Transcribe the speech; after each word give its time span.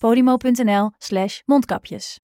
podimo.nl 0.00 0.90
slash 0.98 1.40
mondkapjes. 1.44 2.20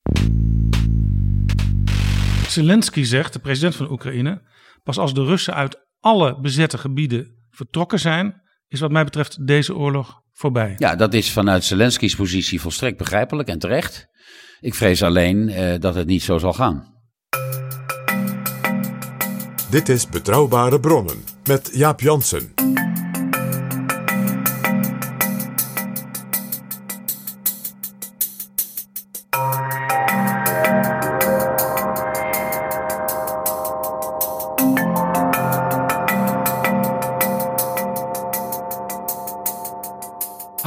Zelensky 2.49 3.02
zegt, 3.02 3.33
de 3.33 3.39
president 3.39 3.77
van 3.77 3.91
Oekraïne, 3.91 4.43
pas 4.82 4.99
als 4.99 5.15
de 5.15 5.24
Russen 5.24 5.55
uit 5.55 5.87
alle 6.01 6.41
bezette 6.41 6.79
gebieden 6.79 7.47
vertrokken 7.51 7.99
zijn, 7.99 8.43
is 8.69 8.80
wat 8.80 8.91
mij 8.91 9.04
betreft 9.04 9.47
deze 9.47 9.74
oorlog 9.74 10.21
voorbij. 10.32 10.74
Ja, 10.77 10.97
dat 10.97 11.15
is 11.15 11.32
vanuit 11.32 11.65
Zelensky's 11.65 12.16
positie 12.16 12.60
volstrekt 12.60 12.99
begrijpelijk 12.99 13.49
en 13.49 13.59
terecht. 13.59 14.07
Ik 14.60 14.74
vrees 14.74 15.02
alleen 15.02 15.49
eh, 15.49 15.80
dat 15.80 15.95
het 15.95 16.07
niet 16.07 16.23
zo 16.23 16.38
zal 16.38 16.52
gaan. 16.52 16.95
Dit 19.71 19.88
is 19.88 20.09
Betrouwbare 20.09 20.80
Bronnen 20.80 21.24
met 21.45 21.71
Jaap 21.73 22.01
Jansen. 22.01 22.55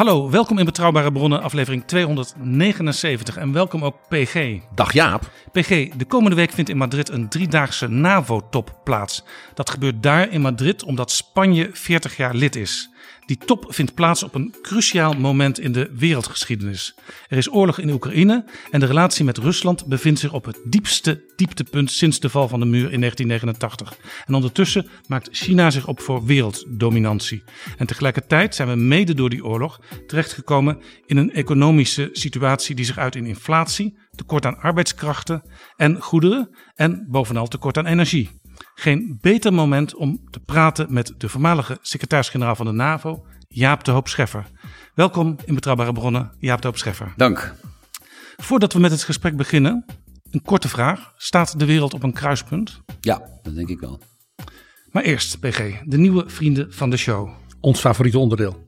Hallo, 0.09 0.29
welkom 0.29 0.57
in 0.57 0.65
Betrouwbare 0.65 1.11
Bronnen, 1.11 1.41
aflevering 1.41 1.83
279 1.85 3.37
en 3.37 3.53
welkom 3.53 3.85
ook 3.85 3.95
PG. 4.07 4.59
Dag 4.75 4.93
Jaap. 4.93 5.29
PG, 5.51 5.89
de 5.97 6.05
komende 6.07 6.35
week 6.35 6.51
vindt 6.51 6.69
in 6.69 6.77
Madrid 6.77 7.09
een 7.09 7.29
driedaagse 7.29 7.87
NAVO-top 7.87 8.79
plaats. 8.83 9.23
Dat 9.53 9.69
gebeurt 9.69 10.03
daar 10.03 10.31
in 10.31 10.41
Madrid 10.41 10.83
omdat 10.83 11.11
Spanje 11.11 11.69
40 11.73 12.17
jaar 12.17 12.35
lid 12.35 12.55
is. 12.55 12.89
Die 13.25 13.37
top 13.37 13.65
vindt 13.67 13.93
plaats 13.93 14.23
op 14.23 14.35
een 14.35 14.55
cruciaal 14.61 15.13
moment 15.13 15.59
in 15.59 15.71
de 15.71 15.89
wereldgeschiedenis. 15.93 16.95
Er 17.27 17.37
is 17.37 17.51
oorlog 17.51 17.79
in 17.79 17.89
Oekraïne 17.89 18.45
en 18.71 18.79
de 18.79 18.85
relatie 18.85 19.25
met 19.25 19.37
Rusland 19.37 19.85
bevindt 19.85 20.19
zich 20.19 20.33
op 20.33 20.45
het 20.45 20.59
diepste 20.65 21.23
dieptepunt 21.35 21.91
sinds 21.91 22.19
de 22.19 22.29
val 22.29 22.47
van 22.47 22.59
de 22.59 22.65
muur 22.65 22.91
in 22.91 22.99
1989. 22.99 23.97
En 24.25 24.33
ondertussen 24.33 24.87
maakt 25.07 25.29
China 25.31 25.69
zich 25.69 25.87
op 25.87 25.99
voor 25.99 26.25
werelddominantie. 26.25 27.43
En 27.77 27.87
tegelijkertijd 27.87 28.55
zijn 28.55 28.67
we 28.67 28.75
mede 28.75 29.13
door 29.13 29.29
die 29.29 29.45
oorlog 29.45 29.79
terechtgekomen 30.07 30.81
in 31.05 31.17
een 31.17 31.33
economische 31.33 32.09
situatie 32.11 32.75
die 32.75 32.85
zich 32.85 32.97
uit 32.97 33.15
in 33.15 33.25
inflatie, 33.25 33.97
tekort 34.19 34.45
aan 34.45 34.59
arbeidskrachten 34.59 35.41
en 35.75 36.01
goederen 36.01 36.49
en 36.75 37.05
bovenal 37.09 37.47
tekort 37.47 37.77
aan 37.77 37.85
energie. 37.85 38.29
Geen 38.75 39.17
beter 39.21 39.53
moment 39.53 39.95
om 39.95 40.19
te 40.29 40.39
praten 40.39 40.93
met 40.93 41.13
de 41.17 41.29
voormalige 41.29 41.77
secretaris-generaal 41.81 42.55
van 42.55 42.65
de 42.65 42.71
NAVO, 42.71 43.25
Jaap 43.47 43.83
de 43.83 43.91
Hoop 43.91 44.07
Scheffer. 44.07 44.45
Welkom 44.93 45.35
in 45.45 45.55
Betrouwbare 45.55 45.93
Bronnen, 45.93 46.31
Jaap 46.39 46.61
de 46.61 46.67
Hoop 46.67 46.77
Scheffer. 46.77 47.13
Dank. 47.15 47.55
Voordat 48.37 48.73
we 48.73 48.79
met 48.79 48.91
het 48.91 49.03
gesprek 49.03 49.35
beginnen, 49.35 49.85
een 50.31 50.41
korte 50.41 50.67
vraag. 50.69 51.13
Staat 51.17 51.59
de 51.59 51.65
wereld 51.65 51.93
op 51.93 52.03
een 52.03 52.13
kruispunt? 52.13 52.81
Ja, 52.99 53.21
dat 53.43 53.55
denk 53.55 53.69
ik 53.69 53.79
wel. 53.79 53.99
Maar 54.91 55.03
eerst, 55.03 55.39
PG, 55.39 55.81
de 55.85 55.97
nieuwe 55.97 56.23
vrienden 56.27 56.73
van 56.73 56.89
de 56.89 56.97
show. 56.97 57.29
Ons 57.59 57.79
favoriete 57.79 58.19
onderdeel. 58.19 58.67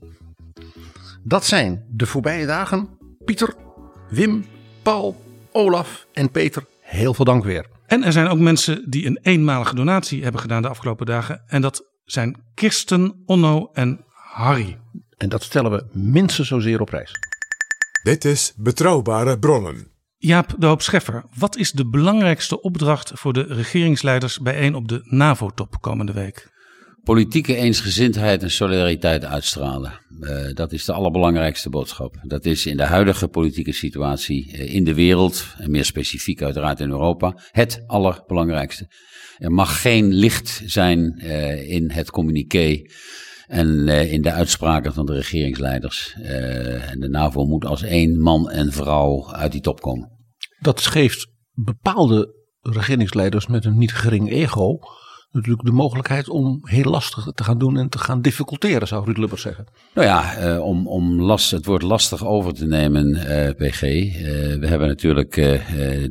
Dat 1.24 1.46
zijn 1.46 1.86
de 1.90 2.06
voorbije 2.06 2.46
dagen 2.46 2.90
Pieter, 3.26 3.56
Wim, 4.10 4.46
Paul, 4.82 5.31
Olaf 5.52 6.08
en 6.14 6.32
Peter. 6.32 6.66
Heel 6.82 7.14
veel 7.14 7.26
dank 7.26 7.44
weer. 7.44 7.66
En 7.86 8.04
er 8.04 8.12
zijn 8.12 8.28
ook 8.28 8.40
mensen 8.40 8.90
die 8.90 9.06
een 9.06 9.20
eenmalige 9.22 9.76
donatie 9.76 10.24
hebben 10.24 10.42
gedaan 10.42 10.62
de 10.62 10.68
afgelopen 10.68 11.06
dagen. 11.06 11.44
En 11.48 11.62
dat 11.62 11.90
zijn 12.04 12.44
Kirsten, 12.54 13.24
Onno 13.26 13.70
en 13.74 14.06
Harry. 14.14 14.78
En 15.18 15.30
dat 15.30 15.44
stellen 15.44 15.72
we 15.72 15.86
minstens 15.92 16.48
zozeer 16.48 16.82
op 16.82 16.86
prijs. 16.86 17.12
Dit 18.04 18.26
is 18.26 18.54
Betrouwbare 18.58 19.40
Bronnen. 19.40 19.92
Jaap 20.18 20.56
de 20.58 20.66
Hoop 20.66 20.82
Scheffer, 20.82 21.24
wat 21.38 21.58
is 21.58 21.72
de 21.72 21.90
belangrijkste 21.90 22.62
opdracht 22.62 23.12
voor 23.14 23.34
de 23.34 23.42
regeringsleiders 23.42 24.40
bijeen 24.40 24.76
op 24.76 24.88
de 24.88 25.02
NAVO-top 25.04 25.82
komende 25.82 26.14
week? 26.14 26.50
Politieke 27.04 27.56
eensgezindheid 27.56 28.44
en 28.44 28.52
solidariteit 28.52 29.26
uitstralen. 29.26 30.02
Eh, 30.20 30.54
dat 30.54 30.72
is 30.72 30.86
de 30.86 30.94
allerbelangrijkste 30.94 31.70
boodschap. 31.70 32.20
Dat 32.24 32.46
is 32.46 32.66
in 32.66 32.78
de 32.78 32.84
huidige 32.84 33.28
politieke 33.28 33.72
situatie 33.72 34.52
eh, 34.52 34.74
in 34.74 34.84
de 34.84 34.94
wereld, 34.94 35.46
en 35.58 35.72
meer 35.72 35.86
specifiek 35.86 36.42
uiteraard 36.42 36.80
in 36.80 36.90
Europa, 36.90 37.38
het 37.52 37.84
allerbelangrijkste. 37.88 38.90
Er 39.38 39.52
mag 39.52 39.82
geen 39.82 40.14
licht 40.14 40.62
zijn 40.66 41.20
eh, 41.20 41.70
in 41.70 41.92
het 41.92 42.12
communiqué 42.12 42.82
en 43.48 43.88
in 43.88 44.22
de 44.22 44.32
uitspraken 44.32 44.94
van 44.94 45.06
de 45.06 45.14
regeringsleiders. 45.14 46.16
En 46.22 47.00
de 47.00 47.10
NAVO 47.10 47.46
moet 47.46 47.66
als 47.66 47.82
één 47.82 48.20
man 48.20 48.50
en 48.50 48.72
vrouw 48.72 49.32
uit 49.34 49.52
die 49.52 49.62
top 49.62 49.82
komen. 49.82 50.12
Dat 50.60 50.82
geeft 50.82 51.28
bepaalde 51.54 52.36
regeringsleiders 52.62 53.48
met 53.48 53.66
een 53.66 53.78
niet 53.78 53.94
gering 53.94 54.32
ego 54.32 54.80
natuurlijk 55.32 55.66
de 55.66 55.72
mogelijkheid 55.72 56.30
om 56.30 56.60
heel 56.62 56.92
lastig 56.92 57.28
te 57.34 57.44
gaan 57.44 57.58
doen 57.58 57.78
en 57.78 57.90
te 57.90 57.98
gaan 57.98 58.22
difficulteren, 58.22 58.88
zou 58.88 59.06
Ruud 59.06 59.18
Lubbers 59.18 59.42
zeggen. 59.42 59.66
Nou 59.94 60.08
ja, 60.08 60.36
eh, 60.36 60.60
om, 60.60 60.88
om 60.88 61.22
last, 61.22 61.52
het 61.52 61.66
woord 61.66 61.82
lastig 61.82 62.26
over 62.26 62.54
te 62.54 62.66
nemen, 62.66 63.16
eh, 63.16 63.56
PG. 63.56 63.82
eh, 63.82 64.60
we 64.60 64.68
hebben 64.68 64.88
natuurlijk 64.88 65.34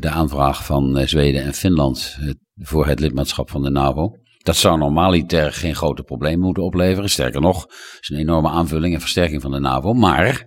de 0.01 0.11
aanvraag 0.11 0.65
van 0.65 1.09
Zweden 1.09 1.43
en 1.43 1.55
Finland 1.55 2.19
voor 2.55 2.87
het 2.87 3.01
lidmaatschap 3.01 3.51
van 3.51 3.63
de 3.63 3.71
NAVO. 3.71 4.17
Dat 4.43 4.57
zou 4.57 4.79
normaliter 4.79 5.53
geen 5.53 5.75
grote 5.75 6.03
problemen 6.03 6.41
moeten 6.41 6.63
opleveren. 6.63 7.11
Sterker 7.11 7.41
nog, 7.41 7.63
het 7.63 7.99
is 8.01 8.09
een 8.09 8.17
enorme 8.17 8.49
aanvulling 8.49 8.95
en 8.95 9.01
versterking 9.01 9.43
van 9.43 9.51
de 9.51 9.61
NAVO. 9.61 9.93
Maar 9.93 10.45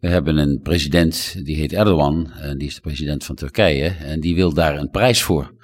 we 0.00 0.08
hebben 0.08 0.36
een 0.36 0.60
president, 0.62 1.44
die 1.44 1.56
heet 1.56 1.72
Erdogan, 1.72 2.30
en 2.32 2.58
die 2.58 2.68
is 2.68 2.74
de 2.74 2.80
president 2.80 3.24
van 3.24 3.34
Turkije. 3.34 3.88
En 3.88 4.20
die 4.20 4.34
wil 4.34 4.54
daar 4.54 4.78
een 4.78 4.90
prijs 4.90 5.22
voor. 5.22 5.54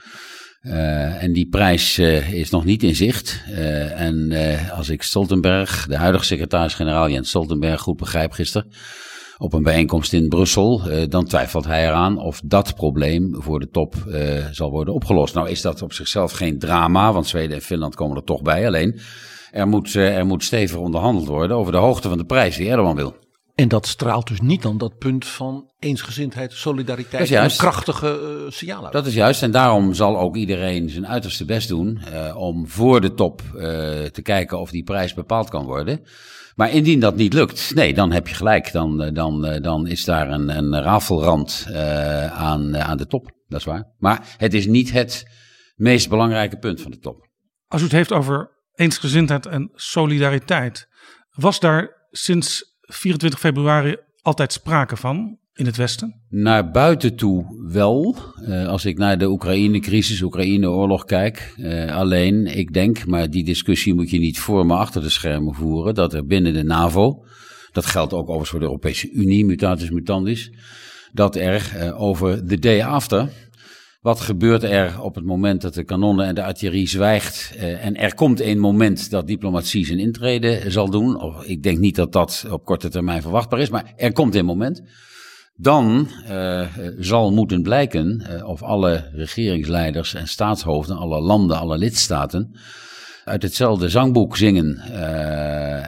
Uh, 0.62 1.22
en 1.22 1.32
die 1.32 1.48
prijs 1.48 1.98
uh, 1.98 2.32
is 2.32 2.50
nog 2.50 2.64
niet 2.64 2.82
in 2.82 2.94
zicht. 2.94 3.44
Uh, 3.48 4.00
en 4.00 4.32
als 4.70 4.88
ik 4.88 5.02
Stoltenberg, 5.02 5.86
de 5.86 5.96
huidige 5.96 6.24
secretaris-generaal 6.24 7.08
Jens 7.08 7.28
Stoltenberg, 7.28 7.80
goed 7.80 7.96
begrijp 7.96 8.32
gisteren, 8.32 8.68
op 9.38 9.52
een 9.52 9.62
bijeenkomst 9.62 10.12
in 10.12 10.28
Brussel, 10.28 10.82
dan 11.08 11.24
twijfelt 11.24 11.64
hij 11.64 11.86
eraan 11.86 12.18
of 12.18 12.40
dat 12.44 12.74
probleem 12.74 13.34
voor 13.42 13.60
de 13.60 13.68
top 13.68 13.94
zal 14.50 14.70
worden 14.70 14.94
opgelost. 14.94 15.34
Nou 15.34 15.48
is 15.48 15.60
dat 15.60 15.82
op 15.82 15.92
zichzelf 15.92 16.32
geen 16.32 16.58
drama, 16.58 17.12
want 17.12 17.26
Zweden 17.26 17.56
en 17.56 17.62
Finland 17.62 17.94
komen 17.94 18.16
er 18.16 18.24
toch 18.24 18.42
bij. 18.42 18.66
Alleen, 18.66 19.00
er 19.50 19.68
moet, 19.68 19.94
er 19.94 20.26
moet 20.26 20.44
stevig 20.44 20.78
onderhandeld 20.78 21.26
worden 21.26 21.56
over 21.56 21.72
de 21.72 21.78
hoogte 21.78 22.08
van 22.08 22.18
de 22.18 22.24
prijs 22.24 22.56
die 22.56 22.70
Erdogan 22.70 22.96
wil. 22.96 23.21
En 23.62 23.68
dat 23.68 23.86
straalt 23.86 24.26
dus 24.28 24.40
niet 24.40 24.62
dan 24.62 24.78
dat 24.78 24.98
punt 24.98 25.26
van 25.26 25.70
eensgezindheid, 25.78 26.52
solidariteit 26.52 27.30
en 27.30 27.44
een 27.44 27.50
krachtige 27.50 28.40
uh, 28.44 28.50
signaal 28.50 28.84
uit. 28.84 28.92
Dat 28.92 29.06
is 29.06 29.14
juist 29.14 29.42
en 29.42 29.50
daarom 29.50 29.94
zal 29.94 30.18
ook 30.18 30.36
iedereen 30.36 30.90
zijn 30.90 31.06
uiterste 31.06 31.44
best 31.44 31.68
doen 31.68 32.02
uh, 32.12 32.36
om 32.36 32.68
voor 32.68 33.00
de 33.00 33.14
top 33.14 33.42
uh, 33.42 33.60
te 34.04 34.22
kijken 34.22 34.60
of 34.60 34.70
die 34.70 34.82
prijs 34.82 35.14
bepaald 35.14 35.48
kan 35.50 35.64
worden. 35.64 36.02
Maar 36.54 36.70
indien 36.70 37.00
dat 37.00 37.16
niet 37.16 37.32
lukt, 37.32 37.74
nee, 37.74 37.94
dan 37.94 38.12
heb 38.12 38.28
je 38.28 38.34
gelijk. 38.34 38.72
Dan, 38.72 39.14
dan, 39.14 39.58
dan 39.62 39.86
is 39.86 40.04
daar 40.04 40.30
een, 40.30 40.48
een 40.56 40.82
rafelrand 40.82 41.66
aan, 42.32 42.76
aan 42.76 42.96
de 42.96 43.06
top. 43.06 43.30
Dat 43.48 43.58
is 43.60 43.66
waar. 43.66 43.92
Maar 43.98 44.34
het 44.36 44.54
is 44.54 44.66
niet 44.66 44.92
het 44.92 45.24
meest 45.74 46.08
belangrijke 46.08 46.58
punt 46.58 46.80
van 46.80 46.90
de 46.90 46.98
top. 46.98 47.28
Als 47.66 47.80
u 47.80 47.84
het 47.84 47.92
heeft 47.92 48.12
over 48.12 48.50
eensgezindheid 48.74 49.46
en 49.46 49.70
solidariteit, 49.74 50.86
was 51.30 51.60
daar 51.60 52.06
sinds 52.10 52.71
24 52.94 53.40
februari 53.40 53.96
altijd 54.22 54.52
sprake 54.52 54.96
van? 54.96 55.40
in 55.54 55.66
het 55.66 55.76
Westen? 55.76 56.20
Naar 56.28 56.70
buiten 56.70 57.16
toe 57.16 57.66
wel. 57.72 58.16
Uh, 58.48 58.66
als 58.66 58.84
ik 58.84 58.98
naar 58.98 59.18
de 59.18 59.28
Oekraïne-crisis, 59.28 60.22
Oekraïne-oorlog 60.22 61.04
kijk. 61.04 61.54
Uh, 61.56 61.96
alleen, 61.96 62.46
ik 62.46 62.72
denk, 62.72 63.06
maar 63.06 63.30
die 63.30 63.44
discussie 63.44 63.94
moet 63.94 64.10
je 64.10 64.18
niet 64.18 64.38
voor 64.38 64.66
me 64.66 64.74
achter 64.74 65.02
de 65.02 65.08
schermen 65.08 65.54
voeren, 65.54 65.94
dat 65.94 66.14
er 66.14 66.26
binnen 66.26 66.52
de 66.52 66.62
NAVO, 66.62 67.24
dat 67.72 67.86
geldt 67.86 68.12
ook 68.12 68.22
overigens 68.22 68.50
voor 68.50 68.58
de 68.58 68.64
Europese 68.64 69.10
Unie, 69.10 69.44
mutatis 69.44 69.90
mutandis, 69.90 70.50
dat 71.12 71.36
er 71.36 71.72
uh, 71.76 72.00
over 72.02 72.46
the 72.46 72.58
day 72.58 72.82
after 72.82 73.28
wat 74.02 74.20
gebeurt 74.20 74.62
er 74.62 75.02
op 75.02 75.14
het 75.14 75.24
moment 75.24 75.60
dat 75.60 75.74
de 75.74 75.84
kanonnen 75.84 76.26
en 76.26 76.34
de 76.34 76.44
artillerie 76.44 76.88
zwijgt 76.88 77.52
uh, 77.56 77.84
en 77.84 77.96
er 77.96 78.14
komt 78.14 78.40
een 78.40 78.58
moment 78.58 79.10
dat 79.10 79.26
diplomatie 79.26 79.86
zijn 79.86 79.98
intrede 79.98 80.70
zal 80.70 80.90
doen? 80.90 81.20
Of, 81.20 81.44
ik 81.44 81.62
denk 81.62 81.78
niet 81.78 81.96
dat 81.96 82.12
dat 82.12 82.46
op 82.50 82.64
korte 82.64 82.88
termijn 82.88 83.22
verwachtbaar 83.22 83.60
is, 83.60 83.70
maar 83.70 83.92
er 83.96 84.12
komt 84.12 84.34
een 84.34 84.44
moment. 84.44 84.82
Dan 85.54 86.08
uh, 86.30 86.66
zal 86.98 87.32
moeten 87.32 87.62
blijken 87.62 88.26
uh, 88.30 88.48
of 88.48 88.62
alle 88.62 89.10
regeringsleiders 89.12 90.14
en 90.14 90.28
staatshoofden, 90.28 90.96
alle 90.96 91.20
landen, 91.20 91.58
alle 91.58 91.78
lidstaten 91.78 92.56
uit 93.24 93.42
hetzelfde 93.42 93.88
zangboek 93.88 94.36
zingen. 94.36 94.78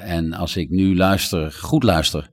en 0.00 0.32
als 0.32 0.56
ik 0.56 0.70
nu 0.70 0.96
luister, 0.96 1.52
goed 1.52 1.82
luister 1.82 2.30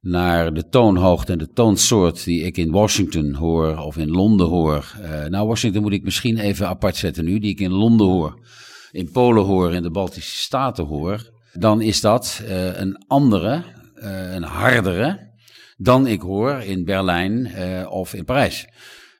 naar 0.00 0.54
de 0.54 0.68
toonhoogte 0.68 1.32
en 1.32 1.38
de 1.38 1.52
toonsoort 1.52 2.24
die 2.24 2.42
ik 2.42 2.56
in 2.56 2.70
Washington 2.70 3.34
hoor 3.34 3.78
of 3.78 3.96
in 3.96 4.10
Londen 4.10 4.46
hoor. 4.46 4.94
Uh, 5.00 5.24
nou, 5.24 5.46
Washington 5.48 5.82
moet 5.82 5.92
ik 5.92 6.04
misschien 6.04 6.38
even 6.38 6.68
apart 6.68 6.96
zetten 6.96 7.24
nu, 7.24 7.38
die 7.38 7.50
ik 7.50 7.60
in 7.60 7.72
Londen 7.72 8.06
hoor, 8.06 8.46
in 8.90 9.10
Polen 9.10 9.44
hoor, 9.44 9.74
in 9.74 9.82
de 9.82 9.90
Baltische 9.90 10.36
Staten 10.36 10.84
hoor. 10.84 11.30
Dan 11.52 11.80
is 11.80 12.00
dat 12.00 12.42
uh, 12.42 12.78
een 12.78 13.04
andere, 13.06 13.62
uh, 13.96 14.34
een 14.34 14.42
hardere 14.42 15.34
dan 15.76 16.06
ik 16.06 16.20
hoor 16.20 16.52
in 16.52 16.84
Berlijn 16.84 17.50
of 17.88 18.14
in 18.14 18.24
Parijs. 18.24 18.66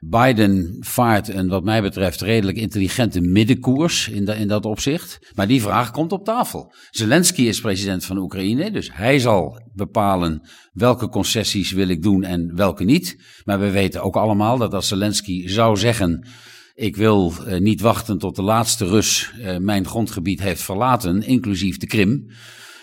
Biden 0.01 0.77
vaart 0.81 1.29
een, 1.29 1.49
wat 1.49 1.65
mij 1.65 1.83
betreft, 1.83 2.21
redelijk 2.21 2.57
intelligente 2.57 3.21
middenkoers 3.21 4.09
in, 4.09 4.27
in 4.27 4.49
dat 4.49 4.65
opzicht. 4.65 5.19
Maar 5.35 5.47
die 5.47 5.63
vraag 5.63 5.91
komt 5.91 6.13
op 6.13 6.25
tafel. 6.25 6.75
Zelensky 6.91 7.43
is 7.43 7.61
president 7.61 8.05
van 8.05 8.19
Oekraïne, 8.19 8.71
dus 8.71 8.91
hij 8.93 9.19
zal 9.19 9.61
bepalen 9.75 10.49
welke 10.73 11.09
concessies 11.09 11.71
wil 11.71 11.89
ik 11.89 12.03
doen 12.03 12.23
en 12.23 12.53
welke 12.55 12.85
niet. 12.85 13.17
Maar 13.45 13.61
we 13.61 13.71
weten 13.71 14.03
ook 14.03 14.17
allemaal 14.17 14.59
dat 14.59 14.75
als 14.75 14.89
Zelensky 14.89 15.49
zou 15.49 15.77
zeggen. 15.77 16.29
Ik 16.75 16.97
wil 16.97 17.33
uh, 17.47 17.59
niet 17.59 17.81
wachten 17.81 18.19
tot 18.19 18.37
de 18.37 18.43
laatste 18.43 18.87
Rus 18.87 19.33
uh, 19.39 19.57
mijn 19.57 19.87
grondgebied 19.87 20.41
heeft 20.41 20.63
verlaten, 20.63 21.23
inclusief 21.23 21.77
de 21.77 21.87
Krim. 21.87 22.31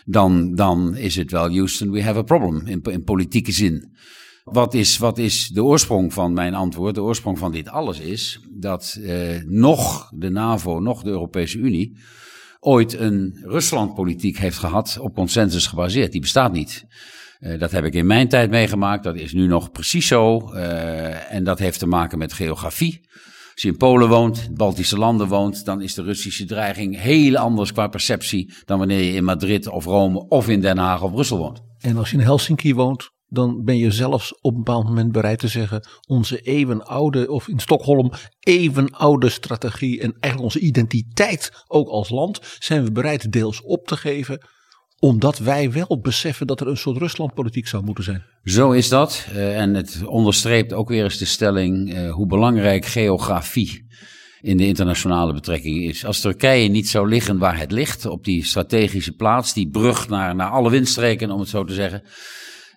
Dan, 0.05 0.55
dan 0.55 0.95
is 0.95 1.15
het 1.15 1.31
wel, 1.31 1.49
Houston, 1.49 1.91
we 1.91 2.03
have 2.03 2.19
a 2.19 2.23
problem 2.23 2.67
in, 2.67 2.81
in 2.81 3.03
politieke 3.03 3.51
zin. 3.51 3.91
Wat 4.43 4.73
is, 4.73 4.97
wat 4.97 5.17
is 5.17 5.47
de 5.47 5.63
oorsprong 5.63 6.13
van 6.13 6.33
mijn 6.33 6.53
antwoord? 6.53 6.95
De 6.95 7.01
oorsprong 7.01 7.37
van 7.37 7.51
dit 7.51 7.69
alles 7.69 7.99
is 7.99 8.39
dat 8.49 8.97
eh, 9.03 9.41
nog 9.45 10.09
de 10.15 10.29
NAVO, 10.29 10.79
nog 10.79 11.03
de 11.03 11.09
Europese 11.09 11.57
Unie 11.57 11.97
ooit 12.59 12.99
een 12.99 13.39
Ruslandpolitiek 13.41 14.37
heeft 14.37 14.57
gehad 14.57 14.97
op 14.99 15.15
consensus 15.15 15.67
gebaseerd. 15.67 16.11
Die 16.11 16.21
bestaat 16.21 16.53
niet. 16.53 16.85
Uh, 17.39 17.59
dat 17.59 17.71
heb 17.71 17.85
ik 17.85 17.93
in 17.93 18.05
mijn 18.05 18.27
tijd 18.27 18.49
meegemaakt. 18.49 19.03
Dat 19.03 19.15
is 19.15 19.33
nu 19.33 19.47
nog 19.47 19.71
precies 19.71 20.07
zo. 20.07 20.51
Uh, 20.53 21.33
en 21.33 21.43
dat 21.43 21.59
heeft 21.59 21.79
te 21.79 21.87
maken 21.87 22.17
met 22.17 22.33
geografie. 22.33 23.01
Als 23.53 23.61
je 23.61 23.67
in 23.67 23.77
Polen 23.77 24.09
woont, 24.09 24.49
Baltische 24.53 24.97
landen 24.97 25.27
woont, 25.27 25.65
dan 25.65 25.81
is 25.81 25.93
de 25.93 26.03
Russische 26.03 26.45
dreiging 26.45 26.99
heel 26.99 27.37
anders 27.37 27.71
qua 27.71 27.87
perceptie 27.87 28.53
dan 28.65 28.77
wanneer 28.77 29.01
je 29.01 29.13
in 29.13 29.23
Madrid 29.23 29.67
of 29.67 29.85
Rome 29.85 30.27
of 30.27 30.49
in 30.49 30.61
Den 30.61 30.77
Haag 30.77 31.01
of 31.01 31.11
Brussel 31.11 31.37
woont. 31.37 31.61
En 31.79 31.97
als 31.97 32.11
je 32.11 32.17
in 32.17 32.23
Helsinki 32.23 32.73
woont, 32.73 33.12
dan 33.33 33.63
ben 33.63 33.77
je 33.77 33.91
zelfs 33.91 34.39
op 34.41 34.51
een 34.51 34.63
bepaald 34.63 34.85
moment 34.85 35.11
bereid 35.11 35.39
te 35.39 35.47
zeggen: 35.47 35.87
onze 36.07 36.39
eeuwenoude, 36.39 37.31
of 37.31 37.47
in 37.47 37.59
Stockholm, 37.59 38.11
eeuwenoude 38.39 39.29
strategie 39.29 40.01
en 40.01 40.15
eigenlijk 40.19 40.43
onze 40.43 40.67
identiteit 40.67 41.63
ook 41.67 41.87
als 41.87 42.09
land, 42.09 42.39
zijn 42.59 42.83
we 42.83 42.91
bereid 42.91 43.31
deels 43.31 43.61
op 43.61 43.87
te 43.87 43.97
geven 43.97 44.41
omdat 44.99 45.37
wij 45.37 45.71
wel 45.71 45.99
beseffen 46.01 46.47
dat 46.47 46.59
er 46.59 46.67
een 46.67 46.77
soort 46.77 46.97
Ruslandpolitiek 46.97 47.67
zou 47.67 47.83
moeten 47.83 48.03
zijn. 48.03 48.23
Zo 48.43 48.71
is 48.71 48.89
dat. 48.89 49.27
Uh, 49.31 49.59
en 49.59 49.73
het 49.73 50.05
onderstreept 50.05 50.73
ook 50.73 50.89
weer 50.89 51.03
eens 51.03 51.17
de 51.17 51.25
stelling 51.25 51.93
uh, 51.93 52.11
hoe 52.11 52.27
belangrijk 52.27 52.85
geografie 52.85 53.85
in 54.41 54.57
de 54.57 54.65
internationale 54.65 55.33
betrekkingen 55.33 55.83
is. 55.83 56.05
Als 56.05 56.19
Turkije 56.19 56.69
niet 56.69 56.89
zou 56.89 57.09
liggen 57.09 57.37
waar 57.37 57.57
het 57.57 57.71
ligt, 57.71 58.05
op 58.05 58.23
die 58.23 58.45
strategische 58.45 59.11
plaats, 59.11 59.53
die 59.53 59.69
brug 59.69 60.09
naar, 60.09 60.35
naar 60.35 60.49
alle 60.49 60.69
windstreken, 60.69 61.31
om 61.31 61.39
het 61.39 61.49
zo 61.49 61.63
te 61.63 61.73
zeggen 61.73 62.03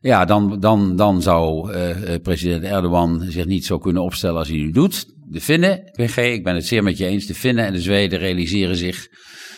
ja, 0.07 0.25
dan, 0.25 0.61
dan, 0.61 0.97
dan 0.97 1.23
zou 1.23 1.73
uh, 1.73 2.15
president 2.23 2.65
Erdogan 2.65 3.23
zich 3.29 3.45
niet 3.45 3.67
zo 3.67 3.79
kunnen 3.79 4.03
opstellen 4.03 4.39
als 4.39 4.49
hij 4.49 4.57
nu 4.57 4.71
doet. 4.71 5.15
De 5.29 5.41
Finnen, 5.41 5.91
PG, 5.93 6.17
ik 6.17 6.45
ben 6.45 6.55
het 6.55 6.67
zeer 6.67 6.83
met 6.83 6.99
je 6.99 7.07
eens, 7.07 7.27
de 7.27 7.35
Finnen 7.35 7.65
en 7.65 7.73
de 7.73 7.81
Zweden 7.81 8.19
realiseren 8.19 8.77
zich 8.77 9.09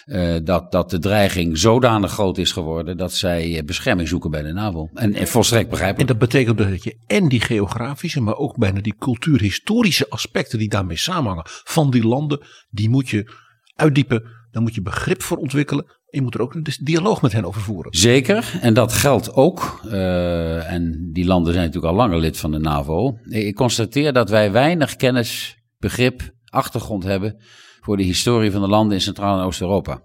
uh, 0.07 0.37
dat, 0.45 0.73
dat 0.73 0.91
de 0.91 0.99
dreiging 0.99 1.59
zodanig 1.59 2.13
groot 2.13 2.39
is 2.39 2.53
geworden 2.53 2.97
dat 2.97 3.13
zij 3.13 3.63
bescherming 3.65 4.09
zoeken 4.09 4.31
bij 4.31 4.43
de 4.43 4.53
NAVO. 4.53 4.89
En, 4.95 5.15
en 5.15 5.27
volstrekt 5.27 5.71
begrijpelijk. 5.71 6.11
En 6.11 6.19
dat 6.19 6.29
betekent 6.29 6.59
dat 6.59 6.83
je 6.83 6.97
en 7.07 7.29
die 7.29 7.41
geografische, 7.41 8.21
maar 8.21 8.37
ook 8.37 8.57
bijna 8.57 8.81
die 8.81 8.95
cultuurhistorische 8.99 10.09
aspecten 10.09 10.59
die 10.59 10.69
daarmee 10.69 10.99
samenhangen 10.99 11.45
van 11.47 11.91
die 11.91 12.07
landen, 12.07 12.41
die 12.71 12.89
moet 12.89 13.09
je 13.09 13.33
uitdiepen. 13.75 14.38
Daar 14.51 14.63
moet 14.63 14.75
je 14.75 14.83
begrip 14.83 15.23
voor 15.23 15.37
ontwikkelen. 15.37 15.87
Je 16.11 16.23
moet 16.23 16.35
er 16.35 16.41
ook 16.41 16.55
een 16.55 16.67
dialoog 16.81 17.23
met 17.23 17.33
hen 17.33 17.45
over 17.45 17.61
voeren. 17.61 17.95
Zeker, 17.95 18.59
en 18.61 18.75
dat 18.75 18.93
geldt 18.93 19.33
ook. 19.33 19.81
Uh, 19.85 20.73
en 20.73 21.11
die 21.13 21.25
landen 21.25 21.53
zijn 21.53 21.65
natuurlijk 21.67 21.93
al 21.93 21.99
langer 21.99 22.19
lid 22.19 22.39
van 22.39 22.51
de 22.51 22.59
NAVO. 22.59 23.19
Ik 23.25 23.55
constateer 23.55 24.13
dat 24.13 24.31
wij 24.31 24.53
weinig 24.53 24.97
kennis, 24.97 25.59
begrip, 25.79 26.31
achtergrond 26.45 27.05
hebben 27.05 27.43
voor 27.81 27.97
de 27.97 28.03
historie 28.03 28.51
van 28.51 28.61
de 28.61 28.69
landen 28.69 28.97
in 28.97 29.03
Centraal- 29.03 29.39
en 29.39 29.45
Oost-Europa. 29.45 30.03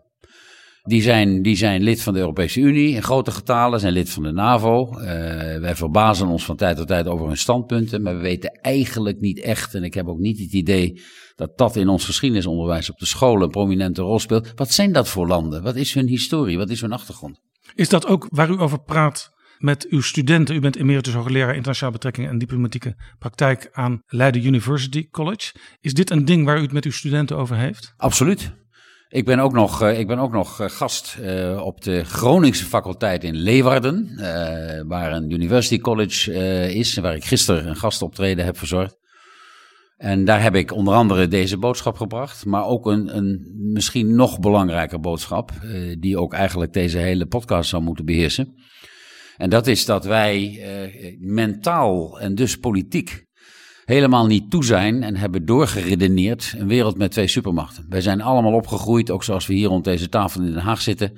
Die 0.86 1.02
zijn, 1.02 1.42
die 1.42 1.56
zijn 1.56 1.84
lid 1.84 2.02
van 2.02 2.14
de 2.14 2.20
Europese 2.20 2.60
Unie 2.60 2.96
in 2.96 3.04
grote 3.04 3.32
getalen, 3.32 3.80
zijn 3.80 3.94
lid 3.94 4.10
van 4.10 4.24
de 4.24 4.32
NAVO. 4.32 4.90
Uh, 4.92 5.06
wij 5.60 5.76
verbazen 5.76 6.28
ons 6.28 6.46
van 6.46 6.56
tijd 6.56 6.78
tot 6.78 6.88
tijd 6.88 7.08
over 7.08 7.28
hun 7.28 7.38
standpunten, 7.38 8.02
maar 8.02 8.16
we 8.16 8.22
weten 8.22 8.52
eigenlijk 8.62 9.20
niet 9.20 9.40
echt, 9.40 9.76
en 9.76 9.84
ik 9.84 9.94
heb 9.94 10.08
ook 10.08 10.20
niet 10.20 10.40
het 10.40 10.52
idee 10.52 11.02
dat 11.36 11.58
dat 11.58 11.76
in 11.76 11.88
ons 11.88 12.06
geschiedenisonderwijs 12.06 12.90
op 12.90 12.98
de 12.98 13.06
scholen 13.06 13.44
een 13.44 13.50
prominente 13.50 14.02
rol 14.02 14.20
speelt. 14.20 14.52
Wat 14.56 14.72
zijn 14.72 14.92
dat 14.92 15.10
voor 15.10 15.28
landen? 15.28 15.64
Wat 15.64 15.76
is 15.76 15.94
hun 15.94 16.08
historie? 16.08 16.58
Wat 16.58 16.70
is 16.70 16.82
hun 16.82 16.92
achtergrond? 16.92 17.40
Is 17.76 17.90
dat 17.90 18.08
ook 18.08 18.28
waar 18.30 18.50
u 18.50 18.60
over 18.60 18.84
praat 18.84 19.32
met 19.58 19.88
uw 19.90 20.02
studenten? 20.02 20.56
U 20.56 20.60
bent 20.60 20.76
emeritus 20.76 21.14
hoogleraar 21.14 21.56
internationale 21.56 21.94
betrekkingen 21.94 22.30
en 22.30 22.38
diplomatieke 22.38 22.96
praktijk 23.20 23.70
aan 23.72 24.02
Leiden 24.06 24.46
University 24.46 25.10
College. 25.10 25.54
Is 25.80 25.94
dit 25.94 26.10
een 26.10 26.26
ding 26.26 26.46
waar 26.46 26.58
u 26.58 26.62
het 26.62 26.72
met 26.72 26.86
uw 26.86 26.92
studenten 26.92 27.38
over 27.38 27.56
heeft? 27.56 27.94
Absoluut. 27.98 28.62
Ik 29.14 29.26
ben 29.26 29.40
ook 29.40 29.54
nog, 29.54 29.84
ik 29.84 30.08
ben 30.08 30.20
ook 30.20 30.32
nog 30.32 30.60
gast 30.62 31.18
uh, 31.22 31.62
op 31.66 31.82
de 31.82 32.04
Groningse 32.04 32.66
faculteit 32.66 33.24
in 33.24 33.36
Leeuwarden, 33.36 34.16
waar 34.88 35.12
een 35.12 35.32
University 35.32 35.80
College 35.80 36.34
is, 36.74 36.98
waar 36.98 37.16
ik 37.16 37.26
gisteren 37.26 37.68
een 37.68 37.76
gastoptreden 37.76 38.46
heb 38.46 38.58
verzorgd. 38.58 38.98
En 39.98 40.26
daar 40.26 40.42
heb 40.42 40.56
ik 40.56 40.72
onder 40.72 40.94
andere 40.94 41.28
deze 41.28 41.58
boodschap 41.58 41.96
gebracht, 41.96 42.46
maar 42.46 42.66
ook 42.66 42.86
een, 42.86 43.18
een 43.18 43.52
misschien 43.74 44.16
nog 44.16 44.40
belangrijker 44.40 45.00
boodschap, 45.00 45.52
die 46.00 46.18
ook 46.18 46.34
eigenlijk 46.34 46.74
deze 46.74 46.98
hele 46.98 47.26
podcast 47.26 47.70
zou 47.70 47.84
moeten 47.84 48.06
beheersen. 48.06 48.54
En 49.38 49.50
dat 49.50 49.68
is 49.68 49.86
dat 49.86 50.06
wij 50.06 50.66
mentaal 51.20 52.20
en 52.20 52.36
dus 52.36 52.58
politiek 52.58 53.26
helemaal 53.86 54.26
niet 54.26 54.50
toe 54.50 54.66
zijn 54.66 55.04
en 55.04 55.16
hebben 55.16 55.46
doorgeredeneerd 55.46 56.54
een 56.58 56.68
wereld 56.68 56.98
met 56.98 57.12
twee 57.12 57.28
supermachten. 57.28 57.86
Wij 57.90 58.02
zijn 58.02 58.22
allemaal 58.22 58.54
opgegroeid, 58.54 59.12
ook 59.12 59.24
zoals 59.24 59.48
we 59.48 59.54
hier 59.54 59.68
rond 59.68 59.84
deze 59.84 60.10
tafel 60.10 60.42
in 60.42 60.54
Den 60.54 60.62
Haag 60.62 60.82
zitten, 60.82 61.14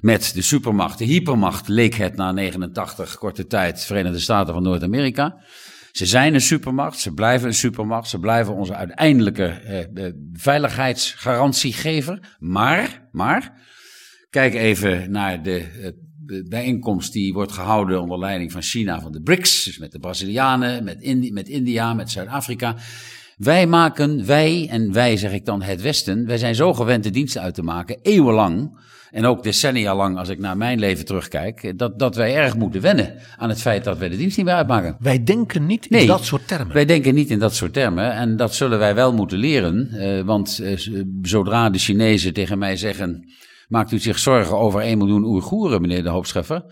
met 0.00 0.30
de 0.34 0.42
supermacht. 0.42 0.98
De 0.98 1.04
hypermacht 1.04 1.68
leek 1.68 1.94
het 1.94 2.16
na 2.16 2.32
89 2.32 3.18
korte 3.18 3.46
tijd 3.46 3.84
Verenigde 3.84 4.18
Staten 4.18 4.54
van 4.54 4.62
Noord-Amerika. 4.62 5.36
Ze 5.92 6.06
zijn 6.06 6.34
een 6.34 6.40
supermacht, 6.40 6.98
ze 6.98 7.14
blijven 7.14 7.48
een 7.48 7.54
supermacht, 7.54 8.08
ze 8.08 8.18
blijven 8.18 8.54
onze 8.54 8.74
uiteindelijke 8.74 9.44
eh, 9.44 10.12
veiligheidsgarantiegever. 10.32 12.36
Maar, 12.38 13.08
maar, 13.12 13.52
kijk 14.30 14.54
even 14.54 15.10
naar 15.10 15.42
de, 15.42 15.58
eh, 15.58 15.90
de 16.11 16.11
bijeenkomst 16.48 17.12
die 17.12 17.32
wordt 17.32 17.52
gehouden 17.52 18.00
onder 18.00 18.18
leiding 18.18 18.52
van 18.52 18.62
China 18.62 19.00
van 19.00 19.12
de 19.12 19.20
BRICS, 19.20 19.64
dus 19.64 19.78
met 19.78 19.92
de 19.92 19.98
Brazilianen, 19.98 20.84
met, 20.84 21.00
Indi 21.00 21.32
met 21.32 21.48
India, 21.48 21.94
met 21.94 22.10
Zuid-Afrika. 22.10 22.76
Wij 23.36 23.66
maken, 23.66 24.26
wij, 24.26 24.68
en 24.70 24.92
wij 24.92 25.16
zeg 25.16 25.32
ik 25.32 25.44
dan 25.44 25.62
het 25.62 25.82
Westen, 25.82 26.26
wij 26.26 26.38
zijn 26.38 26.54
zo 26.54 26.74
gewend 26.74 27.04
de 27.04 27.10
diensten 27.10 27.42
uit 27.42 27.54
te 27.54 27.62
maken, 27.62 27.98
eeuwenlang 28.02 28.80
en 29.12 29.24
ook 29.24 29.42
decennia 29.42 29.96
lang, 29.96 30.18
als 30.18 30.28
ik 30.28 30.38
naar 30.38 30.56
mijn 30.56 30.78
leven 30.78 31.04
terugkijk, 31.04 31.78
dat, 31.78 31.98
dat 31.98 32.16
wij 32.16 32.36
erg 32.36 32.56
moeten 32.56 32.80
wennen 32.80 33.14
aan 33.36 33.48
het 33.48 33.60
feit 33.60 33.84
dat 33.84 33.98
wij 33.98 34.08
de 34.08 34.16
dienst 34.16 34.36
niet 34.36 34.46
meer 34.46 34.54
uitmaken. 34.54 34.96
Wij 35.00 35.24
denken 35.24 35.66
niet 35.66 35.86
in 35.86 36.06
dat 36.06 36.24
soort 36.24 36.48
termen. 36.48 36.74
Wij 36.74 36.84
denken 36.84 37.14
niet 37.14 37.30
in 37.30 37.38
dat 37.38 37.54
soort 37.54 37.72
termen. 37.72 38.12
En 38.12 38.36
dat 38.36 38.54
zullen 38.54 38.78
wij 38.78 38.94
wel 38.94 39.12
moeten 39.12 39.38
leren. 39.38 39.88
Uh, 39.92 40.20
want 40.20 40.60
uh, 40.62 41.06
zodra 41.22 41.70
de 41.70 41.78
Chinezen 41.78 42.32
tegen 42.32 42.58
mij 42.58 42.76
zeggen. 42.76 43.24
Maakt 43.72 43.92
u 43.92 43.98
zich 43.98 44.18
zorgen 44.18 44.58
over 44.58 44.80
1 44.80 44.98
miljoen 44.98 45.24
Oeigoeren, 45.24 45.80
meneer 45.80 46.02
de 46.02 46.08
Hoopscheffer? 46.08 46.64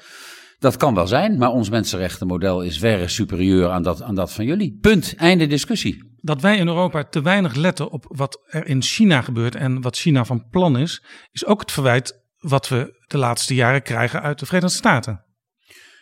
Dat 0.59 0.76
kan 0.76 0.95
wel 0.95 1.07
zijn, 1.07 1.38
maar 1.38 1.50
ons 1.50 1.71
mensenrechtenmodel 1.71 2.62
is 2.62 2.78
verre 2.78 3.09
superieur 3.09 3.69
aan 3.69 3.83
dat, 3.83 4.02
aan 4.02 4.14
dat 4.14 4.33
van 4.33 4.45
jullie. 4.45 4.78
Punt. 4.80 5.14
Einde 5.16 5.47
discussie. 5.47 6.14
Dat 6.16 6.40
wij 6.40 6.57
in 6.57 6.66
Europa 6.66 7.04
te 7.04 7.23
weinig 7.23 7.54
letten 7.54 7.90
op 7.90 8.04
wat 8.09 8.40
er 8.47 8.66
in 8.66 8.83
China 8.83 9.23
gebeurt 9.23 9.54
en 9.54 9.80
wat 9.80 9.97
China 9.97 10.25
van 10.25 10.49
plan 10.50 10.78
is, 10.78 11.04
is 11.33 11.47
ook 11.47 11.61
het 11.61 11.73
verwijt 11.73 12.25
wat 12.38 12.69
we 12.69 13.02
de 13.07 13.19
laatste 13.19 13.54
jaren 13.54 13.83
krijgen 13.83 14.23
uit 14.23 14.38
de 14.38 14.47
Verenigde 14.47 14.76
Staten. 14.76 15.25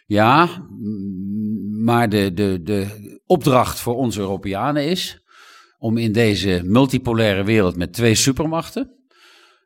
Ja, 0.07 0.49
maar 1.83 2.09
de, 2.09 2.33
de, 2.33 2.61
de 2.63 3.21
opdracht 3.27 3.81
voor 3.81 3.95
ons 3.95 4.19
Europeanen 4.19 4.87
is 4.89 5.25
om 5.79 5.97
in 5.97 6.13
deze 6.13 6.63
multipolaire 6.65 7.45
wereld 7.45 7.77
met 7.77 7.93
twee 7.93 8.15
supermachten 8.15 8.98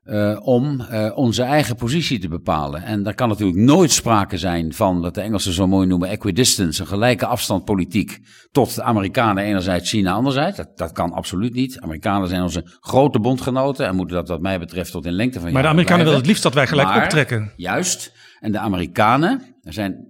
uh, 0.05 0.39
om 0.43 0.81
uh, 0.81 1.11
onze 1.15 1.43
eigen 1.43 1.77
positie 1.77 2.19
te 2.19 2.29
bepalen. 2.29 2.83
En 2.83 3.03
daar 3.03 3.15
kan 3.15 3.29
natuurlijk 3.29 3.59
nooit 3.59 3.91
sprake 3.91 4.39
zijn 4.39 4.75
van 4.75 5.01
wat 5.01 5.15
de 5.15 5.21
Engelsen 5.21 5.53
zo 5.53 5.67
mooi 5.67 5.87
noemen 5.87 6.09
equidistance, 6.09 6.81
een 6.81 6.87
gelijke 6.87 7.27
afstandpolitiek 7.27 8.21
tot 8.51 8.75
de 8.75 8.83
Amerikanen 8.83 9.45
enerzijds, 9.45 9.91
China 9.91 10.13
anderzijds. 10.13 10.57
Dat, 10.57 10.69
dat 10.77 10.93
kan 10.93 11.13
absoluut 11.13 11.55
niet. 11.55 11.81
Amerikanen 11.81 12.29
zijn 12.29 12.43
onze 12.43 12.65
grote 12.81 13.21
bondgenoten 13.21 13.87
en 13.87 13.97
moeten 13.97 14.17
dat 14.17 14.29
wat 14.29 14.41
mij 14.41 14.59
betreft 14.59 14.91
tot 14.91 15.07
in 15.07 15.13
lengte 15.13 15.41
van 15.41 15.53
Maar 15.53 15.63
de 15.63 15.69
Amerikanen 15.69 16.05
willen 16.05 16.19
het 16.19 16.29
liefst 16.29 16.43
dat 16.43 16.55
wij 16.55 16.67
gelijk 16.67 16.89
maar, 16.89 17.03
optrekken. 17.03 17.53
Juist. 17.57 18.13
En 18.41 18.53
de 18.53 18.59
Amerikanen, 18.59 19.43
er 19.63 19.73
zijn 19.73 20.07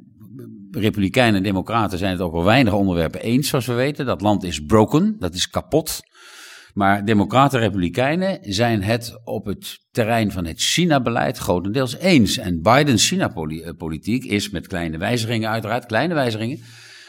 Republikeinen 0.70 1.36
en 1.36 1.42
Democraten 1.42 1.98
zijn 1.98 2.12
het 2.12 2.20
over 2.20 2.44
weinig 2.44 2.72
onderwerpen 2.72 3.20
eens, 3.20 3.48
zoals 3.48 3.66
we 3.66 3.72
weten. 3.72 4.06
Dat 4.06 4.20
land 4.20 4.42
is 4.42 4.64
broken, 4.64 5.16
dat 5.18 5.34
is 5.34 5.48
kapot. 5.48 6.00
Maar 6.72 7.04
Democraten 7.04 7.58
en 7.58 7.64
Republikeinen 7.64 8.38
zijn 8.42 8.82
het 8.82 9.20
op 9.24 9.44
het 9.44 9.78
terrein 9.90 10.32
van 10.32 10.44
het 10.44 10.60
China-beleid 10.60 11.38
grotendeels 11.38 11.96
eens. 11.96 12.38
En 12.38 12.62
Bidens 12.62 13.08
China-politiek 13.08 14.24
is 14.24 14.50
met 14.50 14.66
kleine 14.66 14.98
wijzigingen, 14.98 15.50
uiteraard, 15.50 15.86
kleine 15.86 16.14
wijzigingen, 16.14 16.60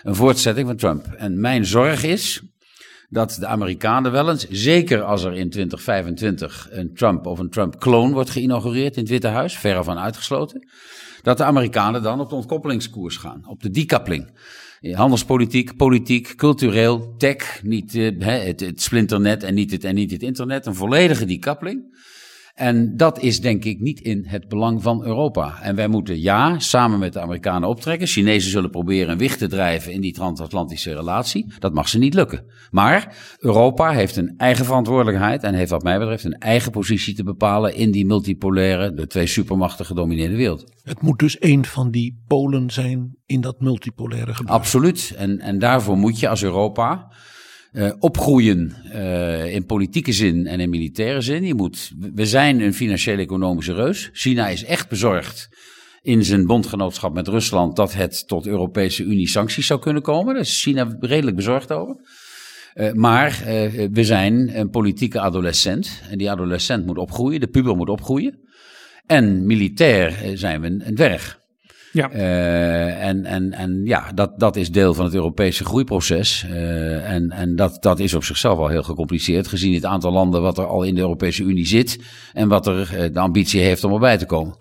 een 0.03 0.15
voortzetting 0.15 0.67
van 0.67 0.77
Trump. 0.77 1.05
En 1.05 1.39
mijn 1.39 1.65
zorg 1.65 2.03
is 2.03 2.41
dat 3.13 3.37
de 3.39 3.47
Amerikanen 3.47 4.11
wel 4.11 4.29
eens, 4.29 4.47
zeker 4.49 5.01
als 5.01 5.23
er 5.23 5.33
in 5.33 5.49
2025 5.49 6.67
een 6.71 6.93
Trump 6.93 7.25
of 7.25 7.39
een 7.39 7.49
Trump-kloon 7.49 8.11
wordt 8.11 8.29
geïnaugureerd 8.29 8.95
in 8.95 9.01
het 9.01 9.11
Witte 9.11 9.27
Huis, 9.27 9.57
verre 9.57 9.83
van 9.83 9.97
uitgesloten, 9.99 10.67
dat 11.21 11.37
de 11.37 11.43
Amerikanen 11.43 12.03
dan 12.03 12.19
op 12.19 12.29
de 12.29 12.35
ontkoppelingskoers 12.35 13.17
gaan, 13.17 13.43
op 13.47 13.61
de 13.61 13.69
decoupling 13.69 14.31
handelspolitiek, 14.91 15.75
politiek, 15.75 16.35
cultureel, 16.35 17.15
tech, 17.17 17.63
niet 17.63 17.95
uh, 17.95 18.25
het, 18.25 18.59
het, 18.59 18.81
splinternet 18.81 19.43
en 19.43 19.53
niet 19.53 19.71
het, 19.71 19.83
en 19.83 19.95
niet 19.95 20.11
het 20.11 20.23
internet, 20.23 20.65
een 20.65 20.75
volledige 20.75 21.25
decoupling. 21.25 22.01
En 22.53 22.97
dat 22.97 23.19
is 23.19 23.41
denk 23.41 23.63
ik 23.63 23.79
niet 23.79 23.99
in 23.99 24.25
het 24.27 24.47
belang 24.47 24.81
van 24.81 25.03
Europa. 25.05 25.61
En 25.61 25.75
wij 25.75 25.87
moeten 25.87 26.21
ja, 26.21 26.59
samen 26.59 26.99
met 26.99 27.13
de 27.13 27.19
Amerikanen 27.19 27.69
optrekken. 27.69 28.07
Chinezen 28.07 28.51
zullen 28.51 28.69
proberen 28.69 29.11
een 29.11 29.17
wicht 29.17 29.39
te 29.39 29.47
drijven 29.47 29.91
in 29.91 30.01
die 30.01 30.13
transatlantische 30.13 30.93
relatie. 30.93 31.53
Dat 31.59 31.73
mag 31.73 31.89
ze 31.89 31.97
niet 31.97 32.13
lukken. 32.13 32.45
Maar 32.71 33.17
Europa 33.39 33.91
heeft 33.91 34.15
een 34.15 34.33
eigen 34.37 34.65
verantwoordelijkheid 34.65 35.43
en 35.43 35.53
heeft 35.53 35.71
wat 35.71 35.83
mij 35.83 35.99
betreft 35.99 36.23
een 36.23 36.37
eigen 36.37 36.71
positie 36.71 37.15
te 37.15 37.23
bepalen 37.23 37.75
in 37.75 37.91
die 37.91 38.05
multipolaire, 38.05 38.93
de 38.93 39.07
twee 39.07 39.27
supermachten 39.27 39.85
gedomineerde 39.85 40.35
wereld. 40.35 40.71
Het 40.83 41.01
moet 41.01 41.19
dus 41.19 41.37
een 41.39 41.65
van 41.65 41.91
die 41.91 42.23
polen 42.27 42.71
zijn 42.71 43.15
in 43.25 43.41
dat 43.41 43.59
multipolaire 43.59 44.33
gebied. 44.33 44.51
Absoluut. 44.51 45.13
En, 45.17 45.39
en 45.39 45.59
daarvoor 45.59 45.97
moet 45.97 46.19
je 46.19 46.29
als 46.29 46.43
Europa 46.43 47.11
uh, 47.73 47.91
opgroeien 47.99 48.75
uh, 48.85 49.53
in 49.53 49.65
politieke 49.65 50.11
zin 50.11 50.47
en 50.47 50.59
in 50.59 50.69
militaire 50.69 51.21
zin. 51.21 51.45
Je 51.45 51.53
moet, 51.53 51.91
we 52.13 52.25
zijn 52.25 52.59
een 52.59 52.73
financiële-economische 52.73 53.73
reus. 53.73 54.09
China 54.13 54.47
is 54.47 54.63
echt 54.63 54.89
bezorgd 54.89 55.49
in 56.01 56.25
zijn 56.25 56.45
bondgenootschap 56.45 57.13
met 57.13 57.27
Rusland 57.27 57.75
dat 57.75 57.93
het 57.93 58.27
tot 58.27 58.47
Europese 58.47 59.03
Unie 59.03 59.27
sancties 59.27 59.67
zou 59.67 59.79
kunnen 59.79 60.01
komen. 60.01 60.33
Daar 60.33 60.43
is 60.43 60.61
China 60.61 60.97
redelijk 60.99 61.35
bezorgd 61.35 61.71
over. 61.71 61.95
Uh, 62.75 62.91
maar 62.91 63.41
we 63.91 64.03
zijn 64.03 64.59
een 64.59 64.69
politieke 64.69 65.19
adolescent. 65.19 66.01
En 66.09 66.17
die 66.17 66.31
adolescent 66.31 66.85
moet 66.85 66.97
opgroeien, 66.97 67.39
de 67.39 67.47
puber 67.47 67.75
moet 67.75 67.89
opgroeien. 67.89 68.39
En 69.05 69.45
militair 69.45 70.31
zijn 70.33 70.61
we 70.61 70.67
een 70.67 70.95
dwerg. 70.95 71.42
Ja. 71.93 72.11
Uh, 72.13 73.03
en 73.03 73.25
en, 73.25 73.53
en 73.53 73.81
ja, 73.85 74.11
dat, 74.15 74.39
dat 74.39 74.55
is 74.55 74.71
deel 74.71 74.93
van 74.93 75.05
het 75.05 75.13
Europese 75.13 75.65
groeiproces. 75.65 76.45
Uh, 76.49 77.09
en 77.09 77.31
en 77.31 77.55
dat, 77.55 77.77
dat 77.81 77.99
is 77.99 78.13
op 78.13 78.23
zichzelf 78.23 78.59
al 78.59 78.67
heel 78.67 78.83
gecompliceerd, 78.83 79.47
gezien 79.47 79.73
het 79.73 79.85
aantal 79.85 80.11
landen 80.11 80.41
wat 80.41 80.57
er 80.57 80.65
al 80.65 80.83
in 80.83 80.95
de 80.95 81.01
Europese 81.01 81.43
Unie 81.43 81.67
zit 81.67 81.99
en 82.33 82.47
wat 82.47 82.67
er 82.67 82.89
uh, 82.93 83.13
de 83.13 83.19
ambitie 83.19 83.61
heeft 83.61 83.83
om 83.83 83.93
erbij 83.93 84.17
te 84.17 84.25
komen. 84.25 84.55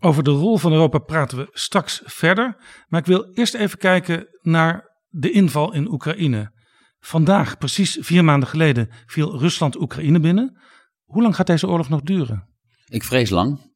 Over 0.00 0.22
de 0.22 0.30
rol 0.30 0.58
van 0.58 0.72
Europa 0.72 0.98
praten 0.98 1.38
we 1.38 1.48
straks 1.52 2.00
verder. 2.04 2.56
Maar 2.88 3.00
ik 3.00 3.06
wil 3.06 3.30
eerst 3.32 3.54
even 3.54 3.78
kijken 3.78 4.26
naar 4.42 4.98
de 5.08 5.30
inval 5.30 5.72
in 5.72 5.92
Oekraïne. 5.92 6.52
Vandaag, 7.00 7.58
precies 7.58 7.98
vier 8.00 8.24
maanden 8.24 8.48
geleden, 8.48 8.88
viel 9.06 9.38
Rusland 9.38 9.80
Oekraïne 9.80 10.20
binnen. 10.20 10.60
Hoe 11.04 11.22
lang 11.22 11.34
gaat 11.34 11.46
deze 11.46 11.68
oorlog 11.68 11.88
nog 11.88 12.00
duren? 12.00 12.48
Ik 12.88 13.04
vrees 13.04 13.30
lang 13.30 13.68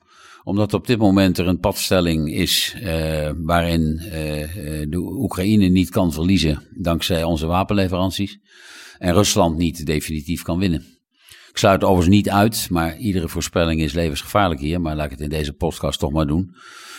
omdat 0.45 0.75
op 0.75 0.87
dit 0.87 0.99
moment 0.99 1.39
er 1.39 1.47
een 1.47 1.59
padstelling 1.59 2.33
is 2.33 2.77
uh, 2.83 3.31
waarin 3.37 4.01
uh, 4.05 4.11
de 4.89 4.99
Oekraïne 4.99 5.69
niet 5.69 5.91
kan 5.91 6.13
verliezen 6.13 6.63
dankzij 6.71 7.25
onze 7.25 7.47
wapenleveranties. 7.47 8.39
En 8.99 9.15
Rusland 9.15 9.57
niet 9.57 9.87
definitief 9.87 10.43
kan 10.43 10.59
winnen. 10.59 10.94
Ik 11.55 11.61
sluit 11.61 11.85
overigens 11.85 12.17
niet 12.17 12.31
uit, 12.31 12.67
maar 12.71 12.97
iedere 12.97 13.29
voorspelling 13.29 13.81
is 13.81 13.93
levensgevaarlijk 13.93 14.61
hier. 14.61 14.81
Maar 14.81 14.97
laat 14.97 15.05
ik 15.05 15.11
het 15.11 15.21
in 15.21 15.29
deze 15.29 15.53
podcast 15.53 15.99
toch 15.99 16.13
maar 16.13 16.27
doen. 16.27 16.55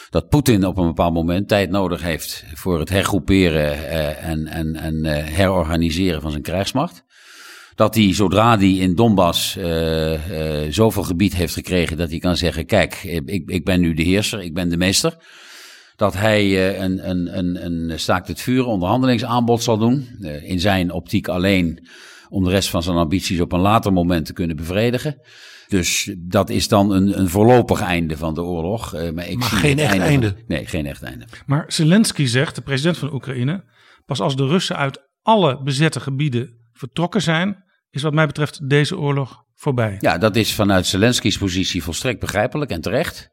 Dat 0.10 0.30
Poetin 0.30 0.66
op 0.66 0.78
een 0.78 0.88
bepaald 0.88 1.14
moment 1.14 1.48
tijd 1.48 1.70
nodig 1.70 2.02
heeft 2.02 2.46
voor 2.54 2.80
het 2.80 2.90
hergroeperen 2.90 3.90
eh, 3.90 4.30
en, 4.30 4.48
en, 4.48 4.76
en 4.76 5.06
eh, 5.06 5.24
herorganiseren 5.24 6.22
van 6.22 6.32
zijn 6.32 6.44
krijgsmacht. 6.44 7.04
Dat 7.76 7.96
hij, 7.96 8.14
zodra 8.14 8.58
hij 8.58 8.72
in 8.72 8.96
Donbass 8.96 9.58
uh, 9.58 10.20
zoveel 10.70 11.04
gebied 11.04 11.36
heeft 11.36 11.54
gekregen 11.54 11.98
dat 11.98 12.10
hij 12.10 12.20
kan 12.20 12.38
zeggen: 12.38 12.66
Kijk, 12.66 13.04
ik, 13.04 13.50
ik 13.50 13.66
ben 13.66 13.80
nu 13.80 13.94
de 13.94 14.04
heerser, 14.04 14.42
ik 14.42 14.54
ben 14.54 14.70
de 14.70 14.78
meester. 14.78 15.18
Dat 15.96 16.14
hij 16.14 16.76
een, 16.80 17.10
een, 17.10 17.38
een, 17.38 17.66
een 17.66 18.00
staakt 18.00 18.28
het 18.28 18.42
vuren 18.42 18.68
onderhandelingsaanbod 18.68 19.64
zal 19.64 19.78
doen. 19.78 20.08
in 20.44 20.60
zijn 20.60 20.92
optiek 20.92 21.28
alleen 21.28 21.88
om 22.36 22.44
de 22.44 22.50
rest 22.50 22.70
van 22.70 22.84
zijn 22.84 22.98
ambities 22.98 23.40
op 23.40 23.52
een 23.52 23.60
later 23.60 23.94
moment 23.94 24.26
te 24.26 24.34
kunnen 24.34 24.56
bevredigen. 24.56 25.22
Dus 25.68 26.16
dat 26.18 26.50
is 26.50 26.68
dan 26.68 26.92
een, 26.92 27.20
een 27.20 27.30
voorlopig 27.30 27.82
einde 27.82 28.18
van 28.18 28.34
de 28.34 28.42
oorlog. 28.42 28.96
Uh, 28.96 29.12
maar 29.12 29.28
ik 29.28 29.38
maar 29.38 29.50
zie 29.50 29.58
geen 29.58 29.80
echt 29.80 29.92
einde. 29.92 30.06
einde. 30.06 30.44
nee, 30.48 30.66
geen 30.66 30.86
echt 30.86 31.04
einde. 31.04 31.28
Maar 31.46 31.64
Zelensky 31.68 32.26
zegt, 32.26 32.56
de 32.56 32.62
president 32.62 32.98
van 32.98 33.14
Oekraïne, 33.14 33.64
pas 34.06 34.22
als 34.22 34.36
de 34.36 34.48
Russen 34.48 34.76
uit 34.76 35.10
alle 35.22 35.64
bezette 35.64 36.00
gebieden 36.00 36.50
vertrokken 36.74 37.22
zijn, 37.22 37.64
is 37.90 38.02
wat 38.02 38.14
mij 38.14 38.26
betreft 38.26 38.70
deze 38.70 38.98
oorlog 38.98 39.44
voorbij. 39.54 39.98
Ja, 40.00 40.18
dat 40.18 40.36
is 40.36 40.54
vanuit 40.54 40.86
Zelensky's 40.86 41.38
positie 41.38 41.84
volstrekt 41.84 42.20
begrijpelijk 42.20 42.72
en 42.72 42.82
terecht. 42.82 43.30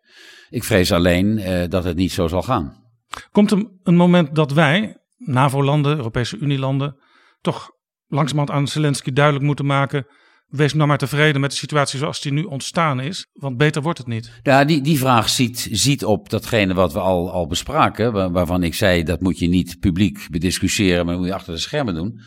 Ik 0.51 0.65
vrees 0.65 0.93
alleen 0.93 1.39
uh, 1.39 1.63
dat 1.69 1.85
het 1.85 1.97
niet 1.97 2.13
zo 2.13 2.27
zal 2.29 2.43
gaan. 2.43 2.85
Komt 3.31 3.51
er 3.51 3.67
een 3.83 3.97
moment 3.97 4.35
dat 4.35 4.53
wij, 4.53 4.97
NAVO-landen, 5.17 5.97
Europese 5.97 6.37
Unie-landen, 6.37 6.97
toch 7.41 7.71
langzamerhand 8.13 8.59
aan 8.59 8.69
Zelensky 8.69 9.13
duidelijk 9.13 9.45
moeten 9.45 9.67
maken. 9.67 10.07
Wees 10.49 10.75
nou 10.75 10.89
maar 10.89 10.99
tevreden 10.99 11.41
met 11.41 11.51
de 11.51 11.57
situatie 11.57 11.99
zoals 11.99 12.21
die 12.21 12.33
nu 12.33 12.43
ontstaan 12.43 13.01
is, 13.01 13.27
want 13.33 13.57
beter 13.57 13.83
wordt 13.83 13.99
het 13.99 14.07
niet. 14.07 14.31
Ja, 14.43 14.65
die, 14.65 14.81
die 14.81 14.99
vraag 14.99 15.29
ziet, 15.29 15.69
ziet 15.71 16.05
op 16.05 16.31
datgene 16.31 16.75
wat 16.75 16.93
we 16.93 16.99
al, 16.99 17.33
al 17.33 17.47
bespraken, 17.47 18.33
waarvan 18.33 18.63
ik 18.63 18.75
zei 18.75 19.03
dat 19.03 19.21
moet 19.21 19.39
je 19.39 19.49
niet 19.49 19.77
publiek 19.81 20.27
bediscussiëren, 20.31 21.07
maar 21.07 21.17
moet 21.17 21.27
je 21.27 21.35
achter 21.35 21.53
de 21.53 21.61
schermen 21.61 21.95
doen. 21.95 22.21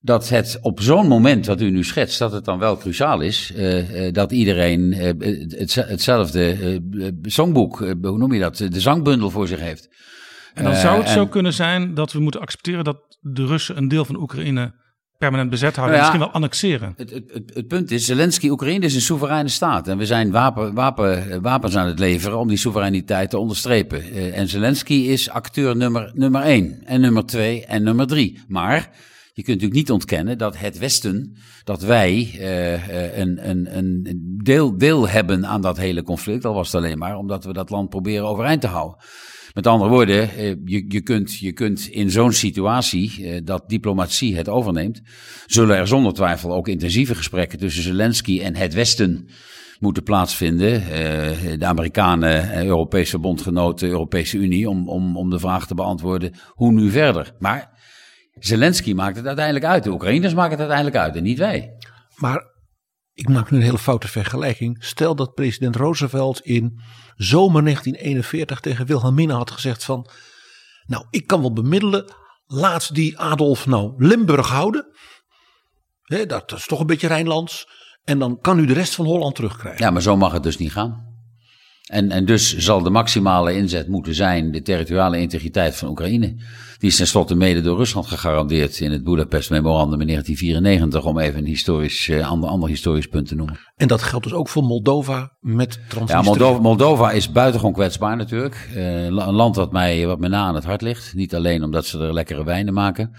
Dat 0.00 0.28
het 0.28 0.58
op 0.60 0.80
zo'n 0.80 1.08
moment 1.08 1.46
wat 1.46 1.60
u 1.60 1.70
nu 1.70 1.84
schetst, 1.84 2.18
dat 2.18 2.32
het 2.32 2.44
dan 2.44 2.58
wel 2.58 2.76
cruciaal 2.76 3.20
is 3.20 3.52
uh, 3.56 4.12
dat 4.12 4.32
iedereen 4.32 4.80
uh, 4.92 5.00
het, 5.58 5.74
hetzelfde 5.74 6.80
zangboek, 7.22 7.78
hoe 7.78 8.18
noem 8.18 8.32
je 8.32 8.40
dat, 8.40 8.56
de 8.56 8.80
zangbundel 8.80 9.30
voor 9.30 9.48
zich 9.48 9.60
heeft. 9.60 9.88
En 10.54 10.64
dan 10.64 10.74
zou 10.74 10.98
het 10.98 11.08
zo 11.08 11.26
kunnen 11.26 11.52
zijn 11.52 11.94
dat 11.94 12.12
we 12.12 12.20
moeten 12.20 12.40
accepteren 12.40 12.84
dat 12.84 13.18
de 13.20 13.46
Russen 13.46 13.76
een 13.76 13.88
deel 13.88 14.04
van 14.04 14.20
Oekraïne 14.20 14.74
permanent 15.18 15.50
bezet 15.50 15.76
houden, 15.76 15.98
nou 15.98 16.06
ja, 16.06 16.12
misschien 16.12 16.32
wel 16.32 16.42
annexeren. 16.42 16.94
Het, 16.96 17.10
het, 17.10 17.50
het, 17.54 17.68
punt 17.68 17.90
is, 17.90 18.04
Zelensky, 18.04 18.48
Oekraïne 18.48 18.84
is 18.84 18.94
een 18.94 19.00
soevereine 19.00 19.48
staat. 19.48 19.88
En 19.88 19.98
we 19.98 20.06
zijn 20.06 20.30
wapen, 20.30 20.74
wapen, 20.74 21.42
wapens 21.42 21.76
aan 21.76 21.86
het 21.86 21.98
leveren 21.98 22.38
om 22.38 22.48
die 22.48 22.56
soevereiniteit 22.56 23.30
te 23.30 23.38
onderstrepen. 23.38 24.14
Uh, 24.14 24.38
en 24.38 24.48
Zelensky 24.48 24.94
is 24.94 25.30
acteur 25.30 25.76
nummer, 25.76 26.10
nummer 26.14 26.42
één. 26.42 26.84
En 26.84 27.00
nummer 27.00 27.26
twee 27.26 27.66
en 27.66 27.82
nummer 27.82 28.06
drie. 28.06 28.40
Maar 28.48 28.90
je 29.32 29.42
kunt 29.42 29.46
natuurlijk 29.46 29.74
niet 29.74 29.90
ontkennen 29.90 30.38
dat 30.38 30.58
het 30.58 30.78
Westen, 30.78 31.36
dat 31.64 31.82
wij 31.82 32.30
uh, 32.38 33.18
een, 33.18 33.48
een, 33.48 33.76
een 33.76 34.06
deel, 34.42 34.78
deel 34.78 35.08
hebben 35.08 35.46
aan 35.46 35.60
dat 35.60 35.76
hele 35.76 36.02
conflict. 36.02 36.44
Al 36.44 36.54
was 36.54 36.72
het 36.72 36.82
alleen 36.82 36.98
maar 36.98 37.16
omdat 37.16 37.44
we 37.44 37.52
dat 37.52 37.70
land 37.70 37.88
proberen 37.88 38.26
overeind 38.26 38.60
te 38.60 38.66
houden. 38.66 38.98
Met 39.56 39.66
andere 39.66 39.90
woorden, 39.90 40.30
eh, 40.30 40.48
je, 40.64 40.84
je, 40.88 41.00
kunt, 41.00 41.38
je 41.38 41.52
kunt 41.52 41.86
in 41.86 42.10
zo'n 42.10 42.32
situatie 42.32 43.26
eh, 43.26 43.40
dat 43.44 43.68
diplomatie 43.68 44.36
het 44.36 44.48
overneemt, 44.48 45.00
zullen 45.46 45.76
er 45.76 45.86
zonder 45.86 46.12
twijfel 46.12 46.54
ook 46.54 46.68
intensieve 46.68 47.14
gesprekken 47.14 47.58
tussen 47.58 47.82
Zelensky 47.82 48.40
en 48.40 48.56
het 48.56 48.74
Westen 48.74 49.28
moeten 49.78 50.02
plaatsvinden. 50.02 50.72
Eh, 50.72 51.58
de 51.58 51.66
Amerikanen, 51.66 52.66
Europese 52.66 53.18
bondgenoten, 53.18 53.88
Europese 53.88 54.38
Unie, 54.38 54.68
om, 54.68 54.88
om, 54.88 55.16
om 55.16 55.30
de 55.30 55.38
vraag 55.38 55.66
te 55.66 55.74
beantwoorden 55.74 56.32
hoe 56.48 56.72
nu 56.72 56.90
verder. 56.90 57.32
Maar 57.38 57.80
Zelensky 58.38 58.92
maakt 58.92 59.16
het 59.16 59.26
uiteindelijk 59.26 59.64
uit. 59.64 59.84
De 59.84 59.90
Oekraïners 59.90 60.34
maken 60.34 60.50
het 60.50 60.60
uiteindelijk 60.60 60.96
uit 60.96 61.16
en 61.16 61.22
niet 61.22 61.38
wij. 61.38 61.70
Maar 62.16 62.54
ik 63.12 63.28
maak 63.28 63.50
nu 63.50 63.56
een 63.56 63.64
hele 63.64 63.78
foute 63.78 64.08
vergelijking. 64.08 64.84
Stel 64.84 65.14
dat 65.14 65.34
president 65.34 65.76
Roosevelt 65.76 66.40
in 66.40 66.80
zomer 67.16 67.62
1941 67.62 68.60
tegen 68.60 68.86
Wilhelmina 68.86 69.34
had 69.34 69.50
gezegd 69.50 69.84
van... 69.84 70.10
Nou, 70.86 71.06
ik 71.10 71.26
kan 71.26 71.40
wel 71.40 71.52
bemiddelen. 71.52 72.14
Laat 72.46 72.94
die 72.94 73.18
Adolf 73.18 73.66
nou 73.66 73.94
Limburg 73.96 74.48
houden. 74.48 74.86
dat 76.26 76.52
is 76.52 76.66
toch 76.66 76.80
een 76.80 76.86
beetje 76.86 77.06
Rijnlands. 77.06 77.68
En 78.04 78.18
dan 78.18 78.40
kan 78.40 78.58
u 78.58 78.66
de 78.66 78.72
rest 78.72 78.94
van 78.94 79.04
Holland 79.04 79.34
terugkrijgen. 79.34 79.84
Ja, 79.84 79.90
maar 79.90 80.02
zo 80.02 80.16
mag 80.16 80.32
het 80.32 80.42
dus 80.42 80.58
niet 80.58 80.72
gaan. 80.72 81.05
En, 81.86 82.10
en 82.10 82.24
dus 82.24 82.56
zal 82.56 82.82
de 82.82 82.90
maximale 82.90 83.54
inzet 83.54 83.88
moeten 83.88 84.14
zijn 84.14 84.50
de 84.50 84.62
territoriale 84.62 85.20
integriteit 85.20 85.76
van 85.76 85.88
Oekraïne. 85.88 86.34
Die 86.78 86.90
is 86.90 86.96
tenslotte 86.96 87.34
mede 87.34 87.60
door 87.60 87.76
Rusland 87.76 88.06
gegarandeerd 88.06 88.80
in 88.80 88.92
het 88.92 89.04
Budapest 89.04 89.50
Memorandum 89.50 90.00
in 90.00 90.06
1994, 90.06 91.04
om 91.04 91.18
even 91.18 91.38
een 91.38 91.46
historisch, 91.46 92.08
uh, 92.08 92.30
ander, 92.30 92.50
ander 92.50 92.68
historisch 92.68 93.06
punt 93.06 93.28
te 93.28 93.34
noemen. 93.34 93.58
En 93.76 93.88
dat 93.88 94.02
geldt 94.02 94.24
dus 94.24 94.34
ook 94.34 94.48
voor 94.48 94.62
Moldova 94.62 95.36
met 95.40 95.80
Transnistrië? 95.88 96.16
Ja, 96.16 96.22
Moldova, 96.22 96.60
Moldova 96.60 97.10
is 97.10 97.32
buitengewoon 97.32 97.74
kwetsbaar 97.74 98.16
natuurlijk. 98.16 98.68
Uh, 98.74 99.04
een 99.04 99.12
land 99.12 99.56
wat 99.56 99.72
mij, 99.72 100.06
wat 100.06 100.18
mij 100.18 100.28
na 100.28 100.44
aan 100.44 100.54
het 100.54 100.64
hart 100.64 100.82
ligt. 100.82 101.14
Niet 101.14 101.34
alleen 101.34 101.64
omdat 101.64 101.86
ze 101.86 101.98
er 101.98 102.12
lekkere 102.12 102.44
wijnen 102.44 102.74
maken. 102.74 103.14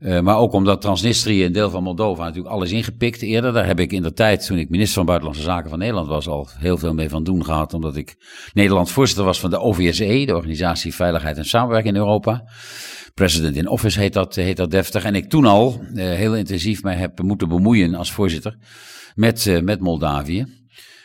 Uh, 0.00 0.20
maar 0.20 0.36
ook 0.36 0.52
omdat 0.52 0.80
Transnistrië, 0.80 1.44
een 1.44 1.52
deel 1.52 1.70
van 1.70 1.82
Moldova, 1.82 2.24
natuurlijk 2.24 2.54
alles 2.54 2.70
ingepikt 2.70 3.22
eerder. 3.22 3.52
Daar 3.52 3.66
heb 3.66 3.80
ik 3.80 3.92
in 3.92 4.02
de 4.02 4.12
tijd, 4.12 4.46
toen 4.46 4.58
ik 4.58 4.70
minister 4.70 4.94
van 4.94 5.06
Buitenlandse 5.06 5.44
Zaken 5.44 5.70
van 5.70 5.78
Nederland 5.78 6.08
was, 6.08 6.28
al 6.28 6.48
heel 6.58 6.76
veel 6.76 6.94
mee 6.94 7.08
van 7.08 7.24
doen 7.24 7.44
gehad. 7.44 7.74
Omdat 7.74 7.96
ik 7.96 8.16
Nederland 8.52 8.90
voorzitter 8.90 9.24
was 9.24 9.40
van 9.40 9.50
de 9.50 9.58
OVSE, 9.58 10.24
de 10.26 10.34
Organisatie 10.34 10.94
Veiligheid 10.94 11.36
en 11.36 11.44
Samenwerking 11.44 11.94
in 11.94 12.00
Europa. 12.00 12.44
President 13.14 13.56
in 13.56 13.68
Office 13.68 14.00
heet 14.00 14.12
dat, 14.12 14.34
heet 14.34 14.56
dat 14.56 14.70
deftig. 14.70 15.04
En 15.04 15.14
ik 15.14 15.28
toen 15.28 15.44
al 15.44 15.80
uh, 15.94 16.04
heel 16.04 16.36
intensief 16.36 16.82
mij 16.82 16.96
heb 16.96 17.22
moeten 17.22 17.48
bemoeien 17.48 17.94
als 17.94 18.12
voorzitter 18.12 18.56
met, 19.14 19.46
uh, 19.46 19.60
met 19.60 19.80
Moldavië. 19.80 20.63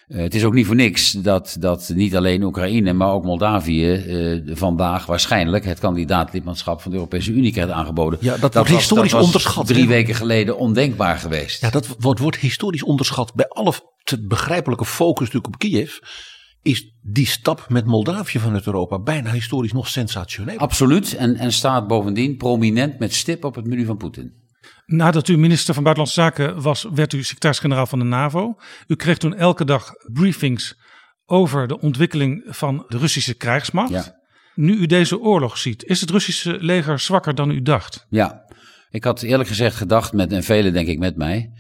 Uh, 0.10 0.22
het 0.22 0.36
is 0.36 0.44
ook 0.44 0.54
niet 0.54 0.66
voor 0.66 0.76
niks 0.76 1.12
dat, 1.12 1.56
dat 1.60 1.92
niet 1.96 2.16
alleen 2.16 2.44
Oekraïne, 2.44 2.94
maar 2.94 3.12
ook 3.12 3.24
Moldavië 3.24 3.94
uh, 3.94 4.56
vandaag 4.56 5.06
waarschijnlijk 5.06 5.66
het 5.66 5.80
kandidaatlidmaatschap 5.80 6.82
van 6.82 6.92
de 6.92 6.98
Europese 6.98 7.32
Unie 7.32 7.52
krijgt 7.52 7.72
aangeboden. 7.72 8.20
Ja, 8.22 8.38
dat, 8.38 8.54
wordt 8.54 8.70
historisch 8.70 9.12
dat 9.12 9.24
onderschat. 9.24 9.68
Drie 9.68 9.88
weken 9.88 10.16
geleden 10.16 10.58
ondenkbaar 10.58 11.18
geweest. 11.18 11.62
Ja, 11.62 11.70
dat 11.70 11.96
wordt, 12.00 12.20
wordt 12.20 12.38
historisch 12.38 12.84
onderschat. 12.84 13.34
Bij 13.34 13.48
alle 13.48 13.74
begrijpelijke 14.20 14.86
focus 14.86 15.26
natuurlijk 15.26 15.54
op 15.54 15.60
Kiev 15.60 15.98
is 16.62 16.94
die 17.02 17.28
stap 17.28 17.66
met 17.68 17.86
Moldavië 17.86 18.40
vanuit 18.40 18.66
Europa 18.66 19.00
bijna 19.00 19.32
historisch 19.32 19.74
nog 19.74 19.88
sensationeel. 19.88 20.58
Absoluut. 20.58 21.16
En, 21.16 21.36
en 21.36 21.54
staat 21.54 21.88
bovendien 21.88 22.38
prominent 22.38 23.00
met 23.00 23.14
stip 23.14 23.44
op 23.44 23.56
het 23.56 23.66
menu 23.66 23.86
van 23.86 23.98
Poetin. 23.98 24.34
Nadat 24.90 25.28
u 25.28 25.38
minister 25.38 25.74
van 25.74 25.84
Buitenlandse 25.84 26.22
Zaken 26.22 26.62
was, 26.62 26.86
werd 26.94 27.14
u 27.14 27.24
secretaris-generaal 27.24 27.86
van 27.86 28.00
de 28.00 28.06
NAVO. 28.06 28.56
U 28.88 28.96
kreeg 28.96 29.18
toen 29.18 29.36
elke 29.36 29.66
dag 29.66 29.92
briefings 30.14 30.80
over 31.26 31.68
de 31.68 31.80
ontwikkeling 31.80 32.44
van 32.48 32.86
de 32.88 32.98
Russische 32.98 33.34
krijgsmacht. 33.34 33.90
Ja. 33.90 34.16
Nu 34.56 34.76
u 34.76 34.86
deze 34.86 35.20
oorlog 35.20 35.58
ziet, 35.58 35.84
is 35.84 36.02
het 36.02 36.10
Russische 36.10 36.58
leger 36.60 37.00
zwakker 37.00 37.36
dan 37.36 37.52
u 37.52 37.62
dacht? 37.62 38.06
Ja, 38.10 38.46
ik 38.90 39.04
had 39.04 39.22
eerlijk 39.22 39.50
gezegd 39.50 39.76
gedacht, 39.76 40.14
met, 40.14 40.32
en 40.32 40.44
velen 40.44 40.74
denk 40.74 40.88
ik 40.88 41.00
met 41.00 41.16
mij, 41.16 41.52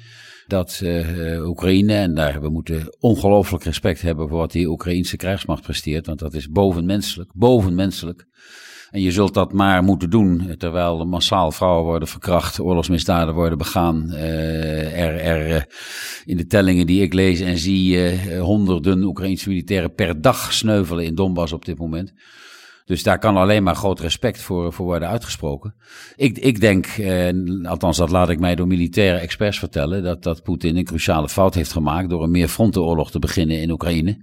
dat 0.47 0.79
uh, 0.83 1.47
Oekraïne, 1.47 1.93
en 1.93 2.13
daar 2.13 2.41
we 2.41 2.49
moeten 2.49 2.97
ongelooflijk 2.99 3.63
respect 3.63 4.01
hebben 4.01 4.29
voor 4.29 4.37
wat 4.37 4.51
die 4.51 4.69
Oekraïnse 4.69 5.17
krijgsmacht 5.17 5.61
presteert, 5.61 6.05
want 6.05 6.19
dat 6.19 6.33
is 6.33 6.49
bovenmenselijk, 6.49 7.31
bovenmenselijk. 7.33 8.27
En 8.91 9.01
je 9.01 9.11
zult 9.11 9.33
dat 9.33 9.53
maar 9.53 9.83
moeten 9.83 10.09
doen, 10.09 10.55
terwijl 10.57 11.05
massaal 11.05 11.51
vrouwen 11.51 11.83
worden 11.85 12.07
verkracht, 12.07 12.59
oorlogsmisdaden 12.59 13.33
worden 13.33 13.57
begaan. 13.57 14.05
Uh, 14.11 14.99
er, 14.99 15.19
er 15.19 15.49
uh, 15.49 15.61
in 16.25 16.37
de 16.37 16.47
tellingen 16.47 16.85
die 16.85 17.01
ik 17.01 17.13
lees 17.13 17.39
en 17.39 17.57
zie, 17.57 18.17
honderden 18.37 19.03
Oekraïnse 19.03 19.49
militairen 19.49 19.93
per 19.93 20.21
dag 20.21 20.53
sneuvelen 20.53 21.05
in 21.05 21.15
Donbass 21.15 21.53
op 21.53 21.65
dit 21.65 21.77
moment. 21.77 22.13
Dus 22.89 23.03
daar 23.03 23.19
kan 23.19 23.37
alleen 23.37 23.63
maar 23.63 23.75
groot 23.75 23.99
respect 23.99 24.41
voor, 24.41 24.73
voor 24.73 24.85
worden 24.85 25.07
uitgesproken. 25.07 25.75
Ik, 26.15 26.37
ik 26.37 26.59
denk, 26.59 26.85
eh, 26.85 27.29
althans 27.63 27.97
dat 27.97 28.09
laat 28.09 28.29
ik 28.29 28.39
mij 28.39 28.55
door 28.55 28.67
militaire 28.67 29.17
experts 29.17 29.59
vertellen, 29.59 30.03
dat, 30.03 30.23
dat 30.23 30.43
Poetin 30.43 30.77
een 30.77 30.83
cruciale 30.83 31.29
fout 31.29 31.53
heeft 31.53 31.71
gemaakt 31.71 32.09
door 32.09 32.23
een 32.23 32.31
meerfrontenoorlog 32.31 33.11
te 33.11 33.19
beginnen 33.19 33.61
in 33.61 33.71
Oekraïne. 33.71 34.17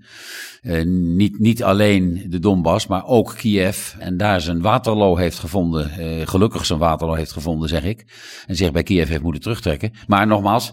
Eh, 0.60 0.84
niet, 0.84 1.38
niet 1.38 1.62
alleen 1.62 2.26
de 2.28 2.38
Donbass, 2.38 2.86
maar 2.86 3.06
ook 3.06 3.34
Kiev. 3.36 3.94
En 3.98 4.16
daar 4.16 4.40
zijn 4.40 4.60
Waterloo 4.60 5.16
heeft 5.16 5.38
gevonden, 5.38 5.90
eh, 5.90 6.26
gelukkig 6.26 6.66
zijn 6.66 6.78
Waterloo 6.78 7.14
heeft 7.14 7.32
gevonden, 7.32 7.68
zeg 7.68 7.84
ik. 7.84 8.04
En 8.46 8.56
zich 8.56 8.72
bij 8.72 8.82
Kiev 8.82 9.08
heeft 9.08 9.22
moeten 9.22 9.42
terugtrekken. 9.42 9.92
Maar 10.06 10.26
nogmaals, 10.26 10.72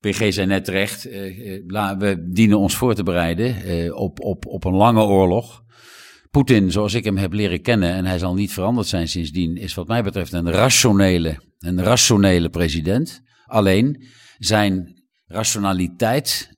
PG 0.00 0.32
zei 0.32 0.46
net 0.46 0.64
terecht, 0.64 1.06
uh, 1.06 1.92
we 1.98 2.24
dienen 2.28 2.58
ons 2.58 2.76
voor 2.76 2.94
te 2.94 3.02
bereiden 3.02 3.54
op, 3.96 4.20
op, 4.20 4.46
op 4.46 4.64
een 4.64 4.74
lange 4.74 5.02
oorlog. 5.02 5.62
Poetin, 6.30 6.70
zoals 6.70 6.94
ik 6.94 7.04
hem 7.04 7.16
heb 7.16 7.32
leren 7.32 7.62
kennen, 7.62 7.92
en 7.92 8.04
hij 8.04 8.18
zal 8.18 8.34
niet 8.34 8.52
veranderd 8.52 8.86
zijn 8.86 9.08
sindsdien, 9.08 9.56
is 9.56 9.74
wat 9.74 9.88
mij 9.88 10.02
betreft 10.02 10.32
een 10.32 10.50
rationele, 10.50 11.40
een 11.58 11.82
rationele 11.82 12.48
president. 12.48 13.20
Alleen 13.46 14.06
zijn 14.38 15.02
rationaliteit 15.26 16.56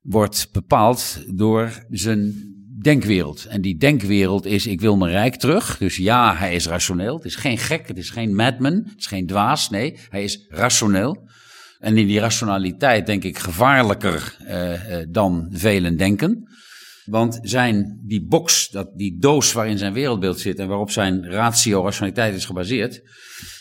wordt 0.00 0.48
bepaald 0.52 1.24
door 1.28 1.86
zijn 1.90 2.34
denkwereld. 2.82 3.44
En 3.44 3.60
die 3.60 3.76
denkwereld 3.76 4.44
is: 4.44 4.66
ik 4.66 4.80
wil 4.80 4.96
mijn 4.96 5.12
rijk 5.12 5.36
terug. 5.36 5.78
Dus 5.78 5.96
ja, 5.96 6.36
hij 6.36 6.54
is 6.54 6.66
rationeel. 6.66 7.16
Het 7.16 7.24
is 7.24 7.36
geen 7.36 7.58
gek, 7.58 7.88
het 7.88 7.98
is 7.98 8.10
geen 8.10 8.34
madman, 8.34 8.74
het 8.74 8.98
is 8.98 9.06
geen 9.06 9.26
dwaas. 9.26 9.70
Nee, 9.70 9.98
hij 10.08 10.24
is 10.24 10.46
rationeel. 10.48 11.28
En 11.78 11.96
in 11.96 12.06
die 12.06 12.20
rationaliteit 12.20 13.06
denk 13.06 13.24
ik 13.24 13.38
gevaarlijker 13.38 14.36
uh, 14.40 14.72
uh, 14.72 15.06
dan 15.08 15.48
velen 15.50 15.96
denken. 15.96 16.48
Want 17.04 17.38
zijn 17.42 18.00
die 18.02 18.26
box, 18.26 18.68
dat, 18.68 18.90
die 18.94 19.18
doos 19.18 19.52
waarin 19.52 19.78
zijn 19.78 19.92
wereldbeeld 19.92 20.40
zit 20.40 20.58
en 20.58 20.68
waarop 20.68 20.90
zijn 20.90 21.30
ratio, 21.30 21.82
rationaliteit 21.82 22.34
is 22.34 22.44
gebaseerd, 22.44 23.02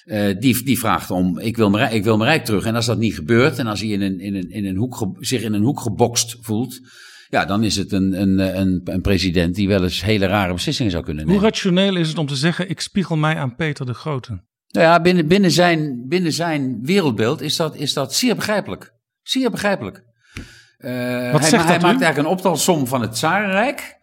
uh, 0.05 0.39
die, 0.39 0.63
die 0.63 0.79
vraagt 0.79 1.11
om: 1.11 1.39
ik 1.39 1.57
wil, 1.57 1.69
mijn, 1.69 1.93
ik 1.93 2.03
wil 2.03 2.17
mijn 2.17 2.29
rijk 2.29 2.45
terug. 2.45 2.65
En 2.65 2.75
als 2.75 2.85
dat 2.85 2.97
niet 2.97 3.15
gebeurt 3.15 3.57
en 3.57 3.67
als 3.67 3.79
hij 3.79 3.89
in 3.89 4.01
een, 4.01 4.19
in 4.19 4.35
een, 4.35 4.49
in 4.49 4.65
een 4.65 4.75
hoek, 4.75 5.15
zich 5.19 5.41
in 5.41 5.53
een 5.53 5.63
hoek 5.63 5.79
gebokst 5.79 6.37
voelt, 6.41 6.79
ja, 7.29 7.45
dan 7.45 7.63
is 7.63 7.75
het 7.75 7.91
een, 7.91 8.21
een, 8.21 8.59
een, 8.59 8.81
een 8.83 9.01
president 9.01 9.55
die 9.55 9.67
wel 9.67 9.83
eens 9.83 10.03
hele 10.03 10.25
rare 10.25 10.53
beslissingen 10.53 10.91
zou 10.91 11.03
kunnen 11.03 11.25
nemen. 11.25 11.39
Hoe 11.39 11.49
rationeel 11.49 11.95
is 11.95 12.07
het 12.07 12.17
om 12.17 12.27
te 12.27 12.35
zeggen: 12.35 12.69
ik 12.69 12.79
spiegel 12.79 13.15
mij 13.15 13.35
aan 13.35 13.55
Peter 13.55 13.85
de 13.85 13.93
Grote? 13.93 14.43
Nou 14.67 14.85
ja, 14.85 15.01
binnen, 15.01 15.27
binnen, 15.27 15.51
zijn, 15.51 16.05
binnen 16.07 16.33
zijn 16.33 16.79
wereldbeeld 16.81 17.41
is 17.41 17.55
dat, 17.55 17.75
is 17.75 17.93
dat 17.93 18.13
zeer 18.13 18.35
begrijpelijk. 18.35 18.93
Zeer 19.21 19.51
begrijpelijk. 19.51 20.03
Uh, 20.85 21.31
Wat 21.31 21.41
hij, 21.41 21.49
zegt 21.49 21.63
hij 21.63 21.73
dat 21.73 21.81
maakt 21.81 22.01
eigenlijk 22.01 22.17
een 22.17 22.35
optelsom 22.35 22.87
van 22.87 23.01
het 23.01 23.11
Tsarenrijk. 23.11 24.01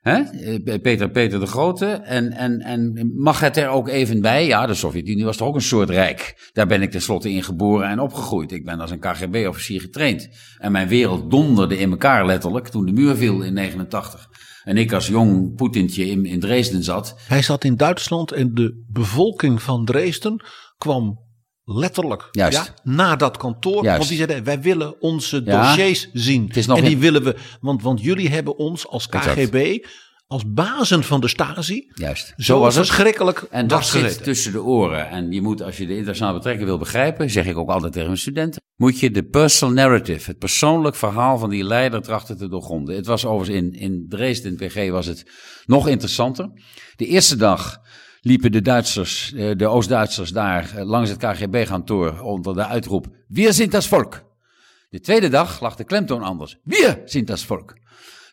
Hè? 0.00 0.20
Eh, 0.20 0.80
Peter, 0.80 1.10
Peter 1.10 1.40
de 1.40 1.46
Grote. 1.46 1.86
En, 1.86 2.32
en, 2.32 2.60
en 2.60 3.12
mag 3.16 3.40
het 3.40 3.56
er 3.56 3.68
ook 3.68 3.88
even 3.88 4.20
bij? 4.20 4.46
Ja, 4.46 4.66
de 4.66 4.74
Sovjet-Unie 4.74 5.24
was 5.24 5.36
toch 5.36 5.48
ook 5.48 5.54
een 5.54 5.60
soort 5.60 5.90
rijk. 5.90 6.50
Daar 6.52 6.66
ben 6.66 6.82
ik 6.82 6.90
tenslotte 6.90 7.30
in 7.30 7.42
geboren 7.42 7.88
en 7.88 8.00
opgegroeid. 8.00 8.52
Ik 8.52 8.64
ben 8.64 8.80
als 8.80 8.90
een 8.90 8.98
KGB-officier 8.98 9.80
getraind. 9.80 10.28
En 10.58 10.72
mijn 10.72 10.88
wereld 10.88 11.30
donderde 11.30 11.78
in 11.78 11.90
elkaar 11.90 12.26
letterlijk 12.26 12.68
toen 12.68 12.86
de 12.86 12.92
muur 12.92 13.16
viel 13.16 13.42
in 13.42 13.52
89. 13.52 14.28
En 14.64 14.76
ik 14.76 14.92
als 14.92 15.06
jong 15.06 15.54
Poetintje 15.54 16.06
in, 16.06 16.24
in 16.24 16.40
Dresden 16.40 16.82
zat. 16.82 17.16
Hij 17.28 17.42
zat 17.42 17.64
in 17.64 17.76
Duitsland 17.76 18.32
en 18.32 18.54
de 18.54 18.84
bevolking 18.88 19.62
van 19.62 19.84
Dresden 19.84 20.44
kwam 20.78 21.25
letterlijk 21.66 22.28
Juist. 22.30 22.56
Ja, 22.84 22.92
naar 22.92 23.18
dat 23.18 23.36
kantoor. 23.36 23.82
Juist. 23.82 23.96
Want 23.96 24.08
die 24.08 24.16
zeiden, 24.16 24.44
wij 24.44 24.60
willen 24.60 25.00
onze 25.00 25.42
Ja. 25.44 25.62
dossiers 25.62 26.08
zien. 26.12 26.50
Het 26.52 26.68
en 26.68 26.74
die 26.74 26.90
in- 26.92 26.98
willen 26.98 27.22
we, 27.24 27.36
want, 27.60 27.82
want 27.82 28.02
jullie 28.02 28.28
hebben 28.28 28.56
ons 28.58 28.86
als 28.86 29.08
Exact. 29.08 29.34
KGB, 29.40 29.84
als 30.26 30.52
bazen 30.52 31.02
van 31.04 31.20
de 31.20 31.28
Stasi, 31.28 31.90
Juist. 31.94 32.32
zo 32.36 32.58
was 32.60 32.74
het. 32.76 32.86
verschrikkelijk 32.86 33.46
En 33.50 33.66
dat 33.66 33.86
zit 33.86 34.22
tussen 34.22 34.52
de 34.52 34.62
oren. 34.62 35.08
En 35.08 35.32
je 35.32 35.42
moet, 35.42 35.62
als 35.62 35.76
je 35.76 35.86
de 35.86 35.92
internationale 35.92 36.36
betrekking 36.36 36.66
wil 36.66 36.78
begrijpen, 36.78 37.30
zeg 37.30 37.46
ik 37.46 37.56
ook 37.56 37.70
altijd 37.70 37.92
tegen 37.92 38.08
mijn 38.08 38.20
studenten, 38.20 38.62
moet 38.76 39.00
je 39.00 39.10
de 39.10 39.22
personal 39.24 39.74
narrative, 39.74 40.30
het 40.30 40.38
persoonlijk 40.38 40.96
verhaal 40.96 41.38
van 41.38 41.50
die 41.50 41.64
leider 41.64 42.02
trachten 42.02 42.36
te 42.36 42.48
doorgronden. 42.48 42.96
Het 42.96 43.06
was 43.06 43.24
overigens 43.24 43.64
in, 43.66 43.72
in 43.80 44.06
Dresden, 44.08 44.56
in 44.58 44.66
PG, 44.68 44.90
was 44.90 45.06
het 45.06 45.30
nog 45.66 45.88
interessanter. 45.88 46.50
De 46.96 47.06
eerste 47.06 47.36
dag 47.36 47.78
liepen 48.26 48.52
de 48.52 48.62
Duitsers, 48.62 49.32
eh, 49.32 49.56
de 49.56 49.66
Oost-Duitsers 49.66 50.30
daar 50.30 50.76
eh, 50.76 50.84
langs 50.84 51.10
het 51.10 51.18
KGB-kantoor 51.18 52.20
onder 52.20 52.54
de 52.54 52.66
uitroep, 52.66 53.06
Wir 53.28 53.52
sind 53.52 53.72
das 53.72 53.88
Volk. 53.88 54.24
De 54.88 55.00
tweede 55.00 55.28
dag 55.28 55.60
lag 55.60 55.76
de 55.76 55.84
klemtoon 55.84 56.22
anders. 56.22 56.58
Wir 56.62 57.02
sind 57.04 57.26
das 57.26 57.44
Volk. 57.44 57.76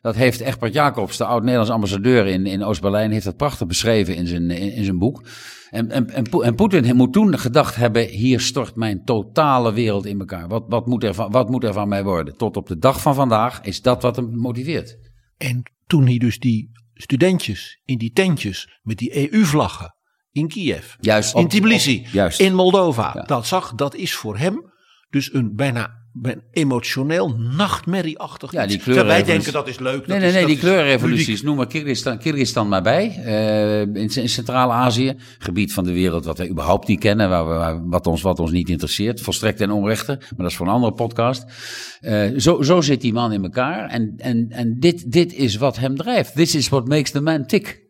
Dat 0.02 0.16
heeft 0.16 0.40
Egbert 0.40 0.74
Jacobs, 0.74 1.18
de 1.18 1.26
oud-Nederlands 1.26 1.72
ambassadeur 1.72 2.28
in, 2.28 2.46
in 2.46 2.64
Oost-Berlijn, 2.64 3.12
heeft 3.12 3.26
dat 3.26 3.38
prachtig 3.38 3.68
beschreven 3.68 4.16
in 4.16 4.28
zijn, 4.28 4.52
in, 4.52 4.84
zijn 4.84 4.98
boek. 4.98 5.24
En, 5.70 5.92
en, 5.92 6.10
en, 6.10 6.26
en 6.26 6.56
Poetin 6.56 6.96
moet 6.96 7.14
toen 7.14 7.40
gedacht 7.40 7.76
hebben, 7.76 8.08
hier 8.08 8.40
stort 8.40 8.76
mijn 8.76 9.04
totale 9.06 9.74
wereld 9.74 10.06
in 10.06 10.20
elkaar. 10.20 10.48
Wat, 10.48 10.64
wat, 10.68 10.88
moet 10.88 11.04
er 11.04 11.14
van, 11.14 11.32
wat 11.32 11.50
moet 11.50 11.64
er 11.64 11.74
van 11.74 11.88
mij 11.88 12.04
worden? 12.04 12.38
Tot 12.38 12.58
op 12.58 12.68
de 12.68 12.78
dag 12.78 13.02
van 13.02 13.16
vandaag 13.16 13.62
is 13.62 13.82
dat 13.82 14.02
wat 14.02 14.16
hem 14.16 14.38
motiveert. 14.38 14.98
En 15.38 15.64
toen 15.88 16.06
hij 16.06 16.18
dus 16.18 16.40
die 16.40 16.72
studentjes 16.94 17.80
in 17.86 17.98
die 17.98 18.12
tentjes 18.12 18.80
met 18.82 18.98
die 18.98 19.32
EU-vlaggen 19.34 19.96
in 20.32 20.48
Kiev, 20.48 20.96
Juist. 21.00 21.36
in 21.36 21.48
Tbilisi, 21.48 22.08
juist. 22.12 22.40
in 22.40 22.54
Moldova, 22.56 23.12
Ja. 23.16 23.22
dat 23.22 23.48
zag, 23.48 23.74
dat 23.74 23.96
is 23.96 24.14
voor 24.14 24.38
hem 24.38 24.72
dus 25.10 25.34
een 25.34 25.56
bijna 25.56 26.02
een 26.22 26.42
emotioneel 26.52 27.36
nachtmerrieachtig 27.38 28.52
Ja, 28.52 28.66
die. 28.66 28.78
Terwijl 28.78 29.06
wij 29.06 29.24
denken 29.24 29.54
dat 29.54 29.68
is 29.68 29.80
leuk. 29.80 29.92
Nee, 29.92 30.00
dat 30.00 30.08
nee, 30.08 30.20
nee, 30.46 30.58
dat 30.58 31.00
die 31.00 31.10
ludiek. 31.10 31.42
Noem 31.44 31.56
maar 31.56 31.68
Kyrgyzstan, 31.68 32.18
Kyrgyzstan 32.18 32.68
maar 32.68 32.82
bij. 32.82 33.22
eh, 33.26 33.82
in, 33.82 33.96
in 34.16 34.30
Centraal-Azië. 34.30 35.16
Gebied 35.38 35.74
van 35.74 35.84
de 35.84 35.94
wereld 35.94 36.26
wat 36.26 36.38
wij 36.38 36.50
überhaupt 36.50 36.88
niet 36.88 37.00
kennen. 37.00 37.30
Waar 37.30 37.48
we, 37.48 37.88
wat, 37.90 38.08
ons, 38.08 38.22
wat 38.22 38.40
ons 38.40 38.52
niet 38.52 38.70
interesseert. 38.70 39.22
Volstrekt 39.22 39.62
en 39.62 39.72
onrechte. 39.72 40.16
Maar 40.20 40.30
dat 40.38 40.50
is 40.50 40.56
voor 40.56 40.66
een 40.68 40.74
andere 40.74 40.94
podcast. 40.94 41.46
Eh, 42.02 42.30
zo, 42.38 42.62
zo 42.62 42.82
zit 42.82 43.02
die 43.02 43.14
man 43.14 43.32
in 43.34 43.44
elkaar. 43.44 43.90
En, 43.90 44.14
en, 44.18 44.48
en 44.50 44.80
dit, 44.80 45.12
dit 45.12 45.34
is 45.34 45.56
wat 45.56 45.78
hem 45.78 45.96
drijft. 45.98 46.36
This 46.36 46.56
is 46.56 46.70
what 46.70 46.88
makes 46.88 47.12
the 47.12 47.22
man 47.22 47.46
tick. 47.46 47.82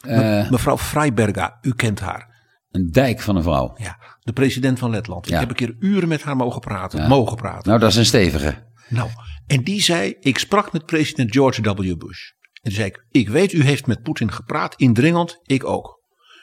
Eh, 0.00 0.50
Mevrouw 0.50 0.78
Freiberga, 0.78 1.58
u 1.62 1.72
kent 1.74 2.00
haar. 2.00 2.29
Een 2.70 2.90
dijk 2.90 3.20
van 3.20 3.36
een 3.36 3.42
vrouw. 3.42 3.74
Ja, 3.76 3.98
de 4.20 4.32
president 4.32 4.78
van 4.78 4.90
Letland. 4.90 5.28
Ik 5.28 5.34
heb 5.34 5.48
een 5.48 5.54
keer 5.54 5.76
uren 5.78 6.08
met 6.08 6.22
haar 6.22 6.36
mogen 6.36 6.60
praten. 6.60 7.00
Ja. 7.00 7.08
Mogen 7.08 7.36
praten. 7.36 7.68
Nou, 7.68 7.80
dat 7.80 7.90
is 7.90 7.96
een 7.96 8.06
stevige. 8.06 8.68
Nou, 8.88 9.10
en 9.46 9.64
die 9.64 9.82
zei, 9.82 10.16
ik 10.20 10.38
sprak 10.38 10.72
met 10.72 10.86
president 10.86 11.32
George 11.32 11.62
W. 11.62 11.96
Bush. 11.98 12.30
En 12.52 12.60
toen 12.62 12.72
zei 12.72 12.86
ik, 12.86 13.06
ik 13.10 13.28
weet 13.28 13.52
u 13.52 13.62
heeft 13.62 13.86
met 13.86 14.02
Poetin 14.02 14.32
gepraat, 14.32 14.74
indringend, 14.74 15.38
ik 15.42 15.64
ook. 15.64 15.98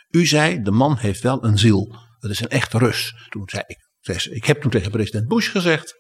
U 0.09 0.25
zei, 0.25 0.61
de 0.61 0.71
man 0.71 0.97
heeft 0.97 1.21
wel 1.21 1.43
een 1.43 1.57
ziel. 1.57 1.95
Dat 2.19 2.31
is 2.31 2.39
een 2.39 2.49
echte 2.49 2.77
Rus. 2.77 3.27
Toen 3.29 3.43
zei 3.45 3.63
ik, 3.67 3.85
ik 4.35 4.45
heb 4.45 4.61
toen 4.61 4.71
tegen 4.71 4.91
president 4.91 5.27
Bush 5.27 5.51
gezegd, 5.51 5.95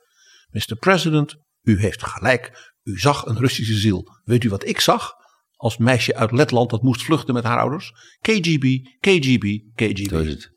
Mr. 0.49 0.75
President, 0.79 1.35
u 1.61 1.79
heeft 1.79 2.03
gelijk. 2.03 2.73
U 2.83 2.99
zag 2.99 3.25
een 3.25 3.37
Russische 3.37 3.75
ziel. 3.75 4.03
Weet 4.23 4.43
u 4.43 4.49
wat 4.49 4.67
ik 4.67 4.79
zag? 4.79 5.13
Als 5.57 5.77
meisje 5.77 6.15
uit 6.15 6.31
Letland 6.31 6.69
dat 6.69 6.81
moest 6.81 7.03
vluchten 7.03 7.33
met 7.33 7.43
haar 7.43 7.59
ouders. 7.59 7.93
KGB, 8.21 8.79
KGB, 8.99 9.59
KGB. 9.75 10.09
Zo 10.09 10.19
is 10.19 10.29
het. 10.29 10.55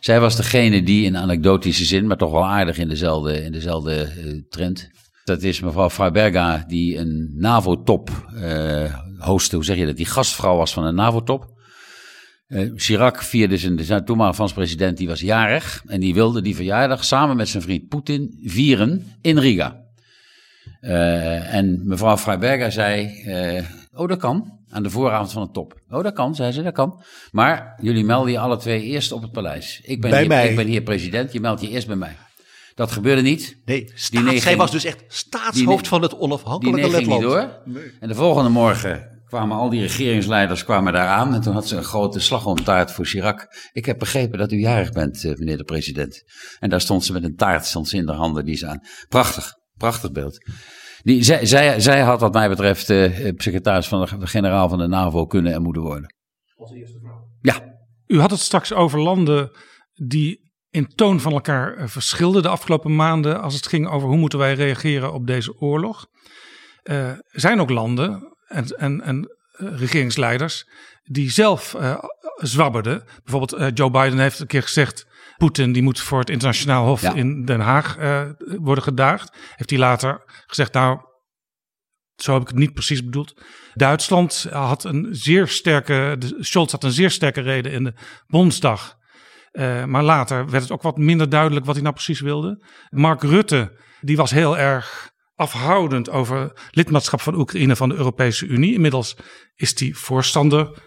Zij 0.00 0.20
was 0.20 0.36
degene 0.36 0.82
die 0.82 1.04
in 1.04 1.16
anekdotische 1.16 1.84
zin, 1.84 2.06
maar 2.06 2.16
toch 2.16 2.30
wel 2.30 2.46
aardig 2.46 2.78
in 2.78 2.88
dezelfde, 2.88 3.42
in 3.42 3.52
dezelfde 3.52 3.94
eh, 3.94 4.42
trend. 4.48 4.90
Dat 5.24 5.42
is 5.42 5.60
mevrouw 5.60 5.90
Freiberga, 5.90 6.64
die 6.66 6.98
een 6.98 7.34
NAVO-top 7.36 8.10
eh 8.34 8.94
hostte. 9.18 9.56
Hoe 9.56 9.64
zeg 9.64 9.76
je 9.76 9.86
dat? 9.86 9.96
Die 9.96 10.06
gastvrouw 10.06 10.56
was 10.56 10.72
van 10.72 10.84
een 10.84 10.94
NAVO-top. 10.94 11.52
Eh, 12.46 12.70
Chirac 12.74 13.22
vierde 13.22 13.56
zijn, 13.56 14.04
toenmalige 14.04 14.36
Frans 14.36 14.52
president, 14.52 14.96
die 14.96 15.08
was 15.08 15.20
jarig. 15.20 15.82
En 15.86 16.00
die 16.00 16.14
wilde 16.14 16.42
die 16.42 16.54
verjaardag 16.54 17.04
samen 17.04 17.36
met 17.36 17.48
zijn 17.48 17.62
vriend 17.62 17.88
Poetin 17.88 18.38
vieren 18.42 19.16
in 19.20 19.38
Riga. 19.38 19.82
En 20.80 21.86
mevrouw 21.86 22.16
Freiberga 22.16 22.70
zei, 22.70 23.12
oh 23.94 24.08
dat 24.08 24.18
kan, 24.18 24.58
aan 24.70 24.82
de 24.82 24.90
vooravond 24.90 25.32
van 25.32 25.42
de 25.42 25.50
top. 25.50 25.80
Oh 25.90 26.02
dat 26.02 26.12
kan, 26.14 26.34
zei 26.34 26.52
ze, 26.52 26.62
dat 26.62 26.72
kan. 26.74 27.02
Maar 27.30 27.78
jullie 27.80 28.04
melden 28.04 28.32
je 28.32 28.38
alle 28.38 28.56
twee 28.56 28.82
eerst 28.82 29.12
op 29.12 29.22
het 29.22 29.32
paleis. 29.32 29.80
Ik 29.82 30.00
ben, 30.00 30.10
Bij 30.10 30.18
hier, 30.20 30.28
mij. 30.28 30.48
ik 30.50 30.56
ben 30.56 30.66
hier 30.66 30.82
president, 30.82 31.32
je 31.32 31.40
meldt 31.40 31.60
je 31.60 31.68
eerst 31.68 31.86
bij 31.86 31.96
mij. 31.96 32.16
Dat 32.74 32.92
gebeurde 32.92 33.22
niet. 33.22 33.56
Nee, 33.64 33.84
Die 33.84 33.92
staats, 33.94 34.24
neging- 34.24 34.42
zij 34.42 34.56
was 34.56 34.70
dus 34.70 34.84
echt 34.84 34.98
die 34.98 35.06
staatshoofd 35.08 35.88
van 35.88 36.02
het 36.02 36.10
Die 36.10 36.20
onafhankelijke 36.20 36.80
nee 36.80 36.90
ging 36.90 37.06
niet 37.06 37.18
Letland. 37.20 37.62
door. 37.66 37.82
En 38.00 38.08
de 38.08 38.14
volgende 38.14 38.50
morgen 38.50 39.22
kwamen 39.26 39.56
al 39.56 39.70
die 39.70 39.80
regeringsleiders 39.80 40.64
kwamen 40.64 40.92
daar 40.92 41.08
aan. 41.08 41.34
En 41.34 41.40
toen 41.40 41.52
had 41.54 41.68
ze 41.68 41.76
een 41.76 41.84
grote 41.84 42.20
slagroomtaart 42.20 42.92
voor 42.92 43.04
Chirac. 43.06 43.46
Ik 43.72 43.84
heb 43.84 43.98
begrepen 43.98 44.38
dat 44.38 44.52
u 44.52 44.56
jarig 44.60 44.92
bent, 44.92 45.24
eh, 45.24 45.34
meneer 45.34 45.56
de 45.56 45.64
president. 45.64 46.22
En 46.58 46.70
daar 46.70 46.80
stond 46.80 47.04
ze 47.04 47.12
met 47.12 47.24
een 47.24 47.36
taart 47.36 47.64
stond 47.66 47.88
ze 47.88 47.96
in 47.96 48.06
de 48.06 48.12
handen 48.12 48.44
die 48.44 48.56
ze 48.56 48.66
aan. 48.66 48.80
Prachtig, 49.08 49.52
prachtig 49.76 50.12
beeld. 50.12 50.38
Die, 51.04 51.22
zij, 51.22 51.46
zij, 51.46 51.80
zij 51.80 52.00
had 52.00 52.20
wat 52.20 52.32
mij 52.32 52.48
betreft 52.48 52.90
eh, 52.90 53.28
eh, 53.28 53.34
secretaris 53.36 53.88
van 53.88 54.08
de 54.18 54.26
generaal 54.26 54.68
van 54.68 54.78
de 54.78 54.86
NAVO 54.86 55.26
kunnen 55.26 55.52
en 55.52 55.62
moeten 55.62 55.82
worden. 55.82 56.14
Ja, 57.40 57.76
U 58.06 58.20
had 58.20 58.30
het 58.30 58.40
straks 58.40 58.72
over 58.72 59.00
landen 59.00 59.50
die 59.92 60.52
in 60.70 60.86
toon 60.94 61.20
van 61.20 61.32
elkaar 61.32 61.76
eh, 61.76 61.86
verschilden 61.86 62.42
de 62.42 62.48
afgelopen 62.48 62.96
maanden 62.96 63.40
als 63.42 63.54
het 63.54 63.66
ging 63.66 63.88
over 63.88 64.08
hoe 64.08 64.16
moeten 64.16 64.38
wij 64.38 64.54
reageren 64.54 65.12
op 65.12 65.26
deze 65.26 65.60
oorlog. 65.60 66.06
Eh, 66.82 67.08
Er 67.08 67.20
zijn 67.30 67.60
ook 67.60 67.70
landen 67.70 68.36
en, 68.46 68.66
en, 68.66 69.02
en 69.02 69.36
regeringsleiders 69.56 70.68
die 71.02 71.30
zelf 71.30 71.74
eh, 71.74 72.04
zwabberden. 72.36 73.04
Bijvoorbeeld 73.24 73.76
Joe 73.78 73.90
Biden 73.90 74.18
heeft 74.18 74.38
een 74.38 74.46
keer 74.46 74.62
gezegd, 74.62 75.06
Poetin 75.36 75.72
die 75.72 75.82
moet 75.82 76.00
voor 76.00 76.18
het 76.18 76.30
internationaal 76.30 76.86
hof 76.86 77.00
Ja. 77.00 77.14
in 77.14 77.44
Den 77.44 77.60
Haag 77.60 77.96
eh, 77.96 78.22
worden 78.40 78.84
gedaagd. 78.84 79.36
Heeft 79.56 79.70
hij 79.70 79.78
later 79.78 80.22
gezegd, 80.46 80.72
nou 80.72 80.98
zo 82.16 82.32
heb 82.32 82.42
ik 82.42 82.48
het 82.48 82.56
niet 82.56 82.72
precies 82.72 83.04
bedoeld. 83.04 83.42
Duitsland 83.74 84.46
had 84.50 84.84
een 84.84 85.08
zeer 85.10 85.48
sterke, 85.48 86.16
de, 86.18 86.36
Scholz 86.38 86.72
had 86.72 86.84
een 86.84 86.92
zeer 86.92 87.10
sterke 87.10 87.40
reden 87.40 87.72
in 87.72 87.84
de 87.84 87.94
Bondsdag. 88.26 88.94
Eh, 89.50 89.84
maar 89.84 90.02
later 90.02 90.50
werd 90.50 90.62
het 90.62 90.72
ook 90.72 90.82
wat 90.82 90.96
minder 90.96 91.28
duidelijk 91.28 91.64
wat 91.64 91.74
hij 91.74 91.82
nou 91.82 91.94
precies 91.94 92.20
wilde. 92.20 92.66
Mark 92.90 93.22
Rutte, 93.22 93.80
die 94.00 94.16
was 94.16 94.30
heel 94.30 94.58
erg 94.58 95.10
afhoudend 95.34 96.10
over 96.10 96.52
lidmaatschap 96.70 97.20
van 97.20 97.34
Oekraïne 97.34 97.76
van 97.76 97.88
de 97.88 97.94
Europese 97.94 98.46
Unie. 98.46 98.74
Inmiddels 98.74 99.16
is 99.54 99.78
hij 99.80 99.92
voorstander 99.92 100.82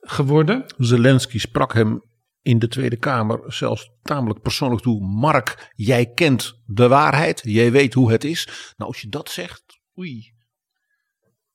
geworden. 0.00 0.64
Zelensky 0.76 1.38
sprak 1.38 1.74
hem 1.74 2.02
in 2.42 2.58
de 2.58 2.68
Tweede 2.68 2.96
Kamer 2.96 3.40
zelfs 3.46 3.90
tamelijk 4.02 4.40
persoonlijk 4.42 4.82
toe. 4.82 5.06
Mark, 5.06 5.72
jij 5.74 6.06
kent 6.06 6.60
de 6.66 6.88
waarheid. 6.88 7.40
Jij 7.44 7.72
weet 7.72 7.94
hoe 7.94 8.12
het 8.12 8.24
is. 8.24 8.72
Nou, 8.76 8.90
als 8.90 9.00
je 9.00 9.08
dat 9.08 9.30
zegt, 9.30 9.62
oei. 9.98 10.32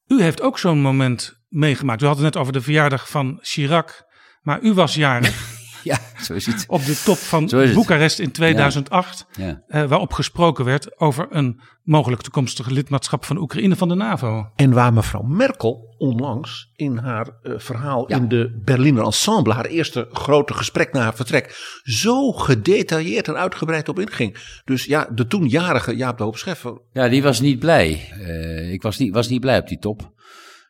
U 0.08 0.22
heeft 0.22 0.42
ook 0.42 0.60
zo'n 0.60 0.82
moment 0.82 1.42
meegemaakt. 1.48 2.02
U 2.02 2.06
had 2.06 2.16
het 2.16 2.24
net 2.24 2.38
over 2.38 2.54
de 2.54 2.62
verjaardag 2.62 3.10
van 3.10 3.38
Chirac. 3.42 4.06
Maar 4.42 4.62
u 4.62 4.74
was 4.74 4.96
jarig 4.96 5.56
ja 5.88 5.98
zo 6.26 6.34
is 6.34 6.46
het. 6.46 6.66
op 6.68 6.86
de 6.86 7.02
top 7.06 7.18
van. 7.18 7.50
Boekarest 7.74 8.20
in 8.20 8.32
2008. 8.32 9.26
Ja. 9.38 9.62
eh, 9.68 9.84
waarop 9.84 10.14
gesproken 10.14 10.66
werd 10.66 11.00
over 11.00 11.28
een 11.30 11.60
mogelijk 11.84 12.22
toekomstige 12.22 12.72
lidmaatschap 12.72 13.26
van 13.26 13.38
Oekraïne 13.38 13.76
van 13.76 13.88
de 13.88 13.96
NAVO. 13.96 14.50
En 14.56 14.72
waar 14.72 14.94
mevrouw 14.94 15.22
Merkel 15.22 15.96
onlangs 15.98 16.72
in 16.76 16.98
haar 16.98 17.28
eh, 17.44 17.54
verhaal 17.58 18.10
Ja. 18.10 18.16
in 18.18 18.28
de 18.28 18.62
Berliner 18.66 19.04
Ensemble, 19.04 19.54
haar 19.54 19.66
eerste 19.66 20.08
grote 20.12 20.54
gesprek 20.54 20.94
na 20.94 21.02
haar 21.02 21.16
vertrek, 21.16 21.80
zo 21.84 22.32
gedetailleerd 22.32 23.28
en 23.28 23.36
uitgebreid 23.38 23.90
op 23.90 24.00
inging. 24.00 24.60
Dus 24.66 24.86
ja, 24.86 25.08
de 25.12 25.28
toenjarige 25.28 25.96
Jaap 25.96 26.18
de 26.18 26.24
Hoop 26.24 26.38
Scheffer. 26.38 26.82
Ja, 26.94 27.08
die 27.10 27.24
was 27.24 27.40
niet 27.40 27.60
blij. 27.60 28.10
Eh, 28.20 28.72
ik 28.72 28.82
was 28.82 28.98
niet, 28.98 29.14
was 29.14 29.28
niet 29.28 29.42
blij 29.42 29.60
op 29.60 29.68
die 29.68 29.80
top. 29.80 30.12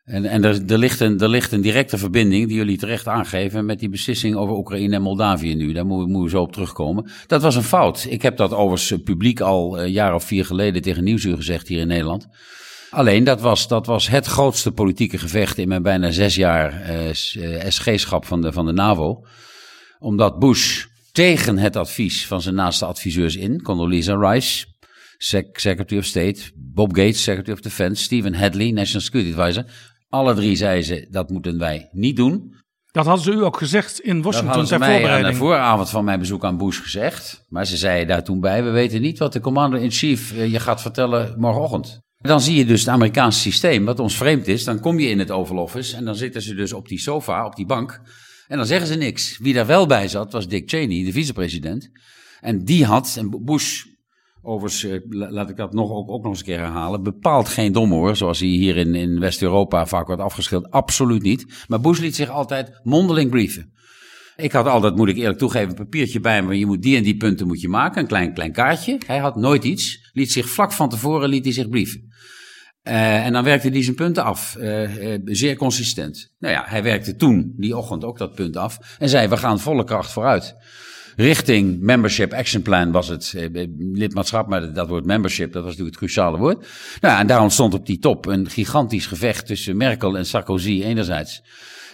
En, 0.08 0.24
en 0.24 0.44
er, 0.44 0.78
ligt 0.78 1.00
een, 1.52 1.60
directe 1.60 1.98
verbinding, 1.98 2.46
die 2.46 2.56
jullie 2.56 2.78
terecht 2.78 3.06
aangeven, 3.08 3.64
met 3.66 3.78
die 3.78 3.88
beslissing 3.88 4.36
over 4.36 4.56
Oekraïne 4.56 4.94
en 4.94 5.02
Moldavië 5.02 5.54
nu. 5.54 5.72
Daar 5.72 5.86
moet, 5.86 6.08
moet 6.08 6.24
je 6.24 6.30
zo 6.30 6.42
op 6.42 6.52
terugkomen. 6.52 7.10
Dat 7.26 7.42
was 7.42 7.56
een 7.56 7.62
fout. 7.62 8.06
Ik 8.08 8.22
heb 8.22 8.36
dat 8.36 8.52
overigens 8.52 8.90
eh, 8.90 8.98
publiek 9.04 9.40
al 9.40 9.80
een 9.80 9.90
jaar 9.90 10.14
of 10.14 10.24
vier 10.24 10.44
geleden 10.44 10.82
tegen 10.82 11.04
Nieuwsuur 11.04 11.36
gezegd 11.36 11.68
hier 11.68 11.80
in 11.80 11.86
Nederland. 11.86 12.26
Alleen, 12.90 13.24
dat 13.24 13.40
was, 13.40 13.68
dat 13.68 13.86
was 13.86 14.08
het 14.08 14.26
grootste 14.26 14.72
politieke 14.72 15.18
gevecht 15.18 15.58
in 15.58 15.68
mijn 15.68 15.82
bijna 15.82 16.10
zes 16.10 16.34
jaar 16.34 16.80
eh, 16.82 17.12
s- 17.12 17.36
eh, 17.36 17.64
SG-schap 17.70 18.24
van 18.24 18.40
de, 18.40 18.52
van 18.52 18.66
de 18.66 18.72
NAVO. 18.72 19.24
Omdat 19.98 20.38
Bush 20.38 20.84
tegen 21.12 21.58
het 21.58 21.76
advies 21.76 22.26
van 22.26 22.42
zijn 22.42 22.54
naaste 22.54 22.84
adviseurs 22.84 23.36
in, 23.36 23.62
Condoleezza 23.62 24.14
Rice, 24.30 24.66
Sec- 25.18 25.58
Secretary 25.58 26.00
of 26.00 26.06
State, 26.06 26.40
Bob 26.54 26.96
Gates, 26.96 27.22
Secretary 27.22 27.52
of 27.56 27.60
Defense, 27.62 28.02
Stephen 28.02 28.34
Hadley, 28.34 28.70
National 28.70 29.00
Security 29.02 29.34
Advisor. 29.40 29.64
Alle 30.08 30.34
drie 30.34 30.56
zeiden 30.56 30.84
ze, 30.84 31.06
dat 31.10 31.30
moeten 31.30 31.58
wij 31.58 31.88
niet 31.92 32.16
doen. 32.16 32.56
Dat 32.90 33.06
hadden 33.06 33.24
ze 33.24 33.32
u 33.32 33.44
ook 33.44 33.56
gezegd 33.56 34.00
in 34.00 34.14
Dat 34.14 34.24
Washington 34.24 34.48
hadden 34.48 34.66
ze 34.66 34.78
ter 34.78 35.00
mij 35.00 35.08
aan 35.08 35.30
de 35.30 35.34
vooravond 35.34 35.90
van 35.90 36.04
mijn 36.04 36.18
bezoek 36.18 36.44
aan 36.44 36.56
Bush 36.56 36.80
gezegd. 36.80 37.44
Maar 37.48 37.66
ze 37.66 37.76
zeiden 37.76 38.08
daar 38.08 38.24
toen 38.24 38.40
bij, 38.40 38.64
we 38.64 38.70
weten 38.70 39.00
niet 39.00 39.18
wat 39.18 39.32
de 39.32 39.40
commander-in-chief 39.40 40.32
eh, 40.32 40.52
je 40.52 40.60
gaat 40.60 40.80
vertellen 40.80 41.34
morgenochtend. 41.36 42.00
Dan 42.18 42.40
zie 42.40 42.56
je 42.56 42.64
dus 42.64 42.80
het 42.80 42.88
Amerikaanse 42.88 43.40
systeem, 43.40 43.84
wat 43.84 44.00
ons 44.00 44.16
vreemd 44.16 44.46
is. 44.46 44.64
Dan 44.64 44.80
kom 44.80 44.98
je 44.98 45.08
in 45.08 45.18
het 45.18 45.30
Oval 45.30 45.56
Office 45.56 45.96
en 45.96 46.04
dan 46.04 46.14
zitten 46.14 46.42
ze 46.42 46.54
dus 46.54 46.72
op 46.72 46.88
die 46.88 47.00
sofa, 47.00 47.46
op 47.46 47.56
die 47.56 47.66
bank. 47.66 48.00
En 48.46 48.56
dan 48.56 48.66
zeggen 48.66 48.86
ze 48.86 48.94
niks. 48.94 49.38
Wie 49.38 49.54
daar 49.54 49.66
wel 49.66 49.86
bij 49.86 50.08
zat, 50.08 50.32
was 50.32 50.48
Dick 50.48 50.70
Cheney, 50.70 51.04
de 51.04 51.12
vicepresident. 51.12 51.90
En 52.40 52.64
die 52.64 52.84
had, 52.84 53.14
en 53.18 53.44
Bush, 53.44 53.84
overigens, 54.48 54.84
eh, 54.84 55.00
la- 55.08 55.30
laat 55.30 55.50
ik 55.50 55.56
dat 55.56 55.72
nog, 55.72 55.90
ook, 55.90 56.10
ook 56.10 56.22
nog 56.22 56.30
eens 56.30 56.38
een 56.38 56.44
keer 56.44 56.58
herhalen, 56.58 57.02
bepaald 57.02 57.48
geen 57.48 57.72
dom 57.72 57.90
hoor, 57.90 58.16
zoals 58.16 58.38
hij 58.38 58.48
hier 58.48 58.76
in, 58.76 58.94
in 58.94 59.20
West-Europa 59.20 59.86
vaak 59.86 60.06
wordt 60.06 60.22
afgeschilderd. 60.22 60.72
Absoluut 60.72 61.22
niet. 61.22 61.64
Maar 61.68 61.80
Bush 61.80 62.00
liet 62.00 62.16
zich 62.16 62.30
altijd 62.30 62.80
mondeling 62.82 63.30
brieven. 63.30 63.72
Ik 64.36 64.52
had 64.52 64.66
altijd, 64.66 64.96
moet 64.96 65.08
ik 65.08 65.16
eerlijk 65.16 65.38
toegeven, 65.38 65.68
een 65.68 65.74
papiertje 65.74 66.20
bij 66.20 66.42
me. 66.42 66.58
Je 66.58 66.66
moet 66.66 66.82
die 66.82 66.96
en 66.96 67.02
die 67.02 67.16
punten 67.16 67.46
moet 67.46 67.60
je 67.60 67.68
maken. 67.68 68.00
Een 68.00 68.08
klein, 68.08 68.34
klein 68.34 68.52
kaartje. 68.52 69.00
Hij 69.06 69.18
had 69.18 69.36
nooit 69.36 69.64
iets. 69.64 70.10
Liet 70.12 70.32
zich 70.32 70.48
vlak 70.48 70.72
van 70.72 70.88
tevoren 70.88 71.28
liet 71.28 71.44
hij 71.44 71.52
zich 71.52 71.68
brieven. 71.68 72.06
Uh, 72.88 73.26
en 73.26 73.32
dan 73.32 73.44
werkte 73.44 73.68
hij 73.68 73.82
zijn 73.82 73.96
punten 73.96 74.24
af, 74.24 74.56
uh, 74.58 75.18
zeer 75.24 75.56
consistent. 75.56 76.34
Nou 76.38 76.54
ja, 76.54 76.64
hij 76.66 76.82
werkte 76.82 77.16
toen, 77.16 77.52
die 77.56 77.76
ochtend, 77.76 78.04
ook 78.04 78.18
dat 78.18 78.34
punt 78.34 78.56
af. 78.56 78.96
En 78.98 79.08
zei, 79.08 79.28
we 79.28 79.36
gaan 79.36 79.60
volle 79.60 79.84
kracht 79.84 80.12
vooruit. 80.12 80.54
Richting 81.20 81.80
Membership 81.80 82.32
Action 82.32 82.62
Plan 82.62 82.92
was 82.92 83.08
het 83.08 83.34
lidmaatschap, 83.92 84.48
maar 84.48 84.72
dat 84.72 84.88
woord 84.88 85.04
membership, 85.04 85.52
dat 85.52 85.62
was 85.62 85.76
natuurlijk 85.76 86.00
het 86.00 86.04
cruciale 86.04 86.38
woord. 86.38 86.66
Nou 87.00 87.20
en 87.20 87.26
daar 87.26 87.42
ontstond 87.42 87.74
op 87.74 87.86
die 87.86 87.98
top 87.98 88.26
een 88.26 88.50
gigantisch 88.50 89.06
gevecht 89.06 89.46
tussen 89.46 89.76
Merkel 89.76 90.16
en 90.16 90.26
Sarkozy 90.26 90.82
enerzijds. 90.82 91.42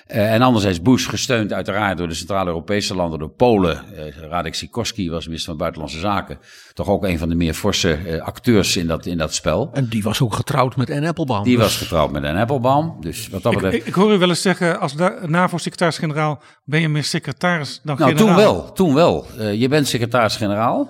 Uh, 0.08 0.32
en 0.32 0.42
anderzijds 0.42 0.82
Bush, 0.82 1.08
gesteund 1.08 1.52
uiteraard 1.52 1.98
door 1.98 2.08
de 2.08 2.14
Centraal-Europese 2.14 2.94
landen, 2.94 3.18
door 3.18 3.28
Polen. 3.28 3.82
Uh, 3.92 4.16
Radek 4.16 4.54
Sikorski 4.54 5.10
was 5.10 5.24
minister 5.26 5.48
van 5.48 5.58
Buitenlandse 5.58 5.98
Zaken. 5.98 6.38
Toch 6.72 6.88
ook 6.88 7.04
een 7.04 7.18
van 7.18 7.28
de 7.28 7.34
meer 7.34 7.54
forse 7.54 7.98
uh, 8.06 8.22
acteurs 8.22 8.76
in 8.76 8.86
dat, 8.86 9.06
in 9.06 9.18
dat 9.18 9.34
spel. 9.34 9.70
En 9.72 9.86
die 9.88 10.02
was 10.02 10.20
ook 10.20 10.34
getrouwd 10.34 10.76
met 10.76 10.90
Anne 10.90 11.08
Applebaum. 11.08 11.42
Die 11.42 11.56
dus. 11.56 11.64
was 11.64 11.76
getrouwd 11.76 12.12
met 12.12 12.24
Anne 12.24 12.40
Applebaum. 12.40 12.96
Dus 13.00 13.28
wat 13.28 13.42
dat 13.42 13.52
betreft... 13.52 13.74
ik, 13.74 13.86
ik, 13.86 13.94
hoor 13.94 14.12
u 14.12 14.18
wel 14.18 14.28
eens 14.28 14.42
zeggen, 14.42 14.80
als 14.80 14.94
NAVO-secretaris-generaal 15.26 16.42
ben 16.64 16.80
je 16.80 16.88
meer 16.88 17.04
secretaris 17.04 17.80
dan 17.84 17.96
nou, 17.98 18.10
generaal. 18.10 18.34
toen 18.34 18.44
wel, 18.44 18.72
toen 18.72 18.94
wel. 18.94 19.26
je 19.52 19.68
bent 19.68 19.88
secretaris-generaal. 19.88 20.88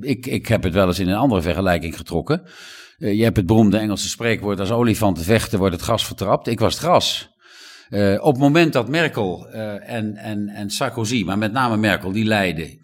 ik, 0.00 0.26
ik 0.26 0.46
heb 0.46 0.62
het 0.62 0.72
wel 0.72 0.86
eens 0.86 0.98
in 0.98 1.08
een 1.08 1.16
andere 1.16 1.42
vergelijking 1.42 1.96
getrokken. 1.96 2.42
je 2.98 3.22
hebt 3.22 3.36
het 3.36 3.46
beroemde 3.46 3.78
Engelse 3.78 4.08
spreekwoord, 4.08 4.60
als 4.60 4.70
olifanten 4.70 5.24
vechten 5.24 5.58
wordt 5.58 5.74
het 5.74 5.84
gras 5.84 6.06
vertrapt. 6.06 6.46
Ik 6.46 6.60
was 6.60 6.74
het 6.74 6.82
gras. 6.82 7.31
Uh, 7.92 8.24
op 8.24 8.32
het 8.32 8.42
moment 8.42 8.72
dat 8.72 8.88
Merkel 8.88 9.46
uh, 9.54 9.90
en, 9.90 10.16
en, 10.16 10.48
en 10.48 10.70
Sarkozy, 10.70 11.22
maar 11.24 11.38
met 11.38 11.52
name 11.52 11.76
Merkel, 11.76 12.12
die 12.12 12.24
leiden, 12.24 12.78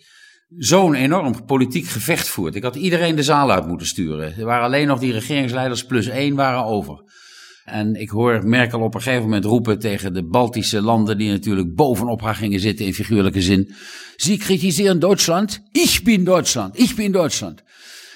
zo'n 0.56 0.94
enorm 0.94 1.44
politiek 1.44 1.86
gevecht 1.86 2.28
voert. 2.28 2.54
Ik 2.54 2.62
had 2.62 2.76
iedereen 2.76 3.16
de 3.16 3.22
zaal 3.22 3.50
uit 3.50 3.66
moeten 3.66 3.86
sturen. 3.86 4.38
Er 4.38 4.44
waren 4.44 4.64
alleen 4.64 4.86
nog 4.86 4.98
die 4.98 5.12
regeringsleiders 5.12 5.84
plus 5.84 6.06
één 6.06 6.34
waren 6.34 6.64
over. 6.64 7.02
En 7.64 7.94
ik 7.94 8.08
hoor 8.08 8.46
Merkel 8.46 8.80
op 8.80 8.94
een 8.94 9.02
gegeven 9.02 9.24
moment 9.24 9.44
roepen 9.44 9.78
tegen 9.78 10.14
de 10.14 10.24
Baltische 10.24 10.82
landen, 10.82 11.18
die 11.18 11.30
natuurlijk 11.30 11.74
bovenop 11.74 12.20
haar 12.20 12.34
gingen 12.34 12.60
zitten 12.60 12.86
in 12.86 12.94
figuurlijke 12.94 13.42
zin. 13.42 13.74
Sie 14.16 14.36
kritiseren 14.36 14.98
Duitsland, 14.98 15.62
ich 15.72 16.02
bin 16.02 16.24
Duitsland, 16.24 16.78
ich 16.78 16.94
bin 16.94 17.12
Duitsland. 17.12 17.62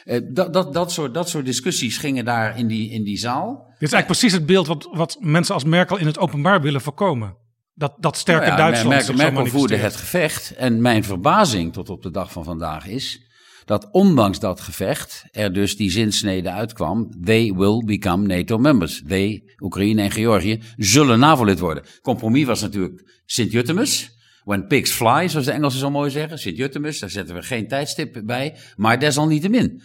Uh, 0.04 0.20
dat, 0.28 0.52
dat, 0.52 0.74
dat, 0.74 0.92
soort, 0.92 1.14
dat 1.14 1.28
soort 1.28 1.44
discussies 1.44 1.98
gingen 1.98 2.24
daar 2.24 2.58
in 2.58 2.66
die, 2.66 2.90
in 2.90 3.04
die 3.04 3.18
zaal. 3.18 3.46
Dit 3.78 3.88
is 3.88 3.92
eigenlijk 3.92 4.06
precies 4.06 4.32
het 4.32 4.46
beeld 4.46 4.66
wat, 4.66 4.88
wat 4.92 5.16
mensen 5.20 5.54
als 5.54 5.64
Merkel 5.64 5.98
in 5.98 6.06
het 6.06 6.18
openbaar 6.18 6.60
willen 6.60 6.80
voorkomen. 6.80 7.36
Dat, 7.74 7.94
dat 7.98 8.16
sterke 8.16 8.46
nou 8.46 8.58
ja, 8.58 8.64
Duitsland. 8.64 8.94
Merkel, 8.94 9.14
Merkel 9.14 9.46
voerde 9.46 9.76
het 9.76 9.96
gevecht. 9.96 10.54
En 10.54 10.80
mijn 10.80 11.04
verbazing 11.04 11.72
tot 11.72 11.90
op 11.90 12.02
de 12.02 12.10
dag 12.10 12.32
van 12.32 12.44
vandaag 12.44 12.86
is 12.86 13.30
dat 13.64 13.88
ondanks 13.90 14.38
dat 14.38 14.60
gevecht 14.60 15.24
er 15.30 15.52
dus 15.52 15.76
die 15.76 15.90
zinsnede 15.90 16.50
uitkwam. 16.50 17.10
They 17.24 17.52
will 17.52 17.84
become 17.84 18.26
NATO 18.26 18.58
members. 18.58 19.02
They, 19.06 19.42
Oekraïne 19.58 20.02
en 20.02 20.10
Georgië, 20.10 20.62
zullen 20.76 21.18
NAVO-lid 21.18 21.58
worden. 21.58 21.84
Compromis 22.02 22.44
was 22.44 22.60
natuurlijk 22.60 23.22
Sint-Jutemus. 23.26 24.20
When 24.44 24.66
pigs 24.66 24.90
fly, 24.90 25.28
zoals 25.28 25.46
de 25.46 25.52
Engelsen 25.52 25.80
zo 25.80 25.90
mooi 25.90 26.10
zeggen. 26.10 26.38
Sint-Jutemus, 26.38 26.98
daar 26.98 27.10
zetten 27.10 27.34
we 27.34 27.42
geen 27.42 27.68
tijdstip 27.68 28.22
bij. 28.24 28.56
Maar 28.76 28.98
desalniettemin. 28.98 29.82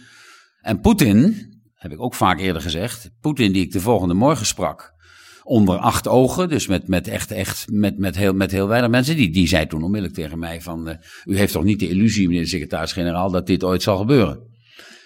En 0.60 0.80
Poetin, 0.80 1.52
heb 1.74 1.92
ik 1.92 2.00
ook 2.00 2.14
vaak 2.14 2.40
eerder 2.40 2.62
gezegd. 2.62 3.10
Poetin 3.20 3.52
die 3.52 3.64
ik 3.64 3.72
de 3.72 3.80
volgende 3.80 4.14
morgen 4.14 4.46
sprak. 4.46 4.96
Onder 5.42 5.76
acht 5.76 6.08
ogen, 6.08 6.48
dus 6.48 6.66
met, 6.66 6.88
met 6.88 7.08
echt, 7.08 7.30
echt, 7.30 7.70
met, 7.70 7.98
met, 7.98 8.16
heel, 8.16 8.32
met 8.32 8.50
heel 8.50 8.68
weinig 8.68 8.90
mensen. 8.90 9.16
Die, 9.16 9.30
die 9.30 9.48
zei 9.48 9.66
toen 9.66 9.82
onmiddellijk 9.82 10.18
tegen 10.18 10.38
mij 10.38 10.60
van, 10.60 10.88
uh, 10.88 10.94
u 11.24 11.36
heeft 11.36 11.52
toch 11.52 11.64
niet 11.64 11.80
de 11.80 11.88
illusie, 11.88 12.26
meneer 12.26 12.42
de 12.42 12.48
secretaris-generaal, 12.48 13.30
dat 13.30 13.46
dit 13.46 13.64
ooit 13.64 13.82
zal 13.82 13.96
gebeuren. 13.96 14.46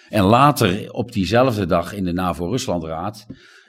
En 0.09 0.23
later, 0.23 0.91
op 0.91 1.11
diezelfde 1.11 1.65
dag 1.65 1.93
in 1.93 2.03
de 2.03 2.13
NAVO-Ruslandraad, 2.13 3.25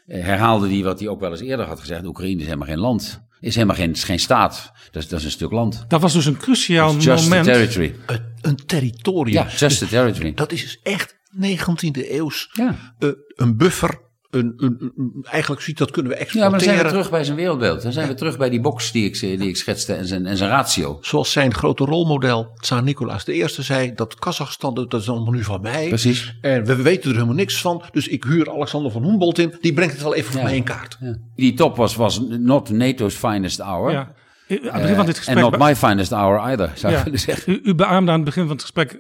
uh, 0.06 0.24
herhaalde 0.24 0.68
hij 0.68 0.82
wat 0.82 1.00
hij 1.00 1.08
ook 1.08 1.20
wel 1.20 1.30
eens 1.30 1.40
eerder 1.40 1.66
had 1.66 1.80
gezegd. 1.80 2.04
Oekraïne 2.04 2.40
is 2.40 2.46
helemaal 2.46 2.68
geen 2.68 2.78
land 2.78 3.23
is 3.44 3.54
helemaal 3.54 3.76
geen, 3.76 3.92
is 3.92 4.04
geen 4.04 4.18
staat. 4.18 4.72
Dat 4.90 5.02
is, 5.02 5.09
dat 5.09 5.18
is 5.18 5.24
een 5.24 5.30
stuk 5.30 5.50
land. 5.50 5.85
Dat 5.88 6.00
was 6.00 6.12
dus 6.12 6.26
een 6.26 6.37
cruciaal 6.37 6.96
just 6.96 7.28
moment. 7.28 7.48
A 7.48 7.52
territory. 7.52 7.94
Een, 8.07 8.20
een 8.40 8.57
territorium. 8.66 9.44
Ja, 9.44 9.57
just 9.57 9.83
a 9.83 9.87
territory. 9.87 10.35
Dat 10.35 10.52
is 10.52 10.62
dus 10.62 10.80
echt 10.83 11.14
19e 11.42 12.11
eeuws. 12.11 12.50
Ja. 12.52 12.94
Uh, 12.98 13.11
een 13.35 13.57
buffer 13.57 14.00
een, 14.34 14.52
een, 14.56 14.92
een, 14.96 15.26
eigenlijk 15.30 15.62
ziet 15.62 15.78
dat 15.78 15.90
kunnen 15.90 16.12
we 16.12 16.18
exporteren. 16.18 16.50
Ja, 16.50 16.56
maar 16.56 16.66
dan 16.66 16.74
zijn 16.74 16.84
we 16.84 16.92
terug 16.92 17.10
bij 17.10 17.24
zijn 17.24 17.36
wereldbeeld. 17.36 17.82
Dan 17.82 17.92
zijn 17.92 18.08
we 18.08 18.14
terug 18.14 18.38
bij 18.38 18.50
die 18.50 18.60
box 18.60 18.92
die 18.92 19.04
ik, 19.04 19.20
die 19.20 19.48
ik 19.48 19.56
schetste 19.56 19.94
en 19.94 20.06
zijn, 20.06 20.26
en 20.26 20.36
zijn 20.36 20.50
ratio. 20.50 20.98
Zoals 21.00 21.32
zijn 21.32 21.54
grote 21.54 21.84
rolmodel, 21.84 22.52
Tsar 22.60 22.82
Nicolaas 22.82 23.28
I, 23.28 23.44
zei: 23.48 23.94
dat 23.94 24.14
Kazachstan, 24.14 24.74
dat 24.74 24.94
is 24.94 25.08
allemaal 25.08 25.32
nu 25.32 25.44
van 25.44 25.60
mij. 25.60 25.88
Precies. 25.88 26.38
En 26.40 26.64
we 26.64 26.82
weten 26.82 27.08
er 27.08 27.14
helemaal 27.14 27.34
niks 27.34 27.60
van. 27.60 27.82
Dus 27.92 28.08
ik 28.08 28.24
huur 28.24 28.50
Alexander 28.50 28.90
van 28.90 29.04
Humboldt 29.04 29.38
in. 29.38 29.56
Die 29.60 29.72
brengt 29.72 29.92
het 29.92 30.02
wel 30.02 30.14
even 30.14 30.32
voor 30.32 30.40
ja. 30.40 30.46
mij 30.46 30.56
in 30.56 30.64
kaart. 30.64 30.96
Ja. 31.00 31.16
Die 31.34 31.54
top 31.54 31.76
was, 31.76 31.96
was 31.96 32.20
not 32.28 32.70
NATO's 32.70 33.14
finest 33.14 33.60
hour. 33.60 33.90
Ja. 33.90 34.12
Aan 34.48 34.58
het 34.62 34.80
begin 34.80 34.96
van 34.96 35.06
dit 35.06 35.16
gesprek. 35.16 35.36
En 35.36 35.42
not 35.42 35.58
my 35.58 35.76
finest 35.76 36.10
hour 36.10 36.38
either, 36.38 36.70
zou 36.74 36.92
ja, 36.92 36.98
ik 36.98 37.04
willen 37.04 37.20
zeggen. 37.20 37.52
U, 37.52 37.60
u 37.62 37.74
beaamde 37.74 38.10
aan 38.10 38.16
het 38.16 38.24
begin 38.24 38.42
van 38.42 38.52
het 38.52 38.60
gesprek, 38.60 38.98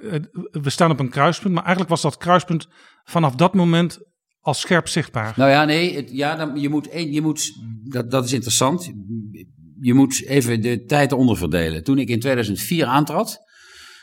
we 0.50 0.70
staan 0.70 0.90
op 0.90 1.00
een 1.00 1.08
kruispunt. 1.08 1.54
Maar 1.54 1.62
eigenlijk 1.62 1.90
was 1.90 2.02
dat 2.02 2.16
kruispunt 2.16 2.68
vanaf 3.04 3.34
dat 3.34 3.54
moment 3.54 3.98
als 4.44 4.60
scherp 4.60 4.88
zichtbaar. 4.88 5.34
Nou 5.36 5.50
ja, 5.50 5.64
nee, 5.64 5.96
het, 5.96 6.10
ja, 6.12 6.36
dan, 6.36 6.60
je 6.60 6.68
moet, 6.68 6.88
je 6.92 7.20
moet 7.20 7.52
dat, 7.84 8.10
dat 8.10 8.24
is 8.24 8.32
interessant. 8.32 8.92
Je 9.80 9.94
moet 9.94 10.24
even 10.26 10.60
de 10.60 10.84
tijd 10.84 11.12
onderverdelen. 11.12 11.84
Toen 11.84 11.98
ik 11.98 12.08
in 12.08 12.20
2004 12.20 12.86
aantrad, 12.86 13.38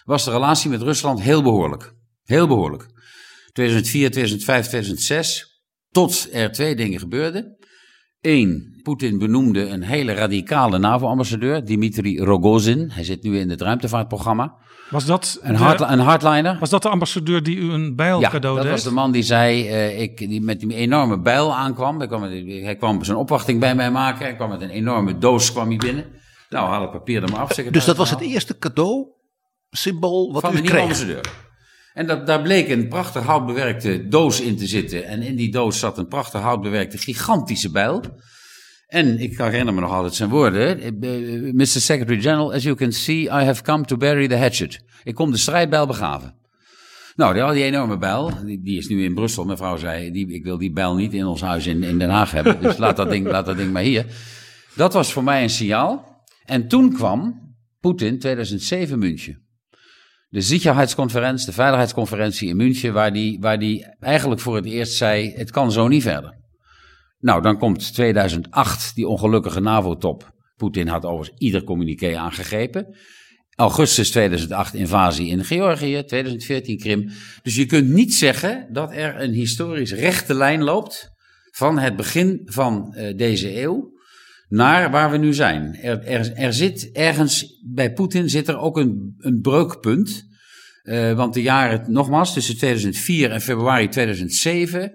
was 0.03 0.25
de 0.25 0.31
relatie 0.31 0.69
met 0.69 0.81
Rusland 0.81 1.21
heel 1.21 1.43
behoorlijk. 1.43 1.93
Heel 2.23 2.47
behoorlijk. 2.47 2.85
2004, 3.53 4.11
2005, 4.11 4.67
2006, 4.67 5.61
tot 5.89 6.27
er 6.31 6.51
twee 6.51 6.75
dingen 6.75 6.99
gebeurden. 6.99 7.57
Eén, 8.21 8.79
Poetin 8.83 9.17
benoemde 9.17 9.65
een 9.65 9.83
hele 9.83 10.13
radicale 10.13 10.77
NAVO-ambassadeur, 10.77 11.63
Dmitri 11.63 12.19
Rogozin. 12.19 12.89
Hij 12.91 13.03
zit 13.03 13.23
nu 13.23 13.39
in 13.39 13.49
het 13.49 13.61
ruimtevaartprogramma. 13.61 14.57
Was 14.91 15.05
dat 15.05 15.39
een, 15.41 15.55
hard, 15.55 15.81
een 15.81 15.99
hardliner? 15.99 16.57
Was 16.59 16.69
dat 16.69 16.81
de 16.81 16.89
ambassadeur 16.89 17.43
die 17.43 17.57
u 17.57 17.71
een 17.71 17.95
bijl 17.95 18.19
ja, 18.19 18.29
cadeau 18.29 18.55
dat 18.55 18.63
deed? 18.63 18.73
was 18.73 18.83
de 18.83 18.91
man 18.91 19.11
die 19.11 19.23
zei, 19.23 19.67
uh, 19.67 20.01
ik, 20.01 20.17
die 20.17 20.41
met 20.41 20.59
die 20.59 20.75
enorme 20.75 21.19
bijl 21.19 21.55
aankwam. 21.55 21.97
Hij 21.97 22.07
kwam, 22.07 22.23
hij 22.63 22.75
kwam 22.75 23.03
zijn 23.03 23.17
opwachting 23.17 23.59
bij 23.59 23.75
mij 23.75 23.91
maken. 23.91 24.25
Hij 24.25 24.35
kwam 24.35 24.49
met 24.49 24.61
een 24.61 24.69
enorme 24.69 25.17
doos 25.17 25.51
kwam 25.51 25.67
hij 25.67 25.77
binnen. 25.77 26.05
Nou, 26.49 26.69
haal 26.69 26.81
het 26.81 26.91
papier 26.91 27.23
er 27.23 27.29
maar 27.29 27.39
af. 27.39 27.53
Dus 27.53 27.85
dat 27.85 27.97
was 27.97 28.09
het 28.09 28.21
eerste 28.21 28.57
cadeau, 28.57 29.07
symbool 29.69 30.33
wat 30.33 30.41
van 30.41 30.51
u 30.51 30.55
de 30.55 30.61
nieuwe 30.61 30.75
kreeg? 30.75 30.89
ambassadeur. 30.89 31.49
En 31.93 32.07
dat, 32.07 32.27
daar 32.27 32.41
bleek 32.41 32.69
een 32.69 32.87
prachtig 32.87 33.23
houtbewerkte 33.23 34.07
doos 34.07 34.41
in 34.41 34.57
te 34.57 34.67
zitten. 34.67 35.05
En 35.05 35.21
in 35.21 35.35
die 35.35 35.51
doos 35.51 35.79
zat 35.79 35.97
een 35.97 36.07
prachtig 36.07 36.41
houtbewerkte 36.41 36.97
gigantische 36.97 37.71
bijl. 37.71 38.01
En 38.91 39.19
ik 39.19 39.37
herinner 39.37 39.73
me 39.73 39.81
nog 39.81 39.91
altijd 39.91 40.13
zijn 40.13 40.29
woorden. 40.29 40.95
Mr. 41.55 41.65
Secretary 41.65 42.21
General, 42.21 42.53
as 42.53 42.63
you 42.63 42.75
can 42.75 42.91
see, 42.91 43.21
I 43.21 43.43
have 43.43 43.63
come 43.63 43.85
to 43.85 43.97
bury 43.97 44.27
the 44.27 44.35
hatchet. 44.35 44.83
Ik 45.03 45.15
kom 45.15 45.31
de 45.31 45.37
strijdbijl 45.37 45.87
begraven. 45.87 46.35
Nou, 47.15 47.33
die, 47.33 47.53
die 47.53 47.63
enorme 47.63 47.97
bijl, 47.97 48.31
die, 48.45 48.61
die, 48.61 48.77
is 48.77 48.87
nu 48.87 49.03
in 49.03 49.13
Brussel. 49.13 49.45
Mijn 49.45 49.57
vrouw 49.57 49.77
zei, 49.77 50.11
die, 50.11 50.33
ik 50.33 50.43
wil 50.43 50.57
die 50.57 50.71
bijl 50.71 50.95
niet 50.95 51.13
in 51.13 51.25
ons 51.25 51.41
huis 51.41 51.67
in, 51.67 51.83
in 51.83 51.99
Den 51.99 52.09
Haag 52.09 52.31
hebben. 52.31 52.61
Dus 52.61 52.77
laat 52.77 52.95
dat, 52.95 53.09
ding, 53.09 53.27
laat 53.27 53.45
dat 53.45 53.57
ding 53.57 53.71
maar 53.71 53.81
hier. 53.81 54.05
Dat 54.75 54.93
was 54.93 55.13
voor 55.13 55.23
mij 55.23 55.43
een 55.43 55.49
signaal. 55.49 56.23
En 56.45 56.67
toen 56.67 56.93
kwam 56.93 57.39
Poetin 57.79 58.19
2007 58.19 58.99
München. 58.99 59.45
De 60.29 60.41
Sicherheidsconferentie, 60.41 61.45
de 61.45 61.51
Veiligheidsconferentie 61.51 62.49
in 62.49 62.55
München, 62.55 62.93
waar 62.93 63.13
die, 63.13 63.39
waar 63.39 63.59
die 63.59 63.85
eigenlijk 63.99 64.41
voor 64.41 64.55
het 64.55 64.65
eerst 64.65 64.93
zei, 64.93 65.33
het 65.35 65.51
kan 65.51 65.71
zo 65.71 65.87
niet 65.87 66.03
verder. 66.03 66.39
Nou, 67.21 67.41
dan 67.41 67.57
komt 67.57 67.93
2008, 67.93 68.95
die 68.95 69.07
ongelukkige 69.07 69.59
NAVO-top. 69.59 70.33
Poetin 70.55 70.87
had 70.87 71.05
overigens 71.05 71.39
ieder 71.39 71.63
communiqué 71.63 72.17
aangegrepen. 72.17 72.95
Augustus 73.55 74.09
2008 74.09 74.73
invasie 74.73 75.29
in 75.29 75.43
Georgië, 75.43 76.03
2014 76.05 76.77
Krim. 76.77 77.09
Dus 77.43 77.55
je 77.55 77.65
kunt 77.65 77.89
niet 77.89 78.13
zeggen 78.13 78.67
dat 78.71 78.91
er 78.91 79.21
een 79.21 79.33
historisch 79.33 79.93
rechte 79.93 80.33
lijn 80.33 80.63
loopt 80.63 81.11
van 81.51 81.77
het 81.77 81.95
begin 81.95 82.41
van 82.45 82.95
uh, 82.97 83.17
deze 83.17 83.61
eeuw 83.61 83.91
naar 84.47 84.91
waar 84.91 85.11
we 85.11 85.17
nu 85.17 85.33
zijn. 85.33 85.75
Er, 85.75 86.03
er, 86.35 86.53
zit 86.53 86.89
ergens, 86.91 87.59
bij 87.65 87.93
Poetin 87.93 88.29
zit 88.29 88.47
er 88.47 88.57
ook 88.57 88.77
een, 88.77 89.15
een 89.17 89.41
breukpunt. 89.41 90.29
Uh, 90.83 91.13
want 91.13 91.33
de 91.33 91.41
jaren, 91.41 91.91
nogmaals, 91.91 92.33
tussen 92.33 92.57
2004 92.57 93.31
en 93.31 93.41
februari 93.41 93.87
2007... 93.87 94.91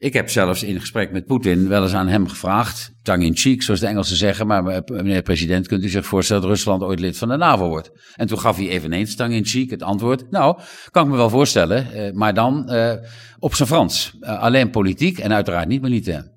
Ik 0.00 0.12
heb 0.12 0.30
zelfs 0.30 0.62
in 0.62 0.80
gesprek 0.80 1.12
met 1.12 1.26
Poetin 1.26 1.68
wel 1.68 1.82
eens 1.82 1.94
aan 1.94 2.08
hem 2.08 2.28
gevraagd, 2.28 2.92
tongue 3.02 3.26
in 3.26 3.36
cheek 3.36 3.62
zoals 3.62 3.80
de 3.80 3.86
Engelsen 3.86 4.16
zeggen, 4.16 4.46
maar 4.46 4.82
meneer 4.86 5.22
president, 5.22 5.66
kunt 5.66 5.84
u 5.84 5.88
zich 5.88 6.06
voorstellen 6.06 6.42
dat 6.42 6.50
Rusland 6.50 6.82
ooit 6.82 7.00
lid 7.00 7.18
van 7.18 7.28
de 7.28 7.36
NAVO 7.36 7.68
wordt? 7.68 7.90
En 8.14 8.26
toen 8.26 8.38
gaf 8.38 8.56
hij 8.56 8.68
eveneens 8.68 9.16
tongue 9.16 9.36
in 9.36 9.44
cheek 9.44 9.70
het 9.70 9.82
antwoord, 9.82 10.30
nou, 10.30 10.60
kan 10.90 11.04
ik 11.04 11.10
me 11.10 11.16
wel 11.16 11.30
voorstellen, 11.30 12.16
maar 12.16 12.34
dan 12.34 12.74
uh, 12.74 12.94
op 13.38 13.54
zijn 13.54 13.68
Frans. 13.68 14.16
Alleen 14.20 14.70
politiek 14.70 15.18
en 15.18 15.32
uiteraard 15.32 15.68
niet 15.68 15.82
militair. 15.82 16.32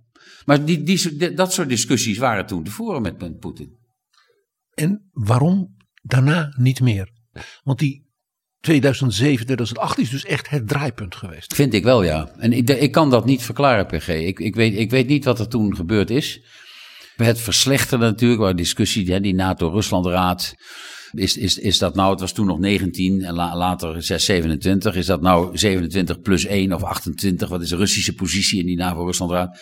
Maar 0.45 0.65
die, 0.65 0.83
die, 0.83 1.33
dat 1.33 1.53
soort 1.53 1.69
discussies 1.69 2.17
waren 2.17 2.45
toen 2.45 2.63
te 2.63 2.71
voeren 2.71 3.01
met, 3.01 3.19
met 3.19 3.39
Poetin. 3.39 3.77
En 4.73 5.09
waarom 5.11 5.75
daarna 6.01 6.53
niet 6.57 6.81
meer? 6.81 7.11
Want 7.63 7.79
die 7.79 8.10
2007, 8.61 9.45
2008 9.45 9.97
is 9.97 10.09
dus 10.09 10.25
echt 10.25 10.49
het 10.49 10.67
draaipunt 10.67 11.15
geweest. 11.15 11.55
Vind 11.55 11.73
ik 11.73 11.83
wel, 11.83 12.03
ja. 12.03 12.31
En 12.37 12.53
ik, 12.53 12.69
ik 12.69 12.91
kan 12.91 13.09
dat 13.09 13.25
niet 13.25 13.43
verklaren, 13.43 13.85
PG. 13.85 14.07
Ik, 14.07 14.39
ik, 14.39 14.55
weet, 14.55 14.77
ik 14.77 14.89
weet 14.89 15.07
niet 15.07 15.25
wat 15.25 15.39
er 15.39 15.47
toen 15.47 15.75
gebeurd 15.75 16.09
is. 16.09 16.41
Het 17.15 17.41
verslechterde 17.41 18.05
natuurlijk, 18.05 18.41
waar 18.41 18.55
discussie, 18.55 19.21
die 19.21 19.33
NATO-Rusland-raad. 19.33 20.55
Is, 21.11 21.37
is, 21.37 21.57
is 21.57 21.77
dat 21.77 21.95
nou, 21.95 22.11
het 22.11 22.19
was 22.19 22.33
toen 22.33 22.45
nog 22.45 22.59
19 22.59 23.21
en 23.21 23.33
later 23.33 24.03
6, 24.03 24.25
27. 24.25 24.95
Is 24.95 25.05
dat 25.05 25.21
nou 25.21 25.57
27 25.57 26.21
plus 26.21 26.45
1 26.45 26.73
of 26.73 26.83
28? 26.83 27.49
Wat 27.49 27.61
is 27.61 27.69
de 27.69 27.75
Russische 27.75 28.13
positie 28.13 28.59
in 28.59 28.65
die 28.65 28.77
NAVO-Rusland-raad? 28.77 29.59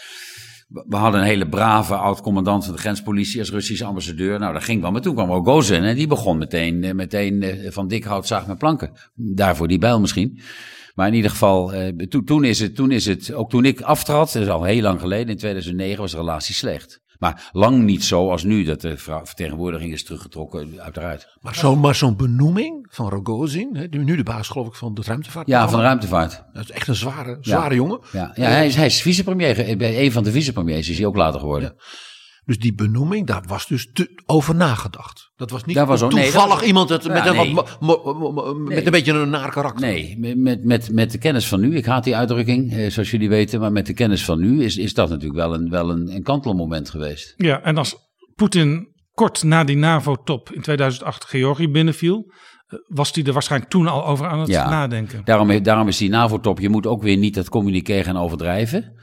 We 0.70 0.96
hadden 0.96 1.22
een 1.22 1.28
hele 1.28 1.50
brave 1.50 1.96
oud-commandant 1.96 2.66
van 2.66 2.74
de 2.74 2.80
grenspolitie 2.80 3.40
als 3.40 3.52
Russische 3.52 3.86
ambassadeur. 3.86 4.40
Nou, 4.40 4.54
dat 4.54 4.64
ging 4.64 4.82
wel. 4.82 4.92
Maar 4.92 5.02
toen 5.02 5.14
kwam 5.14 5.30
Rogozin 5.30 5.84
en 5.84 5.96
die 5.96 6.08
begon 6.08 6.38
meteen, 6.38 6.84
eh, 6.84 6.94
meteen 6.94 7.44
eh, 7.44 7.72
van 7.72 7.88
dik 7.88 8.04
hout 8.04 8.28
zaag 8.28 8.48
met 8.48 8.58
planken. 8.58 8.92
Daarvoor 9.16 9.68
die 9.68 9.78
bijl 9.78 10.00
misschien. 10.00 10.40
Maar 10.96 11.08
in 11.08 11.14
ieder 11.14 11.32
geval, 11.32 11.74
eh, 11.74 12.08
toen, 12.08 12.26
toen, 12.26 12.44
is 12.44 12.60
het, 12.60 12.76
toen 12.76 12.92
is 12.92 13.06
het, 13.06 13.34
ook 13.34 13.50
toen 13.50 13.66
ik 13.66 13.82
aftrad, 13.82 14.34
dat 14.34 14.42
is 14.44 14.50
al 14.50 14.64
heel 14.64 14.82
lang 14.82 15.00
geleden, 15.00 15.28
in 15.28 15.38
2009 15.38 16.02
was 16.02 16.12
de 16.12 16.18
relatie 16.18 16.56
slecht. 16.56 17.02
Maar 17.20 17.50
lang 17.52 17.84
niet 17.84 18.04
zo 18.04 18.30
als 18.30 18.44
nu, 18.44 18.64
dat 18.64 18.82
de 18.82 18.98
vertegenwoordiging 18.98 19.94
is 19.94 20.04
teruggetrokken, 20.04 20.82
uiteraard. 20.82 21.38
Maar 21.42 21.56
zo'n 21.56 21.80
maar 21.80 21.96
zo'n 21.96 22.16
benoeming 22.16 22.88
van 22.90 23.10
Rogozin, 23.10 23.88
nu 23.90 24.16
de 24.16 24.24
baas 24.24 24.48
geloof 24.48 24.68
ik 24.68 24.74
van 24.74 24.94
de 24.94 25.02
ruimtevaart. 25.02 25.48
Ja, 25.48 25.70
van 25.70 25.80
de 25.80 25.86
ruimtevaart. 25.86 26.44
Dat 26.54 26.64
is 26.64 26.72
echt 26.72 26.88
een 26.88 26.96
zware, 26.96 27.38
zware 27.42 27.76
jongen. 27.76 28.00
Ja, 28.12 28.32
ja 28.36 28.50
hij, 28.50 28.68
is, 28.68 28.76
hij 28.76 28.86
is 28.86 29.02
vicepremier, 29.02 29.82
een 29.82 30.12
van 30.12 30.24
de 30.24 30.32
vicepremiers 30.32 30.90
is 30.90 30.98
hij 30.98 31.08
ook 31.08 31.16
later 31.16 31.40
geworden. 31.40 31.76
Ja. 31.78 31.84
Dus 32.46 32.60
die 32.60 32.76
benoeming, 32.76 33.28
daar 33.28 33.44
was 33.48 33.68
dus 33.68 33.90
te, 33.94 34.22
over 34.26 34.56
nagedacht. 34.56 35.29
Dat 35.40 35.50
was 35.50 35.64
niet 35.64 35.76
daar 35.76 35.86
was 35.86 36.02
ook, 36.02 36.12
toevallig 36.12 36.64
iemand 36.64 36.90
dat, 36.90 37.08
met, 37.08 37.26
een, 37.26 37.36
nee. 37.36 37.54
wat, 37.54 38.58
met 38.58 38.86
een 38.86 38.92
beetje 38.92 39.14
een 39.14 39.30
naar 39.30 39.52
karakter. 39.52 39.88
Nee, 39.88 40.36
met, 40.36 40.64
met, 40.64 40.92
met 40.92 41.12
de 41.12 41.18
kennis 41.18 41.48
van 41.48 41.60
nu, 41.60 41.76
ik 41.76 41.86
haat 41.86 42.04
die 42.04 42.16
uitdrukking, 42.16 42.74
eh, 42.74 42.90
zoals 42.90 43.12
jullie 43.12 43.30
weten, 43.30 43.60
maar 43.60 43.72
met 43.72 43.86
de 43.86 43.94
kennis 43.94 44.26
van 44.26 44.40
nu 44.40 44.64
is, 44.64 44.78
is 44.78 44.94
dat 44.94 45.10
natuurlijk 45.10 45.40
wel 45.40 45.54
een, 45.54 45.70
wel 45.70 45.90
een, 45.90 46.16
een 46.16 46.24
kantelmoment 46.24 46.90
geweest. 46.90 47.34
Ja, 47.38 47.62
en 47.62 47.78
als 47.78 47.96
Poetin 48.36 48.88
kort 49.14 49.44
na 49.44 49.64
die 49.64 49.78
NAVO-top 49.78 50.52
in 50.54 50.62
2008 50.62 51.26
Georgië 51.26 51.70
binnenviel, 51.70 52.34
eh, 52.68 52.80
was 52.88 53.12
hij 53.14 53.24
er 53.24 53.34
waarschijnlijk 53.34 53.72
toen 53.72 53.88
al 53.88 54.06
over 54.06 54.28
aan 54.28 54.40
het 54.40 54.50
ja, 54.50 54.70
nadenken. 54.70 55.22
Daarom, 55.26 55.64
daarom 55.64 55.88
is 55.88 55.98
die 55.98 56.10
NAVO-top, 56.10 56.60
je 56.60 56.70
moet 56.70 56.88
ook 56.88 57.02
weer 57.02 57.18
niet 57.18 57.36
dat 57.36 57.50
communiqueren 57.50 58.04
gaan 58.04 58.18
overdrijven. 58.18 58.94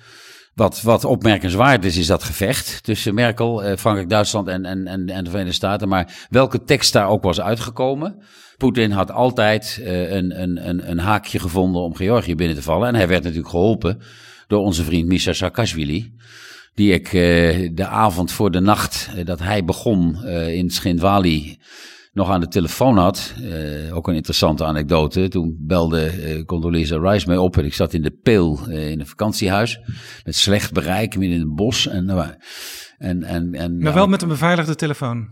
Wat, 0.56 0.82
wat 0.82 1.04
opmerkenswaard 1.04 1.84
is, 1.84 1.96
is 1.96 2.06
dat 2.06 2.22
gevecht 2.22 2.82
tussen 2.82 3.14
Merkel, 3.14 3.62
eh, 3.62 3.76
Frankrijk, 3.76 4.08
Duitsland 4.08 4.48
en, 4.48 4.64
en, 4.64 4.86
en, 4.86 5.08
en 5.08 5.24
de 5.24 5.30
Verenigde 5.30 5.56
Staten. 5.56 5.88
Maar 5.88 6.26
welke 6.30 6.62
tekst 6.62 6.92
daar 6.92 7.08
ook 7.08 7.22
was 7.22 7.40
uitgekomen. 7.40 8.22
Poetin 8.56 8.90
had 8.90 9.10
altijd 9.10 9.78
uh, 9.80 10.10
een, 10.10 10.42
een, 10.42 10.68
een, 10.68 10.90
een 10.90 10.98
haakje 10.98 11.38
gevonden 11.38 11.82
om 11.82 11.94
Georgië 11.94 12.34
binnen 12.34 12.56
te 12.56 12.62
vallen. 12.62 12.88
En 12.88 12.94
hij 12.94 13.08
werd 13.08 13.22
natuurlijk 13.22 13.48
geholpen 13.48 14.00
door 14.46 14.60
onze 14.60 14.84
vriend 14.84 15.08
Misha 15.08 15.32
Saakashvili. 15.32 16.12
Die 16.74 16.92
ik 16.92 17.12
uh, 17.12 17.70
de 17.74 17.86
avond 17.86 18.32
voor 18.32 18.50
de 18.50 18.60
nacht 18.60 19.08
uh, 19.16 19.24
dat 19.24 19.38
hij 19.38 19.64
begon 19.64 20.24
in 20.26 20.70
Schindwali 20.70 21.58
nog 22.16 22.30
aan 22.30 22.40
de 22.40 22.48
telefoon 22.48 22.98
had. 22.98 23.34
Uh, 23.40 23.96
ook 23.96 24.08
een 24.08 24.14
interessante 24.14 24.64
anekdote. 24.64 25.28
Toen 25.28 25.56
belde 25.58 26.34
uh, 26.36 26.44
Condoleezza 26.44 26.98
Rice 26.98 27.26
mij 27.26 27.36
op 27.36 27.56
en 27.56 27.64
ik 27.64 27.74
zat 27.74 27.92
in 27.92 28.02
de 28.02 28.10
Peel 28.22 28.60
uh, 28.68 28.90
in 28.90 29.00
een 29.00 29.06
vakantiehuis. 29.06 29.80
Met 30.24 30.36
slecht 30.36 30.72
bereik, 30.72 31.16
midden 31.16 31.38
in 31.38 31.44
het 31.44 31.54
bos. 31.54 31.88
En, 31.88 32.08
en, 32.98 33.22
en, 33.22 33.54
en, 33.54 33.78
maar 33.78 33.94
wel 33.94 34.06
met 34.06 34.22
een 34.22 34.28
beveiligde 34.28 34.74
telefoon? 34.74 35.28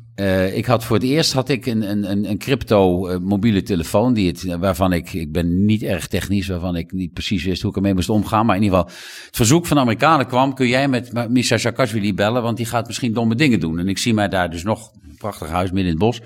ik 0.55 0.65
had 0.65 0.85
voor 0.85 0.97
het 0.97 1.05
eerst 1.05 1.33
had 1.33 1.49
ik 1.49 1.67
een, 1.67 1.91
een, 1.91 2.31
een 2.31 2.39
crypto 2.39 3.09
mobiele 3.21 3.63
telefoon. 3.63 4.15
Die 4.15 4.29
het, 4.29 4.57
waarvan 4.59 4.93
ik, 4.93 5.13
ik 5.13 5.33
ben 5.33 5.65
niet 5.65 5.83
erg 5.83 6.07
technisch, 6.07 6.49
waarvan 6.49 6.77
ik 6.77 6.93
niet 6.93 7.13
precies 7.13 7.45
wist 7.45 7.63
hoe 7.63 7.71
ik 7.71 7.77
ermee 7.77 7.95
moest 7.95 8.09
omgaan. 8.09 8.47
Maar 8.47 8.57
in 8.57 8.63
ieder 8.63 8.79
geval, 8.79 8.93
het 9.27 9.37
verzoek 9.37 9.67
van 9.67 9.77
de 9.77 9.83
Amerikanen 9.83 10.27
kwam. 10.27 10.55
Kun 10.55 10.69
jij 10.69 10.89
met 10.89 11.29
Misha 11.29 11.59
Saakashvili 11.59 12.15
bellen, 12.15 12.43
want 12.43 12.57
die 12.57 12.67
gaat 12.67 12.87
misschien 12.87 13.13
domme 13.13 13.35
dingen 13.35 13.61
doen. 13.61 13.79
En 13.79 13.89
ik 13.89 13.99
zie 13.99 14.15
mij 14.15 14.29
daar 14.29 14.51
dus 14.51 14.63
nog, 14.63 14.93
een 15.09 15.17
prachtig 15.17 15.49
huis 15.49 15.71
midden 15.71 15.93
in 15.93 15.99
het 15.99 15.99
bos 15.99 16.21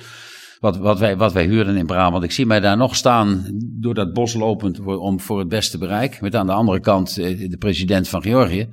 wat, 0.60 0.76
wat, 0.76 0.98
wij, 0.98 1.16
wat 1.16 1.32
wij 1.32 1.44
huurden 1.44 1.76
in 1.76 1.86
Brabant. 1.86 2.24
Ik 2.24 2.30
zie 2.30 2.46
mij 2.46 2.60
daar 2.60 2.76
nog 2.76 2.96
staan 2.96 3.44
door 3.54 3.94
dat 3.94 4.12
bos 4.12 4.34
lopend 4.34 4.80
om 4.80 5.20
voor 5.20 5.38
het 5.38 5.48
beste 5.48 5.78
bereik. 5.78 6.20
Met 6.20 6.34
aan 6.34 6.46
de 6.46 6.52
andere 6.52 6.80
kant 6.80 7.18
eh, 7.18 7.50
de 7.50 7.56
president 7.56 8.08
van 8.08 8.22
Georgië. 8.22 8.68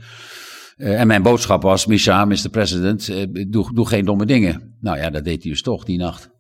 Uh, 0.78 1.00
en 1.00 1.08
mijn 1.08 1.22
boodschap 1.22 1.62
was, 1.62 1.86
Misha, 1.86 2.26
Mr. 2.26 2.50
President, 2.52 3.08
uh, 3.08 3.48
doe, 3.48 3.74
doe 3.74 3.88
geen 3.88 4.06
domme 4.06 4.26
dingen. 4.26 4.78
Nou 4.82 4.98
ja, 4.98 5.10
dat 5.10 5.24
deed 5.24 5.44
hij 5.44 5.52
dus 5.52 5.62
toch 5.62 5.84
die 5.84 5.98
nacht. 5.98 6.34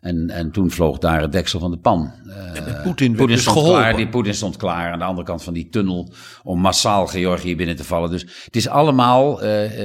En, 0.00 0.30
en 0.30 0.50
toen 0.50 0.70
vloog 0.70 0.98
daar 0.98 1.20
het 1.20 1.32
deksel 1.32 1.60
van 1.60 1.70
de 1.70 1.78
pan. 1.78 2.12
Uh, 2.26 2.82
Poetin 2.82 3.12
dus 3.12 3.40
stond 3.40 3.56
geholpen. 3.56 3.80
klaar. 3.80 3.96
Die 3.96 4.08
Poetin 4.08 4.34
stond 4.34 4.56
klaar 4.56 4.92
aan 4.92 4.98
de 4.98 5.04
andere 5.04 5.26
kant 5.26 5.42
van 5.42 5.54
die 5.54 5.68
tunnel 5.68 6.12
om 6.42 6.60
massaal 6.60 7.06
Georgië 7.06 7.56
binnen 7.56 7.76
te 7.76 7.84
vallen. 7.84 8.10
Dus 8.10 8.22
het 8.44 8.56
is 8.56 8.68
allemaal, 8.68 9.30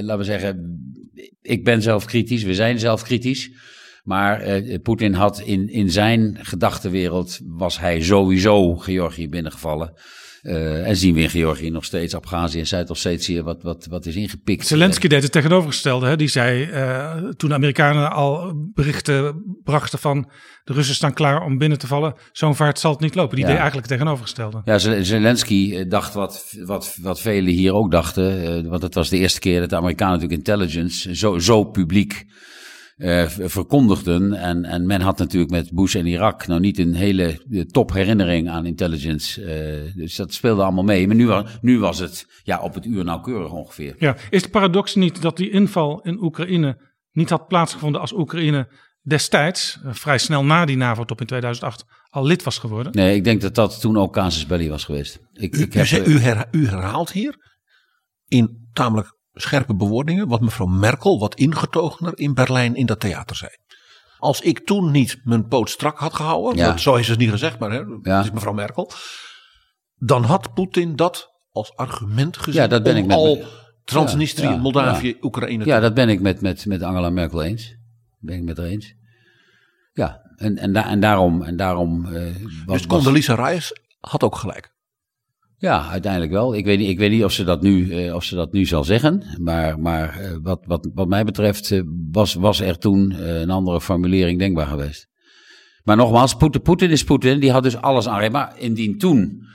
laten 0.02 0.18
we 0.18 0.24
zeggen, 0.24 0.82
ik 1.42 1.64
ben 1.64 1.82
zelf 1.82 2.06
kritisch, 2.06 2.44
we 2.44 2.54
zijn 2.54 2.80
zelf 2.80 3.04
kritisch. 3.04 3.52
Maar 4.04 4.48
uh, 4.48 4.78
Poetin 4.82 5.14
had 5.14 5.40
in, 5.40 5.70
in 5.70 5.92
zijn 5.92 6.38
gedachtenwereld, 6.42 7.40
was 7.46 7.80
hij 7.80 8.02
sowieso 8.02 8.76
Georgië 8.76 9.30
binnengevallen. 9.30 9.94
Uh, 10.42 10.88
en 10.88 10.96
zien 10.96 11.14
we 11.14 11.22
in 11.22 11.30
Georgië 11.30 11.70
nog 11.70 11.86
steeds 11.86 12.16
Abhazie 12.16 12.60
en 12.60 12.68
Zuid-Ossetië 12.68 13.42
wat, 13.42 13.64
wat, 13.64 13.88
wat 13.90 14.06
is 14.06 14.16
ingepikt. 14.16 14.68
Zelensky 14.68 15.08
deed 15.08 15.24
het 15.24 15.32
tegenovergestelde. 15.32 16.08
Hè? 16.08 16.16
Die 16.16 16.28
zei 16.28 16.70
uh, 16.70 17.16
toen 17.30 17.50
de 17.50 17.56
Amerikanen 17.56 18.12
al 18.12 18.54
berichten 18.74 19.44
brachten 19.64 20.00
van 20.00 20.32
de 20.64 20.74
Russen 20.74 20.96
staan 20.96 21.14
klaar 21.14 21.44
om 21.46 21.58
binnen 21.58 21.78
te 21.78 21.88
vallen. 21.88 22.14
Zo'n 22.32 22.56
vaart 22.56 22.80
zal 22.80 22.92
het 22.92 23.00
niet 23.00 23.16
lopen. 23.16 23.36
Die 23.36 23.46
deed 23.46 23.56
eigenlijk 23.56 23.88
het 23.88 23.98
tegenovergestelde. 23.98 24.62
Ja, 24.66 24.78
Zelensky 25.04 25.88
dacht 25.88 26.14
wat, 26.14 26.56
wat, 26.66 26.98
wat 27.02 27.22
velen 27.22 27.54
hier 27.54 27.74
ook 27.74 27.92
dachten. 27.92 28.70
want 28.70 28.82
het 28.82 28.94
was 28.94 29.10
de 29.10 29.18
eerste 29.18 29.40
keer 29.40 29.60
dat 29.60 29.70
de 29.70 29.76
Amerikanen 29.76 30.14
natuurlijk 30.14 30.48
intelligence 30.48 31.16
zo, 31.16 31.40
zo 31.40 31.64
publiek 31.64 32.26
uh, 33.00 33.28
verkondigden. 33.28 34.34
En, 34.34 34.66
en 34.66 34.86
men 34.86 35.02
had 35.02 35.18
natuurlijk 35.18 35.52
met 35.52 35.72
Bush 35.72 35.96
en 35.96 36.06
Irak 36.06 36.48
nou 36.48 36.60
niet 36.60 36.80
een 36.80 36.94
hele 36.94 37.40
top 37.72 37.94
herinnering 37.94 38.50
aan 38.50 38.66
intelligence. 38.66 39.42
Uh, 39.42 39.96
dus 39.96 40.16
dat 40.16 40.34
speelde 40.34 40.64
allemaal 40.64 40.84
mee. 40.84 41.08
Maar 41.08 41.16
nu, 41.16 41.30
nu 41.62 41.80
was 41.80 42.00
het 42.00 42.42
ja, 42.44 42.62
op 42.62 42.74
het 42.74 42.86
uur 42.86 43.04
nauwkeurig 43.04 43.52
ongeveer. 43.52 43.96
Ja, 43.98 44.16
is 44.30 44.44
de 44.44 44.50
paradox 44.50 44.96
niet 44.96 45.22
dat 45.22 45.38
die 45.38 45.50
inval 45.50 46.02
in 46.02 46.24
Oekraïne 46.24 46.78
niet 47.12 47.30
had 47.30 47.48
plaatsgevonden 47.48 48.02
als 48.02 48.14
Oekraïne 48.14 48.68
destijds, 49.02 49.80
vrij 49.84 50.18
snel 50.18 50.46
na 50.46 50.66
die 50.66 50.78
NAVO-top 50.78 51.22
in 51.22 51.28
2008, 51.28 51.86
al 52.10 52.26
lid 52.26 52.44
was 52.44 52.58
geworden? 52.58 52.92
Nee, 52.92 53.16
ik 53.16 53.24
denk 53.24 53.42
dat 53.42 53.56
dat 53.56 53.82
toen 53.82 53.98
ook 53.98 54.14
casus 54.14 54.46
belli 54.46 54.70
was 54.70 54.84
geweest. 54.84 55.20
Ik, 55.34 55.56
u, 55.56 55.62
ik 55.62 55.74
heb, 55.74 56.08
u, 56.08 56.20
u 56.52 56.68
herhaalt 56.68 57.12
hier 57.12 57.36
in 58.28 58.70
tamelijk 58.74 59.18
scherpe 59.34 59.76
bewoordingen 59.76 60.28
wat 60.28 60.42
mevrouw 60.42 60.68
Merkel 60.68 61.20
wat 61.20 61.36
ingetogener 61.36 62.18
in 62.18 62.34
Berlijn 62.34 62.76
in 62.76 62.86
dat 62.86 63.00
theater 63.00 63.36
zei. 63.36 63.52
Als 64.18 64.42
ik 64.42 64.66
toen 64.66 64.92
niet 64.92 65.20
mijn 65.24 65.48
poot 65.48 65.70
strak 65.70 65.98
had 65.98 66.14
gehouden, 66.14 66.58
ja. 66.58 66.78
zo 66.78 66.96
is 66.96 67.08
het 67.08 67.20
niet 67.20 67.30
gezegd, 67.30 67.60
maar 67.60 67.72
hè, 67.72 68.20
is 68.20 68.32
mevrouw 68.32 68.54
Merkel, 68.54 68.92
dan 69.96 70.24
had 70.24 70.54
Poetin 70.54 70.96
dat 70.96 71.32
als 71.52 71.76
argument 71.76 72.38
gezien 72.38 72.62
ja, 72.62 72.68
dat 72.68 72.84
ben 72.84 72.96
ik 72.96 73.06
met 73.06 73.16
al 73.16 73.44
Transnistrië, 73.84 74.58
Moldavië, 74.58 75.18
Oekraïne. 75.22 75.66
Ja, 75.66 75.80
dat 75.80 75.94
ben 75.94 76.10
ik 76.10 76.22
met, 76.22 76.42
met, 76.42 76.66
met 76.66 76.82
Angela 76.82 77.10
Merkel 77.10 77.44
eens. 77.44 77.76
Ben 78.20 78.36
ik 78.36 78.44
met 78.44 78.58
haar 78.58 78.66
eens. 78.66 78.94
Ja, 79.94 80.22
en, 80.36 80.58
en, 80.58 80.74
da 80.74 80.86
en 80.86 81.00
daarom. 81.00 81.44
En 81.44 81.58
daarom 81.58 82.06
uh, 82.06 82.36
was, 82.66 82.78
dus 82.78 82.88
Condoleezza 82.88 83.36
Rice 83.36 83.78
had 84.00 84.24
ook 84.24 84.36
gelijk. 84.36 84.74
Ja, 85.62 85.90
uiteindelijk 85.90 86.32
wel. 86.32 86.56
Ik 86.56 86.66
weet 86.66 86.80
niet, 86.80 86.90
ik 86.90 86.98
weet 86.98 87.12
niet 87.12 87.24
of, 87.24 87.32
ze 87.32 87.44
dat 87.44 87.62
nu, 87.62 87.86
uh, 87.86 88.16
of 88.16 88.24
ze 88.24 88.36
dat 88.36 88.52
nu 88.52 88.66
zal 88.66 88.84
zeggen. 88.84 89.24
Maar, 89.38 89.80
maar 89.80 90.22
uh, 90.22 90.38
wat, 90.42 90.64
wat, 90.66 90.90
wat 90.94 91.08
mij 91.08 91.24
betreft 91.24 91.72
uh, 91.72 91.82
was, 92.12 92.34
was 92.34 92.60
er 92.60 92.78
toen 92.78 93.28
een 93.28 93.50
andere 93.50 93.82
formulering 93.82 94.40
denkbaar 94.40 94.68
geweest. 94.68 95.08
Maar 95.84 95.96
nogmaals, 95.96 96.36
Poetin 96.64 96.90
is 96.90 97.04
Poetin. 97.04 97.40
Die 97.40 97.52
had 97.52 97.64
dus 97.64 97.78
alles 97.78 98.08
aan. 98.08 98.32
Maar 98.32 98.54
indien 98.58 98.98
toen 98.98 99.48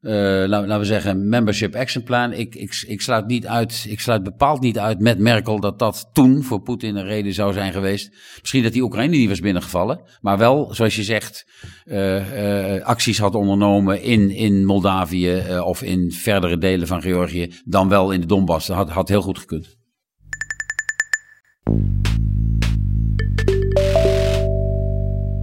uh, 0.00 0.12
laten 0.46 0.78
we 0.78 0.84
zeggen, 0.84 1.28
membership 1.28 1.74
action 1.74 2.02
plan. 2.02 2.32
Ik, 2.32 2.54
ik, 2.54 2.84
ik, 2.86 3.00
sluit 3.00 3.26
niet 3.26 3.46
uit, 3.46 3.86
ik 3.88 4.00
sluit 4.00 4.22
bepaald 4.22 4.60
niet 4.60 4.78
uit 4.78 5.00
met 5.00 5.18
Merkel 5.18 5.60
dat 5.60 5.78
dat 5.78 6.08
toen 6.12 6.42
voor 6.42 6.62
Poetin 6.62 6.96
een 6.96 7.04
reden 7.04 7.32
zou 7.32 7.52
zijn 7.52 7.72
geweest. 7.72 8.10
Misschien 8.40 8.62
dat 8.62 8.72
die 8.72 8.82
Oekraïne 8.82 9.16
niet 9.16 9.28
was 9.28 9.40
binnengevallen, 9.40 10.00
maar 10.20 10.38
wel, 10.38 10.74
zoals 10.74 10.96
je 10.96 11.02
zegt, 11.02 11.46
uh, 11.84 12.74
uh, 12.76 12.84
acties 12.84 13.18
had 13.18 13.34
ondernomen 13.34 14.02
in, 14.02 14.30
in 14.30 14.64
Moldavië 14.64 15.42
of 15.64 15.82
in 15.82 16.12
verdere 16.12 16.58
delen 16.58 16.86
van 16.86 17.02
Georgië, 17.02 17.52
dan 17.64 17.88
wel 17.88 18.10
in 18.10 18.20
de 18.20 18.26
Donbass. 18.26 18.66
Dat 18.66 18.76
had, 18.76 18.90
had 18.90 19.08
heel 19.08 19.22
goed 19.22 19.38
gekund. 19.38 19.78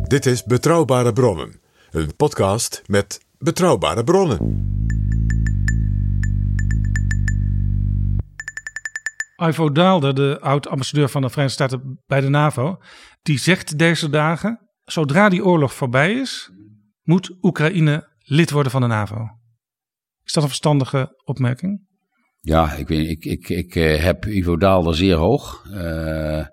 Dit 0.08 0.26
is 0.26 0.44
Betrouwbare 0.44 1.14
Bronnen, 1.14 1.60
een 1.92 2.16
podcast 2.16 2.82
met 2.86 3.27
Betrouwbare 3.40 4.04
bronnen. 4.04 4.66
Ivo 9.48 9.72
Daalder, 9.72 10.14
de 10.14 10.38
oud-ambassadeur 10.42 11.10
van 11.10 11.22
de 11.22 11.30
Verenigde 11.30 11.64
Staten 11.64 12.02
bij 12.06 12.22
de 12.22 12.30
NAVO, 12.30 12.78
die 13.22 13.40
zegt 13.40 13.78
deze 13.78 14.10
dagen: 14.10 14.60
zodra 14.84 15.30
die 15.30 15.46
oorlog 15.46 15.74
voorbij 15.74 16.14
is, 16.14 16.52
moet 17.04 17.38
Oekraïne 17.42 18.08
lid 18.20 18.52
worden 18.52 18.72
van 18.72 18.82
de 18.82 18.88
NAVO. 18.88 19.28
Is 20.24 20.34
dat 20.34 20.44
een 20.44 20.50
verstandige 20.50 21.22
opmerking? 21.24 21.86
Ja, 22.40 22.74
ik, 22.74 22.88
weet, 22.88 23.10
ik, 23.10 23.26
ik, 23.26 23.50
ik 23.50 23.76
eh, 23.76 24.04
heb 24.04 24.26
Ivo 24.26 24.58
Daalder 24.58 24.96
zeer 24.96 25.16
hoog. 25.16 25.66
Uh, 25.72 26.46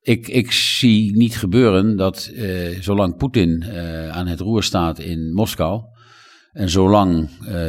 ik, 0.00 0.28
ik 0.28 0.52
zie 0.52 1.16
niet 1.16 1.36
gebeuren 1.36 1.96
dat 1.96 2.30
uh, 2.32 2.80
zolang 2.80 3.16
Poetin 3.16 3.64
uh, 3.66 4.08
aan 4.08 4.26
het 4.26 4.40
roer 4.40 4.62
staat 4.62 4.98
in 4.98 5.32
Moskou. 5.32 5.82
En 6.54 6.70
zolang 6.70 7.28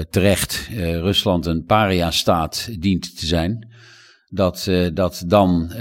terecht 0.10 0.68
Rusland 0.78 1.46
een 1.46 1.64
paria-staat 1.64 2.70
dient 2.80 3.20
te 3.20 3.26
zijn. 3.26 3.74
Dat, 4.30 4.70
dat 4.94 5.24
dan 5.28 5.72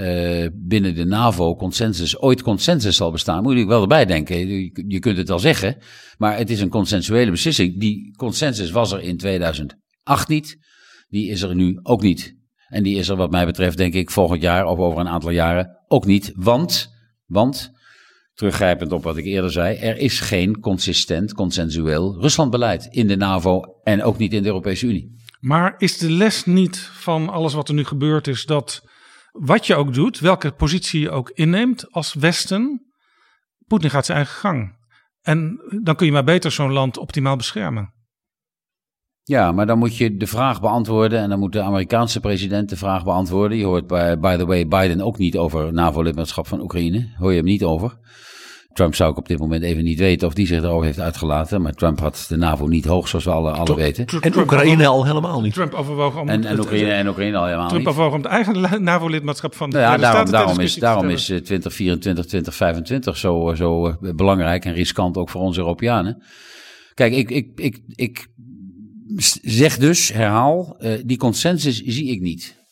binnen 0.53 0.95
de 0.95 1.05
NAVO 1.05 1.55
consensus, 1.55 2.19
ooit 2.19 2.41
consensus 2.41 2.95
zal 2.95 3.11
bestaan. 3.11 3.43
Moet 3.43 3.55
ik 3.55 3.67
wel 3.67 3.81
erbij 3.81 4.05
denken. 4.05 4.47
Je, 4.87 4.99
kunt 4.99 5.17
het 5.17 5.27
wel 5.27 5.39
zeggen. 5.39 5.77
Maar 6.17 6.37
het 6.37 6.49
is 6.49 6.61
een 6.61 6.69
consensuele 6.69 7.31
beslissing. 7.31 7.79
Die 7.79 8.15
consensus 8.15 8.71
was 8.71 8.91
er 8.91 9.01
in 9.01 9.17
2008 9.17 10.27
niet 10.27 10.57
die 11.15 11.29
is 11.29 11.41
er 11.41 11.55
nu 11.55 11.79
ook 11.83 12.01
niet. 12.01 12.35
En 12.67 12.83
die 12.83 12.97
is 12.97 13.09
er 13.09 13.15
wat 13.15 13.31
mij 13.31 13.45
betreft 13.45 13.77
denk 13.77 13.93
ik 13.93 14.11
volgend 14.11 14.41
jaar 14.41 14.65
of 14.65 14.77
over 14.77 14.99
een 14.99 15.07
aantal 15.07 15.29
jaren 15.29 15.83
ook 15.87 16.05
niet. 16.05 16.31
Want, 16.35 16.89
want 17.25 17.71
teruggrijpend 18.35 18.91
op 18.91 19.03
wat 19.03 19.17
ik 19.17 19.25
eerder 19.25 19.51
zei, 19.51 19.77
er 19.77 19.97
is 19.97 20.19
geen 20.19 20.59
consistent, 20.59 21.33
consensueel 21.33 22.19
Ruslandbeleid 22.19 22.87
in 22.89 23.07
de 23.07 23.15
NAVO 23.15 23.61
en 23.83 24.03
ook 24.03 24.17
niet 24.17 24.33
in 24.33 24.41
de 24.41 24.47
Europese 24.47 24.87
Unie. 24.87 25.15
Maar 25.39 25.73
is 25.77 25.97
de 25.97 26.11
les 26.11 26.45
niet 26.45 26.77
van 26.77 27.29
alles 27.29 27.53
wat 27.53 27.67
er 27.67 27.73
nu 27.73 27.83
gebeurd 27.83 28.27
is 28.27 28.45
dat 28.45 28.83
wat 29.31 29.67
je 29.67 29.75
ook 29.75 29.93
doet, 29.93 30.19
welke 30.19 30.51
positie 30.51 30.99
je 30.99 31.09
ook 31.09 31.29
inneemt 31.29 31.91
als 31.91 32.13
Westen, 32.13 32.85
Poetin 33.67 33.89
gaat 33.89 34.05
zijn 34.05 34.17
eigen 34.17 34.35
gang. 34.35 34.77
En 35.21 35.59
dan 35.83 35.95
kun 35.95 36.05
je 36.05 36.11
maar 36.11 36.23
beter 36.23 36.51
zo'n 36.51 36.71
land 36.71 36.97
optimaal 36.97 37.35
beschermen. 37.35 37.93
Ja, 39.27 39.51
maar 39.51 39.65
dan 39.65 39.77
moet 39.77 39.97
je 39.97 40.17
de 40.17 40.27
vraag 40.27 40.61
beantwoorden 40.61 41.19
en 41.19 41.29
dan 41.29 41.39
moet 41.39 41.53
de 41.53 41.61
Amerikaanse 41.61 42.19
president 42.19 42.69
de 42.69 42.77
vraag 42.77 43.03
beantwoorden. 43.03 43.57
Je 43.57 43.65
hoort 43.65 43.87
by, 43.87 44.15
by 44.15 44.35
the 44.35 44.45
way 44.45 44.67
Biden 44.67 45.01
ook 45.01 45.17
niet 45.17 45.37
over 45.37 45.73
NAVO-lidmaatschap 45.73 46.47
van 46.47 46.61
Oekraïne. 46.61 47.07
Hoor 47.17 47.31
je 47.31 47.37
hem 47.37 47.45
niet 47.45 47.63
over. 47.63 47.97
Trump 48.73 48.95
zou 48.95 49.11
ik 49.11 49.17
op 49.17 49.27
dit 49.27 49.39
moment 49.39 49.63
even 49.63 49.83
niet 49.83 49.99
weten 49.99 50.27
of 50.27 50.33
die 50.33 50.47
zich 50.47 50.63
erover 50.63 50.85
heeft 50.85 50.99
uitgelaten. 50.99 51.61
Maar 51.61 51.73
Trump 51.73 51.99
had 51.99 52.25
de 52.29 52.37
NAVO 52.37 52.67
niet 52.67 52.85
hoog, 52.85 53.07
zoals 53.07 53.25
we 53.25 53.31
alle, 53.31 53.51
alle 53.51 53.75
weten. 53.75 54.05
En 54.19 54.37
Oekraïne 54.37 54.87
al 54.87 55.05
helemaal 55.05 55.41
niet. 55.41 55.53
Trump 55.53 55.73
overwoog 55.73 56.19
om... 56.19 56.29
En, 56.29 56.45
en, 56.45 56.59
Oekraïne, 56.59 56.91
en 56.91 57.07
Oekraïne 57.07 57.37
al 57.37 57.45
helemaal 57.45 57.67
Trump 57.67 57.81
niet. 57.81 57.89
overwoog 57.89 58.13
om 58.13 58.21
het 58.21 58.31
eigen 58.31 58.83
NAVO-lidmaatschap 58.83 59.55
van 59.55 59.69
de 59.69 59.77
nou 59.77 59.91
ja, 59.91 59.97
daarom, 59.97 60.31
daarom 60.31 60.59
is, 60.59 60.75
daarom 60.75 61.09
is 61.09 61.25
2024, 61.25 62.25
2025 62.25 63.17
zo, 63.17 63.53
zo 63.55 63.95
belangrijk 63.99 64.65
en 64.65 64.73
riskant 64.73 65.17
ook 65.17 65.29
voor 65.29 65.41
onze 65.41 65.59
Europeanen. 65.59 66.23
Kijk, 66.93 67.13
ik, 67.13 67.29
ik, 67.29 67.47
ik, 67.55 67.79
ik 67.95 68.27
zeg 69.41 69.77
dus, 69.77 70.13
herhaal, 70.13 70.75
uh, 70.79 70.93
die 71.05 71.17
consensus 71.17 71.81
zie 71.81 72.11
ik 72.11 72.21
niet. 72.21 72.63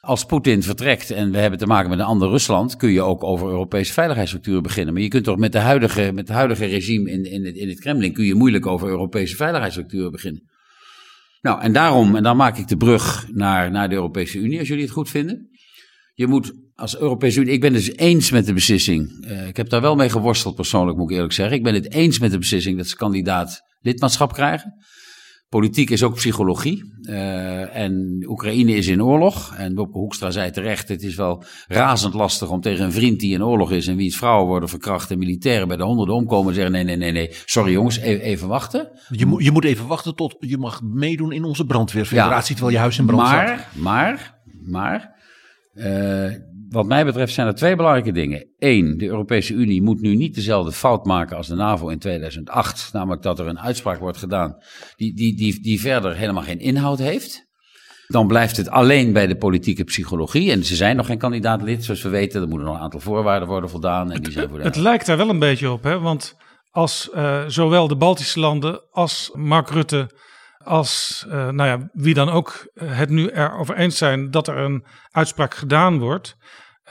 Als 0.00 0.24
Poetin 0.24 0.62
vertrekt 0.62 1.10
en 1.10 1.30
we 1.30 1.38
hebben 1.38 1.58
te 1.58 1.66
maken 1.66 1.90
met 1.90 1.98
een 1.98 2.04
ander 2.04 2.28
Rusland, 2.28 2.76
kun 2.76 2.90
je 2.90 3.02
ook 3.02 3.24
over 3.24 3.48
Europese 3.48 3.92
veiligheidsstructuren 3.92 4.62
beginnen. 4.62 4.94
Maar 4.94 5.02
je 5.02 5.08
kunt 5.08 5.24
toch 5.24 5.36
met, 5.36 5.52
de 5.52 5.58
huidige, 5.58 6.12
met 6.14 6.28
het 6.28 6.36
huidige 6.36 6.64
regime 6.64 7.10
in, 7.10 7.24
in, 7.24 7.44
het, 7.44 7.54
in 7.54 7.68
het 7.68 7.80
Kremlin, 7.80 8.12
kun 8.12 8.24
je 8.24 8.34
moeilijk 8.34 8.66
over 8.66 8.88
Europese 8.88 9.36
veiligheidsstructuren 9.36 10.10
beginnen. 10.10 10.50
Nou, 11.40 11.60
en 11.62 11.72
daarom, 11.72 12.16
en 12.16 12.22
dan 12.22 12.36
maak 12.36 12.58
ik 12.58 12.68
de 12.68 12.76
brug 12.76 13.26
naar, 13.32 13.70
naar 13.70 13.88
de 13.88 13.94
Europese 13.94 14.38
Unie, 14.38 14.58
als 14.58 14.68
jullie 14.68 14.84
het 14.84 14.92
goed 14.92 15.10
vinden. 15.10 15.50
Je 16.14 16.26
moet 16.26 16.52
als 16.74 16.98
Europese 16.98 17.40
Unie, 17.40 17.52
ik 17.52 17.60
ben 17.60 17.72
dus 17.72 17.96
eens 17.96 18.30
met 18.30 18.46
de 18.46 18.52
beslissing. 18.52 19.26
Uh, 19.26 19.46
ik 19.48 19.56
heb 19.56 19.68
daar 19.68 19.80
wel 19.80 19.96
mee 19.96 20.08
geworsteld 20.08 20.54
persoonlijk, 20.54 20.98
moet 20.98 21.10
ik 21.10 21.16
eerlijk 21.16 21.32
zeggen. 21.32 21.56
Ik 21.56 21.62
ben 21.62 21.74
het 21.74 21.92
eens 21.92 22.18
met 22.18 22.30
de 22.30 22.38
beslissing 22.38 22.76
dat 22.76 22.88
ze 22.88 22.96
kandidaat 22.96 23.60
lidmaatschap 23.80 24.32
krijgen. 24.32 24.74
Politiek 25.52 25.90
is 25.90 26.02
ook 26.02 26.14
psychologie. 26.14 26.92
Uh, 27.02 27.76
en 27.76 28.24
Oekraïne 28.28 28.74
is 28.74 28.86
in 28.86 29.02
oorlog. 29.02 29.54
En 29.56 29.74
Bobke 29.74 29.98
Hoekstra 29.98 30.30
zei 30.30 30.50
terecht: 30.50 30.88
het 30.88 31.02
is 31.02 31.14
wel 31.14 31.44
razend 31.68 32.14
lastig 32.14 32.50
om 32.50 32.60
tegen 32.60 32.84
een 32.84 32.92
vriend 32.92 33.20
die 33.20 33.34
in 33.34 33.44
oorlog 33.44 33.72
is. 33.72 33.86
en 33.86 33.96
wiens 33.96 34.16
vrouwen 34.16 34.46
worden 34.46 34.68
verkracht. 34.68 35.10
en 35.10 35.18
militairen 35.18 35.68
bij 35.68 35.76
de 35.76 35.82
honderden 35.82 36.14
omkomen. 36.14 36.48
en 36.48 36.54
zeggen: 36.54 36.72
nee, 36.72 36.84
nee, 36.84 36.96
nee, 36.96 37.12
nee. 37.12 37.30
Sorry 37.44 37.72
jongens, 37.72 37.98
even, 37.98 38.24
even 38.24 38.48
wachten. 38.48 38.88
Je, 39.10 39.26
moet, 39.26 39.44
je 39.44 39.50
moet 39.50 39.64
even 39.64 39.86
wachten 39.86 40.14
tot 40.14 40.36
je 40.40 40.58
mag 40.58 40.82
meedoen 40.82 41.32
in 41.32 41.44
onze 41.44 41.64
brandweerfederatie. 41.64 42.54
Ja, 42.54 42.54
terwijl 42.54 42.70
je 42.70 42.78
huis 42.78 42.98
in 42.98 43.06
brand 43.06 43.22
maar, 43.22 43.46
staat. 43.46 43.66
Maar, 43.74 44.38
maar. 44.62 45.14
Uh, 45.74 46.32
wat 46.72 46.86
mij 46.86 47.04
betreft 47.04 47.34
zijn 47.34 47.46
er 47.46 47.54
twee 47.54 47.76
belangrijke 47.76 48.12
dingen. 48.12 48.46
Eén, 48.58 48.98
de 48.98 49.06
Europese 49.06 49.54
Unie 49.54 49.82
moet 49.82 50.00
nu 50.00 50.16
niet 50.16 50.34
dezelfde 50.34 50.72
fout 50.72 51.04
maken 51.04 51.36
als 51.36 51.46
de 51.46 51.54
NAVO 51.54 51.88
in 51.88 51.98
2008. 51.98 52.92
Namelijk 52.92 53.22
dat 53.22 53.38
er 53.38 53.46
een 53.46 53.60
uitspraak 53.60 53.98
wordt 53.98 54.18
gedaan 54.18 54.56
die, 54.96 55.14
die, 55.14 55.36
die, 55.36 55.62
die 55.62 55.80
verder 55.80 56.16
helemaal 56.16 56.42
geen 56.42 56.58
inhoud 56.58 56.98
heeft. 56.98 57.50
Dan 58.06 58.26
blijft 58.26 58.56
het 58.56 58.70
alleen 58.70 59.12
bij 59.12 59.26
de 59.26 59.36
politieke 59.36 59.84
psychologie. 59.84 60.50
En 60.50 60.64
ze 60.64 60.76
zijn 60.76 60.96
nog 60.96 61.06
geen 61.06 61.18
kandidaat 61.18 61.62
lid, 61.62 61.84
zoals 61.84 62.02
we 62.02 62.08
weten. 62.08 62.42
Er 62.42 62.48
moeten 62.48 62.66
nog 62.66 62.76
een 62.76 62.82
aantal 62.82 63.00
voorwaarden 63.00 63.48
worden 63.48 63.70
voldaan. 63.70 64.12
En 64.12 64.22
die 64.22 64.32
zijn 64.32 64.48
voor 64.48 64.60
het 64.60 64.76
lijkt 64.76 65.06
daar 65.06 65.16
wel 65.16 65.28
een 65.28 65.38
beetje 65.38 65.70
op, 65.70 65.82
hè? 65.82 65.98
want 65.98 66.36
als 66.70 67.10
uh, 67.14 67.42
zowel 67.46 67.88
de 67.88 67.96
Baltische 67.96 68.40
landen 68.40 68.80
als 68.90 69.30
Mark 69.34 69.70
Rutte 69.70 70.10
als 70.64 71.24
uh, 71.28 71.32
nou 71.32 71.68
ja, 71.68 71.90
wie 71.92 72.14
dan 72.14 72.28
ook 72.28 72.70
het 72.74 73.10
nu 73.10 73.28
erover 73.28 73.76
eens 73.76 73.98
zijn 73.98 74.30
dat 74.30 74.48
er 74.48 74.56
een 74.56 74.84
uitspraak 75.10 75.54
gedaan 75.54 75.98
wordt, 75.98 76.36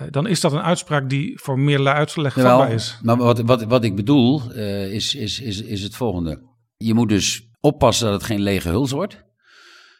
uh, 0.01 0.07
dan 0.09 0.27
is 0.27 0.39
dat 0.39 0.53
een 0.53 0.61
uitspraak 0.61 1.09
die 1.09 1.39
voor 1.39 1.59
meerlei 1.59 1.95
uitleg 1.95 2.33
vatbaar 2.33 2.71
is. 2.71 2.99
Maar 3.01 3.17
wat, 3.17 3.39
wat, 3.39 3.63
wat 3.63 3.83
ik 3.83 3.95
bedoel 3.95 4.41
uh, 4.55 4.93
is, 4.93 5.15
is, 5.15 5.39
is, 5.39 5.61
is 5.61 5.83
het 5.83 5.95
volgende. 5.95 6.49
Je 6.77 6.93
moet 6.93 7.09
dus 7.09 7.47
oppassen 7.59 8.05
dat 8.05 8.15
het 8.15 8.23
geen 8.23 8.41
lege 8.41 8.69
huls 8.69 8.91
wordt. 8.91 9.23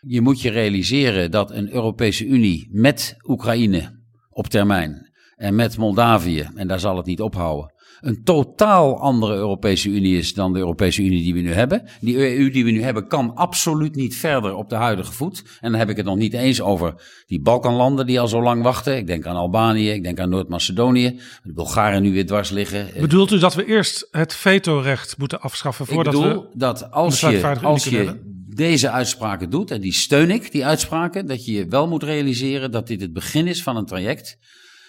Je 0.08 0.22
moet 0.22 0.42
je 0.42 0.50
realiseren 0.50 1.32
dat 1.32 1.52
een 1.52 1.74
Europese 1.74 2.26
Unie 2.26 2.68
met 2.72 3.16
Oekraïne 3.24 4.00
op 4.30 4.48
termijn 4.48 5.12
en 5.36 5.56
met 5.56 5.78
Moldavië, 5.78 6.50
en 6.56 6.68
daar 6.68 6.80
zal 6.80 6.98
het 6.98 7.06
niet 7.06 7.22
ophouden, 7.22 7.74
een 8.02 8.24
totaal 8.24 9.00
andere 9.00 9.36
Europese 9.36 9.90
Unie 9.90 10.18
is 10.18 10.34
dan 10.34 10.54
de 10.54 10.60
Europese 10.60 11.04
Unie 11.04 11.24
die 11.24 11.34
we 11.34 11.40
nu 11.40 11.52
hebben. 11.52 11.84
Die 12.00 12.38
EU 12.38 12.50
die 12.50 12.66
we 12.66 12.72
nu 12.72 12.82
hebben 12.82 13.08
kan 13.08 13.36
absoluut 13.36 13.96
niet 13.96 14.16
verder 14.16 14.56
op 14.56 14.70
de 14.70 14.76
huidige 14.76 15.12
voet. 15.12 15.44
En 15.60 15.72
dan 15.72 15.80
heb 15.80 15.90
ik 15.90 15.98
het 15.98 16.06
nog 16.06 16.18
niet 16.18 16.34
eens 16.34 16.62
over 16.62 16.94
die 17.26 17.42
Balkanlanden 17.42 18.06
die 18.06 18.20
al 18.20 18.28
zo 18.28 18.42
lang 18.42 18.64
wachten. 18.64 18.98
Ik 18.98 19.08
denk 19.08 19.26
aan 19.26 19.36
Albanië, 19.36 19.90
ik 19.90 20.04
denk 20.04 20.20
aan 20.20 20.30
Noord-Macedonië. 20.30 21.20
De 21.44 21.54
Bulgaren 21.54 22.02
nu 22.02 22.12
weer 22.12 22.26
dwars 22.26 22.50
liggen. 22.50 22.88
Bedoelt 23.00 23.32
u 23.32 23.40
dat 23.40 23.54
we 23.54 23.66
eerst 23.66 24.08
het 24.12 24.34
vetorecht 24.34 25.18
moeten 25.18 25.42
afschaffen 25.42 25.86
voordat 25.86 26.14
ik 26.14 26.20
bedoel 26.20 26.42
we 26.42 26.48
dat 26.54 26.92
als 26.92 27.20
je, 27.20 27.58
als 27.62 27.84
je 27.84 28.30
deze 28.56 28.90
uitspraken 28.90 29.50
doet, 29.50 29.72
en 29.72 29.82
die 29.82 29.94
steun 29.94 30.30
ik, 30.30 30.52
die 30.52 30.66
uitspraken, 30.66 31.26
dat 31.26 31.46
je 31.46 31.52
je 31.52 31.66
wel 31.66 31.88
moet 31.88 32.04
realiseren 32.04 32.72
dat 32.72 32.88
dit 32.88 33.02
het 33.02 33.14
begin 33.14 33.48
is 33.48 33.64
van 33.64 33.78
een 33.78 33.86
traject 33.86 34.38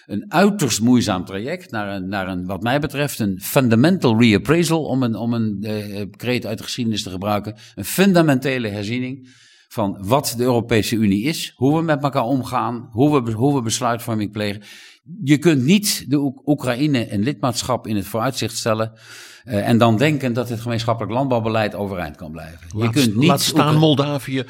een 0.05 0.31
uiterst 0.31 0.81
moeizaam 0.81 1.25
traject 1.25 1.71
naar 1.71 1.95
een, 1.95 2.07
naar 2.07 2.27
een, 2.27 2.45
wat 2.45 2.61
mij 2.61 2.79
betreft, 2.79 3.19
een 3.19 3.39
fundamental 3.41 4.19
reappraisal, 4.19 4.83
om 4.83 5.03
een, 5.03 5.15
om 5.15 5.33
een 5.33 5.57
uh, 5.61 6.01
kreet 6.15 6.45
uit 6.45 6.57
de 6.57 6.63
geschiedenis 6.63 7.03
te 7.03 7.09
gebruiken. 7.09 7.55
Een 7.75 7.85
fundamentele 7.85 8.67
herziening 8.67 9.27
van 9.67 9.97
wat 9.99 10.33
de 10.37 10.43
Europese 10.43 10.95
Unie 10.95 11.23
is, 11.23 11.53
hoe 11.55 11.77
we 11.77 11.83
met 11.83 12.03
elkaar 12.03 12.23
omgaan, 12.23 12.87
hoe 12.91 13.23
we, 13.23 13.31
hoe 13.31 13.55
we 13.55 13.61
besluitvorming 13.61 14.31
plegen. 14.31 14.61
Je 15.23 15.37
kunt 15.37 15.63
niet 15.63 16.05
de 16.09 16.33
Oekraïne 16.45 17.13
een 17.13 17.23
lidmaatschap 17.23 17.87
in 17.87 17.95
het 17.95 18.05
vooruitzicht 18.05 18.57
stellen. 18.57 18.91
Uh, 19.45 19.67
en 19.67 19.77
dan 19.77 19.97
denken 19.97 20.33
dat 20.33 20.49
het 20.49 20.59
gemeenschappelijk 20.59 21.13
landbouwbeleid 21.13 21.75
overeind 21.75 22.15
kan 22.15 22.31
blijven. 22.31 22.59
Laat, 22.73 22.93
je 22.93 23.01
kunt 23.01 23.15
niet 23.15 23.27
laat 23.27 23.41
staan 23.41 23.75
Moldavië, 23.75 24.43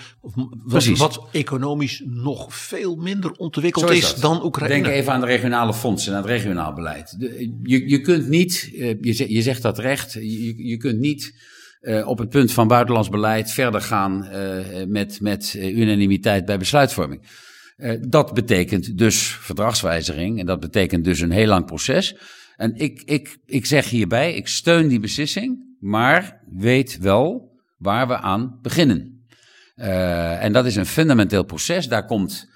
wat, 0.64 0.86
wat, 0.86 1.28
economisch 1.32 2.02
nog 2.06 2.56
veel 2.56 2.96
minder 2.96 3.32
ontwikkeld 3.32 3.90
is, 3.90 4.14
is 4.14 4.14
dan 4.14 4.46
Oekraïne. 4.46 4.74
Denk 4.74 4.96
even 4.96 5.14
aan 5.14 5.20
de 5.20 5.26
regionale 5.26 5.74
fondsen 5.74 6.12
en 6.12 6.18
aan 6.18 6.24
het 6.24 6.32
regionaal 6.32 6.74
beleid. 6.74 7.20
De, 7.20 7.58
je, 7.64 7.90
je 7.90 8.02
kunt 8.02 8.28
niet, 8.28 8.70
uh, 8.74 8.96
je, 9.02 9.34
je 9.34 9.42
zegt 9.42 9.62
dat 9.62 9.80
recht, 9.80 10.14
je, 10.14 10.68
je 10.68 10.78
kunt 10.78 11.00
niet 11.00 11.34
uh, 11.82 12.08
op 12.08 12.18
het 12.18 12.30
punt 12.30 12.52
van 12.52 12.68
buitenlands 12.68 13.10
beleid 13.10 13.52
verder 13.52 13.82
gaan 13.82 14.28
met, 14.88 15.22
met 15.22 15.56
unanimiteit 15.60 16.46
bij 16.46 16.58
besluitvorming. 16.58 17.22
dat 18.08 18.34
betekent 18.34 18.98
dus 18.98 19.38
verdragswijziging 19.40 20.40
en 20.40 20.46
dat 20.46 20.60
betekent 20.60 21.04
dus 21.04 21.20
een 21.20 21.32
heel 21.32 21.48
lang 21.48 21.66
proces. 21.66 22.16
En 22.56 22.76
ik, 22.76 23.02
ik, 23.06 23.38
ik 23.46 23.66
zeg 23.66 23.90
hierbij, 23.90 24.34
ik 24.34 24.48
steun 24.48 24.88
die 24.88 25.00
beslissing, 25.00 25.76
maar 25.80 26.42
weet 26.50 26.98
wel 26.98 27.52
waar 27.78 28.08
we 28.08 28.18
aan 28.18 28.60
beginnen. 28.62 29.26
Uh, 29.76 30.44
en 30.44 30.54
dat 30.54 30.66
is 30.66 30.76
een 30.76 30.86
fundamenteel 30.86 31.44
proces. 31.44 31.88
Daar 31.88 32.06
komt 32.06 32.52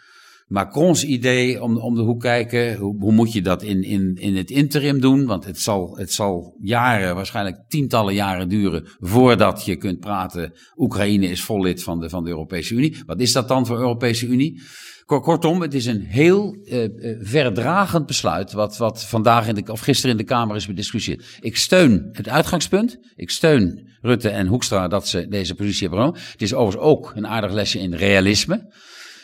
Macrons 0.48 1.04
idee 1.04 1.64
om, 1.64 1.78
om 1.78 1.96
de 1.96 2.02
hoek 2.02 2.22
kijken. 2.22 2.76
Hoe, 2.76 3.00
hoe 3.00 3.12
moet 3.12 3.34
je 3.34 3.42
dat 3.42 3.64
in, 3.64 3.84
in, 3.84 4.16
in 4.16 4.36
het 4.36 4.50
interim 4.50 5.00
doen? 5.02 5.26
Want 5.26 5.46
het 5.46 5.60
zal, 5.60 5.98
het 5.98 6.14
zal 6.14 6.58
jaren, 6.62 7.16
waarschijnlijk 7.16 7.64
tientallen 7.68 8.14
jaren 8.14 8.50
duren 8.50 8.88
voordat 9.00 9.66
je 9.66 9.76
kunt 9.76 10.00
praten. 10.00 10.54
Oekraïne 10.76 11.28
is 11.28 11.44
vol 11.44 11.62
lid 11.62 11.84
van 11.84 12.00
de, 12.00 12.10
van 12.10 12.24
de 12.24 12.30
Europese 12.30 12.74
Unie. 12.74 12.98
Wat 13.06 13.22
is 13.22 13.32
dat 13.32 13.48
dan 13.48 13.66
voor 13.66 13.80
Europese 13.80 14.28
Unie? 14.28 14.62
Kortom, 15.08 15.62
het 15.62 15.74
is 15.74 15.86
een 15.86 16.02
heel 16.02 16.58
uh, 16.66 16.90
verdragend 17.22 18.06
besluit 18.06 18.52
wat, 18.52 18.78
wat 18.78 19.06
vandaag 19.06 19.48
in 19.48 19.56
de, 19.56 19.72
of 19.72 19.80
gisteren 19.80 20.12
in 20.12 20.18
de 20.18 20.24
Kamer 20.24 20.56
is 20.56 20.68
bediscussieerd. 20.68 21.38
Ik 21.40 21.58
steun 21.58 22.10
het 22.12 22.30
uitgangspunt. 22.30 23.00
Ik 23.16 23.30
steun 23.30 23.88
Rutte 24.02 24.30
en 24.30 24.48
Hoekstra 24.48 24.88
dat 24.88 25.08
ze 25.08 25.28
deze 25.28 25.56
positie 25.56 25.82
hebben 25.82 26.00
genomen. 26.00 26.22
Het 26.32 26.42
is 26.42 26.54
overigens 26.54 26.92
ook 26.92 27.12
een 27.16 27.28
aardig 27.28 27.52
lesje 27.52 27.80
in 27.80 27.94
realisme. 27.94 28.74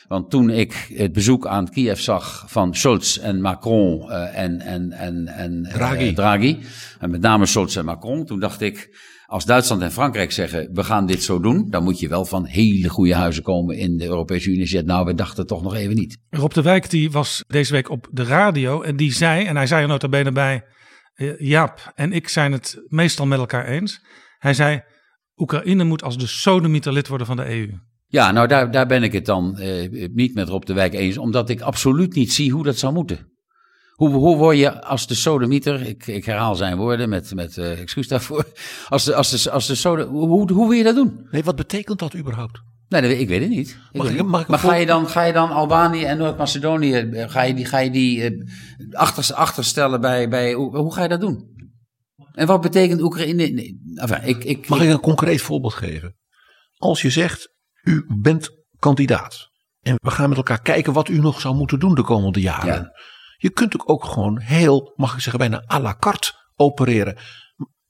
Want 0.07 0.29
toen 0.29 0.49
ik 0.49 0.91
het 0.95 1.13
bezoek 1.13 1.47
aan 1.47 1.69
Kiev 1.69 1.99
zag 1.99 2.45
van 2.47 2.75
Scholz 2.75 3.17
en 3.17 3.41
Macron 3.41 4.09
uh, 4.09 4.37
en, 4.37 4.61
en, 4.61 4.91
en, 4.91 5.27
en 5.27 5.69
Draghi. 5.73 6.13
Draghi, 6.13 6.59
en 6.99 7.09
met 7.09 7.21
name 7.21 7.45
Scholz 7.45 7.77
en 7.77 7.85
Macron, 7.85 8.25
toen 8.25 8.39
dacht 8.39 8.61
ik, 8.61 8.89
als 9.33 9.45
Duitsland 9.45 9.81
en 9.81 9.91
Frankrijk 9.91 10.31
zeggen, 10.31 10.69
we 10.73 10.83
gaan 10.83 11.05
dit 11.05 11.23
zo 11.23 11.39
doen, 11.39 11.69
dan 11.69 11.83
moet 11.83 11.99
je 11.99 12.07
wel 12.07 12.25
van 12.25 12.45
hele 12.45 12.89
goede 12.89 13.15
huizen 13.15 13.43
komen 13.43 13.77
in 13.77 13.97
de 13.97 14.05
Europese 14.05 14.49
Unie. 14.49 14.65
Zegt, 14.65 14.85
nou, 14.85 15.05
we 15.05 15.13
dachten 15.13 15.47
toch 15.47 15.63
nog 15.63 15.75
even 15.75 15.95
niet. 15.95 16.17
Rob 16.29 16.51
de 16.51 16.61
Wijk 16.61 16.89
die 16.89 17.11
was 17.11 17.43
deze 17.47 17.71
week 17.71 17.89
op 17.89 18.07
de 18.11 18.23
radio 18.23 18.81
en 18.81 18.95
die 18.95 19.13
zei, 19.13 19.45
en 19.45 19.55
hij 19.55 19.67
zei 19.67 19.81
er 19.81 19.87
nota 19.87 20.09
bene 20.09 20.31
bij, 20.31 20.63
uh, 21.15 21.39
Jaap 21.39 21.91
en 21.95 22.11
ik 22.11 22.27
zijn 22.27 22.51
het 22.51 22.83
meestal 22.87 23.25
met 23.25 23.39
elkaar 23.39 23.65
eens. 23.65 24.05
Hij 24.37 24.53
zei, 24.53 24.81
Oekraïne 25.35 25.83
moet 25.83 26.03
als 26.03 26.17
de 26.17 26.27
sodemieter 26.27 26.93
lid 26.93 27.07
worden 27.07 27.27
van 27.27 27.37
de 27.37 27.49
EU. 27.49 27.69
Ja, 28.07 28.31
nou 28.31 28.47
daar, 28.47 28.71
daar 28.71 28.87
ben 28.87 29.03
ik 29.03 29.11
het 29.11 29.25
dan 29.25 29.55
uh, 29.59 30.09
niet 30.13 30.33
met 30.33 30.49
Rob 30.49 30.63
de 30.63 30.73
Wijk 30.73 30.93
eens, 30.93 31.17
omdat 31.17 31.49
ik 31.49 31.61
absoluut 31.61 32.13
niet 32.13 32.33
zie 32.33 32.51
hoe 32.51 32.63
dat 32.63 32.77
zou 32.77 32.93
moeten. 32.93 33.32
Hoe, 33.93 34.09
hoe 34.09 34.37
word 34.37 34.57
je 34.57 34.81
als 34.83 35.07
de 35.07 35.15
sodemieter, 35.15 35.81
ik, 35.81 36.07
ik 36.07 36.25
herhaal 36.25 36.55
zijn 36.55 36.77
woorden 36.77 37.09
met, 37.09 37.35
met 37.35 37.57
uh, 37.57 37.79
excuus 37.79 38.07
daarvoor, 38.07 38.45
als 38.89 39.03
de, 39.03 39.15
als 39.15 39.43
de, 39.43 39.51
als 39.51 39.67
de 39.67 40.07
hoe, 40.09 40.51
hoe 40.51 40.67
wil 40.67 40.77
je 40.77 40.83
dat 40.83 40.95
doen? 40.95 41.27
Nee, 41.31 41.43
wat 41.43 41.55
betekent 41.55 41.99
dat 41.99 42.15
überhaupt? 42.15 42.61
Nee, 42.87 43.19
ik 43.19 43.27
weet 43.27 43.41
het 43.41 43.49
niet. 43.49 43.69
Ik 43.91 44.01
mag 44.01 44.09
ik, 44.09 44.23
mag 44.23 44.39
niet. 44.39 44.47
maar 44.47 44.59
ga 44.59 44.75
je, 44.75 44.85
dan, 44.85 45.07
ga 45.07 45.23
je 45.23 45.33
dan 45.33 45.51
Albanië 45.51 46.03
en 46.03 46.17
Noord-Macedonië, 46.17 47.09
ga 47.27 47.41
je 47.41 47.53
die, 47.53 47.65
ga 47.65 47.79
je 47.79 47.91
die 47.91 48.31
uh, 48.31 48.43
achter, 48.91 49.35
achterstellen 49.35 50.01
bij, 50.01 50.29
bij, 50.29 50.53
hoe, 50.53 50.77
hoe 50.77 50.93
ga 50.93 51.01
je 51.01 51.09
dat 51.09 51.21
doen? 51.21 51.51
En 52.31 52.47
wat 52.47 52.61
betekent 52.61 53.01
Oekraïne? 53.01 53.47
Nee, 53.47 53.81
enfin, 53.95 54.23
ik, 54.23 54.43
ik, 54.43 54.67
mag 54.67 54.81
ik 54.81 54.89
een 54.89 54.99
concreet 54.99 55.41
voorbeeld 55.41 55.73
geven? 55.73 56.15
Als 56.77 57.01
je 57.01 57.09
zegt, 57.09 57.53
u 57.83 58.05
bent 58.21 58.49
kandidaat. 58.79 59.49
En 59.81 59.95
we 60.01 60.11
gaan 60.11 60.29
met 60.29 60.37
elkaar 60.37 60.61
kijken 60.61 60.93
wat 60.93 61.09
u 61.09 61.19
nog 61.19 61.41
zou 61.41 61.55
moeten 61.55 61.79
doen 61.79 61.95
de 61.95 62.03
komende 62.03 62.41
jaren. 62.41 62.73
Ja. 62.73 62.91
Je 63.43 63.49
kunt 63.49 63.87
ook 63.87 64.05
gewoon 64.05 64.39
heel, 64.39 64.93
mag 64.95 65.13
ik 65.13 65.19
zeggen, 65.19 65.39
bijna 65.39 65.63
à 65.71 65.79
la 65.79 65.95
carte 65.99 66.33
opereren. 66.55 67.17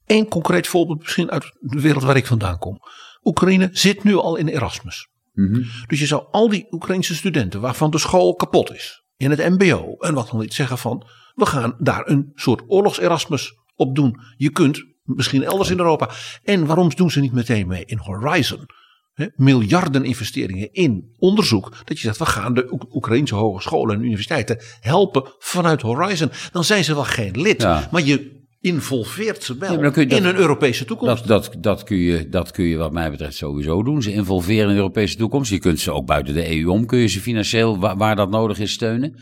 Eén 0.06 0.28
concreet 0.28 0.66
voorbeeld 0.66 0.98
misschien 0.98 1.30
uit 1.30 1.52
de 1.60 1.80
wereld 1.80 2.02
waar 2.02 2.16
ik 2.16 2.26
vandaan 2.26 2.58
kom. 2.58 2.78
Oekraïne 3.22 3.68
zit 3.72 4.04
nu 4.04 4.16
al 4.16 4.36
in 4.36 4.48
Erasmus. 4.48 5.08
Mhm. 5.32 5.48
Mm 5.48 5.54
-hmm. 5.54 5.64
Dus 5.86 6.00
je 6.00 6.06
zou 6.06 6.24
al 6.30 6.48
die 6.48 6.66
Oekraïnse 6.70 7.14
studenten 7.14 7.60
waarvan 7.60 7.90
de 7.90 7.98
school 7.98 8.34
kapot 8.34 8.72
is. 8.72 9.04
In 9.16 9.30
het 9.30 9.48
mbo 9.48 9.96
en 9.98 10.14
wat 10.14 10.30
dan 10.30 10.40
niet 10.40 10.54
zeggen 10.54 10.78
van. 10.78 11.06
We 11.34 11.46
gaan 11.46 11.76
daar 11.78 12.08
een 12.08 12.32
soort 12.34 12.62
oorlogs-Erasmus 12.66 13.52
op 13.74 13.94
doen. 13.94 14.20
Je 14.36 14.50
kunt 14.50 14.84
misschien 15.02 15.44
elders 15.44 15.70
in 15.70 15.78
Europa. 15.78 16.10
En 16.42 16.66
waarom 16.66 16.88
doen 16.94 17.10
ze 17.10 17.20
niet 17.20 17.32
meteen 17.32 17.66
mee 17.66 17.84
in 17.84 17.98
Horizon? 17.98 18.66
He, 19.14 19.26
miljarden 19.36 20.04
investeringen 20.04 20.72
in 20.72 21.14
onderzoek. 21.18 21.72
Dat 21.84 21.98
je 21.98 22.04
zegt, 22.04 22.18
we 22.18 22.26
gaan 22.26 22.54
de 22.54 22.72
Oek 22.72 22.94
Oekraïnse 22.94 23.34
hogescholen 23.34 23.96
en 23.96 24.04
universiteiten 24.04 24.58
helpen 24.80 25.22
vanuit 25.38 25.82
Horizon. 25.82 26.30
Dan 26.52 26.64
zijn 26.64 26.84
ze 26.84 26.94
wel 26.94 27.04
geen 27.04 27.40
lid, 27.40 27.62
ja. 27.62 27.88
maar 27.90 28.02
je 28.02 28.42
involveert 28.60 29.44
ze 29.44 29.56
wel 29.58 29.82
ja, 29.82 29.94
in 29.94 30.08
dat, 30.08 30.24
een 30.24 30.36
Europese 30.36 30.84
toekomst. 30.84 31.26
Dat, 31.26 31.52
dat, 31.52 31.62
dat, 31.62 31.82
kun 31.82 31.96
je, 31.96 32.28
dat 32.28 32.50
kun 32.50 32.64
je 32.64 32.76
wat 32.76 32.92
mij 32.92 33.10
betreft 33.10 33.36
sowieso 33.36 33.82
doen. 33.82 34.02
Ze 34.02 34.12
involveren 34.12 34.62
in 34.62 34.68
de 34.68 34.74
Europese 34.74 35.16
toekomst. 35.16 35.50
Je 35.50 35.58
kunt 35.58 35.80
ze 35.80 35.92
ook 35.92 36.06
buiten 36.06 36.34
de 36.34 36.56
EU 36.56 36.66
om, 36.66 36.86
kun 36.86 36.98
je 36.98 37.06
ze 37.06 37.20
financieel, 37.20 37.78
waar, 37.78 37.96
waar 37.96 38.16
dat 38.16 38.30
nodig 38.30 38.58
is, 38.58 38.72
steunen. 38.72 39.16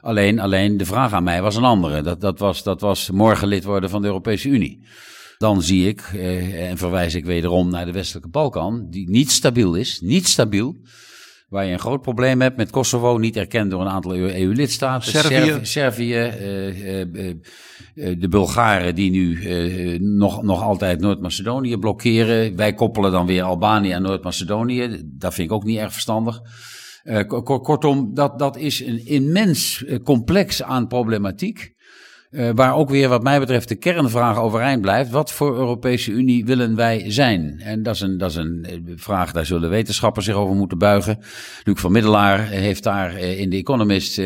Alleen, 0.00 0.38
alleen 0.40 0.76
de 0.76 0.84
vraag 0.84 1.12
aan 1.12 1.24
mij 1.24 1.42
was 1.42 1.56
een 1.56 1.64
andere. 1.64 2.02
Dat, 2.02 2.20
dat, 2.20 2.38
was, 2.38 2.62
dat 2.62 2.80
was 2.80 3.10
morgen 3.10 3.48
lid 3.48 3.64
worden 3.64 3.90
van 3.90 4.00
de 4.00 4.06
Europese 4.06 4.48
Unie. 4.48 4.80
Dan 5.38 5.62
zie 5.62 5.88
ik, 5.88 6.00
eh, 6.14 6.70
en 6.70 6.78
verwijs 6.78 7.14
ik 7.14 7.24
wederom 7.24 7.70
naar 7.70 7.86
de 7.86 7.92
westelijke 7.92 8.28
Balkan, 8.28 8.86
die 8.90 9.10
niet 9.10 9.30
stabiel 9.30 9.74
is, 9.74 10.00
niet 10.00 10.26
stabiel. 10.26 10.76
Waar 11.48 11.64
je 11.64 11.72
een 11.72 11.78
groot 11.78 12.02
probleem 12.02 12.40
hebt 12.40 12.56
met 12.56 12.70
Kosovo, 12.70 13.18
niet 13.18 13.36
erkend 13.36 13.70
door 13.70 13.80
een 13.80 13.88
aantal 13.88 14.16
EU-lidstaten. 14.16 15.10
Servië. 15.10 15.58
Servië 15.62 16.32
uh, 16.40 17.00
uh, 17.00 17.34
de 17.94 18.28
Bulgaren 18.28 18.94
die 18.94 19.10
nu 19.10 19.38
nog, 19.98 20.42
nog 20.42 20.62
altijd 20.62 21.00
Noord-Macedonië 21.00 21.76
blokkeren. 21.76 22.56
Wij 22.56 22.74
koppelen 22.74 23.12
dan 23.12 23.26
weer 23.26 23.42
Albanië 23.42 23.90
en 23.90 24.02
Noord-Macedonië. 24.02 25.02
Dat 25.04 25.34
vind 25.34 25.48
ik 25.48 25.54
ook 25.54 25.64
niet 25.64 25.78
erg 25.78 25.92
verstandig. 25.92 26.40
kortom, 27.62 28.14
dat, 28.14 28.38
dat 28.38 28.56
is 28.56 28.80
een 28.80 29.06
immens 29.06 29.84
complex 30.04 30.62
aan 30.62 30.86
problematiek. 30.86 31.75
Uh, 32.36 32.50
waar 32.54 32.74
ook 32.74 32.88
weer 32.90 33.08
wat 33.08 33.22
mij 33.22 33.38
betreft 33.38 33.68
de 33.68 33.74
kernvraag 33.74 34.38
overeind 34.38 34.80
blijft. 34.80 35.10
Wat 35.10 35.32
voor 35.32 35.56
Europese 35.56 36.10
Unie 36.10 36.44
willen 36.44 36.74
wij 36.74 37.04
zijn? 37.06 37.60
En 37.60 37.82
dat 37.82 37.94
is 37.94 38.00
een, 38.00 38.18
dat 38.18 38.30
is 38.30 38.36
een 38.36 38.92
vraag, 38.96 39.32
daar 39.32 39.46
zullen 39.46 39.70
wetenschappers 39.70 40.24
zich 40.24 40.34
over 40.34 40.56
moeten 40.56 40.78
buigen. 40.78 41.18
Luc 41.64 41.80
van 41.80 41.92
Middelaar 41.92 42.46
heeft 42.46 42.82
daar 42.82 43.18
in 43.18 43.50
The 43.50 43.56
Economist 43.56 44.20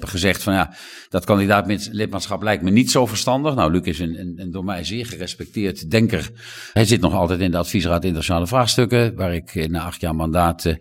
gezegd 0.00 0.42
van 0.42 0.52
ja, 0.52 0.74
dat 1.08 1.24
kandidaat-lidmaatschap 1.24 2.42
lijkt 2.42 2.62
me 2.62 2.70
niet 2.70 2.90
zo 2.90 3.06
verstandig. 3.06 3.54
Nou, 3.54 3.72
Luc 3.72 3.82
is 3.82 3.98
een, 3.98 4.20
een, 4.20 4.34
een 4.36 4.50
door 4.50 4.64
mij 4.64 4.84
zeer 4.84 5.06
gerespecteerd 5.06 5.90
denker. 5.90 6.30
Hij 6.72 6.84
zit 6.84 7.00
nog 7.00 7.14
altijd 7.14 7.40
in 7.40 7.50
de 7.50 7.58
adviesraad 7.58 8.04
internationale 8.04 8.46
vraagstukken, 8.46 9.14
waar 9.14 9.34
ik 9.34 9.68
na 9.68 9.82
acht 9.82 10.00
jaar 10.00 10.14
mandaat... 10.14 10.78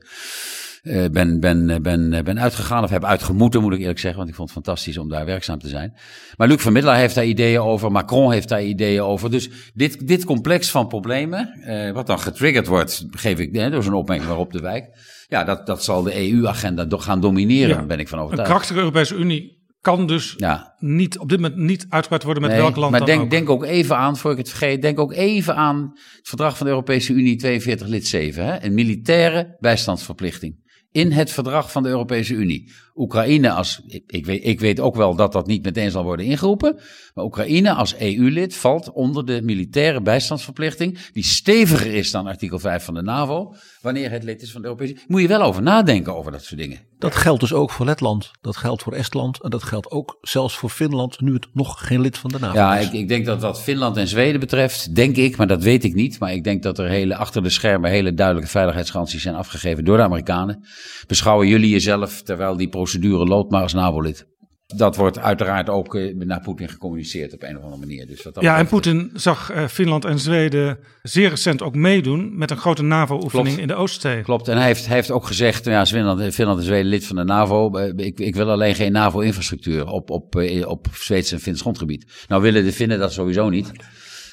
Uh, 0.84 1.06
ben, 1.12 1.40
ben, 1.40 1.82
ben, 1.82 2.24
ben 2.24 2.40
uitgegaan 2.40 2.84
of 2.84 2.90
heb 2.90 3.06
uitgemoeten, 3.06 3.62
moet 3.62 3.74
ik 3.74 3.80
eerlijk 3.80 4.00
zeggen. 4.00 4.18
Want 4.18 4.30
ik 4.30 4.36
vond 4.36 4.50
het 4.54 4.64
fantastisch 4.64 4.98
om 4.98 5.10
daar 5.10 5.26
werkzaam 5.26 5.60
te 5.60 5.68
zijn. 5.68 5.94
Maar 6.38 6.48
Luc 6.48 6.62
van 6.62 6.74
Middelaar 6.74 6.98
heeft 6.98 7.16
daar 7.16 7.26
ideeën 7.26 7.60
over. 7.60 7.92
Macron 7.92 8.32
heeft 8.32 8.50
daar 8.50 8.64
ideeën 8.64 9.02
over. 9.02 9.32
Dus 9.32 9.50
dit, 9.74 10.08
dit 10.08 10.26
complex 10.26 10.72
van 10.72 10.88
problemen, 10.88 11.50
wat 11.94 12.08
dan 12.08 12.20
getriggerd 12.20 12.68
wordt, 12.68 13.06
geef 13.12 13.40
ik 13.40 13.56
hè, 13.56 13.70
door 13.70 13.84
zo'n 13.84 13.94
opmerking 13.94 14.28
waarop 14.28 14.52
de 14.52 14.62
wijk. 14.62 14.90
Ja, 15.28 15.44
dat, 15.44 15.66
dat 15.66 15.84
zal 15.84 16.04
de 16.04 16.32
EU-agenda 16.32 16.86
gaan 16.90 17.22
domineren, 17.22 17.76
ja, 17.76 17.86
ben 17.86 18.00
ik 18.00 18.08
van 18.08 18.20
overtuigd. 18.20 18.50
Een 18.50 18.56
krachtige 18.56 18.80
Europese 18.80 19.16
Unie 19.16 19.60
kan 19.82 20.08
dus 20.08 20.34
ja. 20.38 20.76
niet, 20.80 21.20
op 21.20 21.30
dit 21.30 21.40
moment 21.40 21.60
niet 21.60 21.86
uitgebreid 21.90 22.24
worden 22.24 22.44
met 22.44 22.52
nee, 22.52 22.62
welk 22.62 22.76
land 22.76 22.92
maar 22.92 23.00
dan 23.00 23.10
denk, 23.10 23.22
ook. 23.22 23.30
denk 23.30 23.50
ook 23.50 23.64
even 23.64 23.98
aan, 23.98 24.18
voor 24.18 24.32
ik 24.32 24.38
het 24.38 24.50
vergeet, 24.50 24.82
denk 24.82 25.00
ook 25.00 25.14
even 25.14 25.56
aan 25.56 25.90
het 25.94 26.28
verdrag 26.28 26.58
van 26.58 26.66
de 26.66 26.72
Europese 26.72 27.14
Unie 27.14 27.36
42 27.36 27.88
lid 27.88 28.08
7. 28.08 28.46
Hè? 28.46 28.64
Een 28.64 28.74
militaire 28.74 29.58
bijstandsverplichting 29.60 30.69
in 30.92 31.12
het 31.12 31.32
verdrag 31.32 31.72
van 31.72 31.84
de 31.84 31.90
Europese 31.90 32.34
Unie. 32.34 32.72
Oekraïne 33.00 33.52
als, 33.52 33.82
ik 34.08 34.26
weet, 34.26 34.46
ik 34.46 34.60
weet 34.60 34.80
ook 34.80 34.96
wel 34.96 35.16
dat 35.16 35.32
dat 35.32 35.48
niet 35.48 35.64
meteen 35.64 35.92
zal 35.92 36.04
worden 36.04 36.26
ingeroepen, 36.26 36.80
maar 37.14 37.26
Oekraïne 37.26 37.74
als 37.74 37.96
EU-lid 37.98 38.56
valt 38.56 38.92
onder 38.92 39.26
de 39.26 39.42
militaire 39.42 40.02
bijstandsverplichting, 40.02 41.00
die 41.12 41.24
steviger 41.24 41.94
is 41.94 42.12
dan 42.12 42.28
artikel 42.28 42.60
5 42.60 42.84
van 42.84 42.94
de 42.94 43.02
NAVO, 43.02 43.56
wanneer 43.82 44.12
het 44.12 44.24
lid 44.24 44.42
is 44.42 44.52
van 44.52 44.62
de 44.62 44.68
Europese 44.68 44.94
Unie. 44.94 45.06
Moet 45.08 45.22
je 45.22 45.28
wel 45.28 45.42
over 45.42 45.62
nadenken 45.62 46.16
over 46.16 46.32
dat 46.32 46.44
soort 46.44 46.60
dingen. 46.60 46.88
Dat 46.98 47.16
geldt 47.16 47.40
dus 47.40 47.54
ook 47.54 47.72
voor 47.72 47.86
Letland, 47.86 48.32
dat 48.42 48.58
geldt 48.58 48.84
voor 48.84 48.94
Estland 48.94 49.44
en 49.44 49.50
dat 49.50 49.64
geldt 49.64 49.92
ook 49.92 50.18
zelfs 50.22 50.58
voor 50.58 50.70
Finland, 50.70 51.22
nu 51.22 51.34
het 51.34 51.48
nog 51.54 51.88
geen 51.88 52.02
lid 52.02 52.18
van 52.18 52.30
de 52.30 52.40
NAVO 52.40 52.58
ja, 52.58 52.78
is. 52.78 52.86
ik, 52.86 52.94
ik 52.94 53.08
denk 53.08 53.26
dat 53.26 53.42
wat 53.42 53.62
Finland 53.62 53.98
en 53.98 54.08
Zweden 54.08 54.40
betreft, 54.40 54.96
denk 54.96 55.16
ik, 55.16 55.38
maar 55.38 55.48
dat 55.48 55.64
weet 55.64 55.84
ik 55.84 55.94
niet, 55.94 56.20
maar 56.20 56.34
ik 56.34 56.44
denk 56.44 56.64
dat 56.64 56.80
er 56.80 56.88
hele, 56.88 57.16
achter 57.16 57.44
de 57.44 57.50
schermen 57.50 57.90
hele 57.90 58.14
duidelijke 58.14 58.50
veiligheidsgaranties 58.50 59.22
zijn 59.22 59.36
afgegeven 59.36 59.86
door 59.86 59.98
de 59.98 60.04
Amerikanen. 60.04 60.68
Beschouwen 61.08 61.48
jullie 61.48 61.70
jezelf, 61.70 62.22
terwijl 62.22 62.58
die 62.58 62.70
procedure 62.90 63.26
loopt, 63.26 63.52
maar 63.52 63.62
als 63.62 63.74
NAVO-lid? 63.74 64.28
Dat 64.76 64.96
wordt 64.96 65.20
uiteraard 65.20 65.70
ook 65.70 65.96
uh, 65.96 66.16
naar 66.16 66.42
Poetin 66.42 66.70
gecommuniceerd 66.70 67.34
op 67.34 67.44
een 67.44 67.58
of 67.58 67.64
andere 67.64 67.80
manier. 67.80 68.08
Dus 68.08 68.24
wat 68.24 68.34
dat 68.34 68.44
Ja, 68.44 68.58
en 68.58 68.64
betreft- 68.64 68.84
Poetin 68.84 69.12
zag 69.14 69.52
eh, 69.52 69.68
Finland 69.68 70.06
en 70.06 70.20
Zweden 70.20 70.80
zeer 71.02 71.30
recent 71.30 71.62
ook 71.62 71.76
meedoen 71.76 72.38
met 72.38 72.52
een 72.52 72.58
grote 72.58 72.84
NAVO-oefening 72.84 73.58
in 73.60 73.68
de 73.68 73.76
Oostzee. 73.76 74.22
Klopt, 74.22 74.48
en 74.48 74.58
hij 74.58 74.66
heeft, 74.66 74.86
hij 74.86 74.96
heeft 74.96 75.12
ook 75.12 75.26
gezegd, 75.26 75.66
ja, 75.66 75.86
Finland, 75.86 76.34
Finland 76.34 76.60
en 76.60 76.66
Zweden 76.66 76.86
lid 76.90 77.06
van 77.06 77.16
de 77.16 77.24
NAVO, 77.24 77.78
eh, 77.78 78.06
ik, 78.06 78.20
ik 78.20 78.36
wil 78.36 78.50
alleen 78.50 78.76
geen 78.76 78.92
NAVO-infrastructuur 78.92 79.88
op, 79.88 80.10
op, 80.10 80.36
eh, 80.36 80.68
op 80.68 80.88
Zweeds 80.94 81.32
en 81.32 81.40
Fins 81.40 81.62
grondgebied. 81.62 82.26
Nou 82.28 82.42
willen 82.42 82.64
de 82.64 82.72
Finnen 82.74 83.00
dat 83.00 83.14
sowieso 83.14 83.50
niet. 83.50 83.72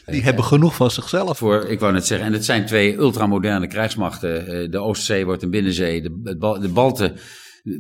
Die 0.07 0.23
hebben 0.23 0.45
genoeg 0.45 0.75
van 0.75 0.91
zichzelf. 0.91 1.39
Voor, 1.39 1.65
ik 1.69 1.81
wou 1.81 1.93
net 1.93 2.07
zeggen, 2.07 2.27
en 2.27 2.33
het 2.33 2.45
zijn 2.45 2.67
twee 2.67 2.97
ultramoderne 2.97 3.67
krijgsmachten. 3.67 4.47
Eh, 4.47 4.71
De 4.71 4.79
Oostzee 4.79 5.25
wordt 5.25 5.43
een 5.43 5.51
binnenzee, 5.51 6.03
de, 6.03 6.37
de 6.61 6.69
Balten, 6.73 7.17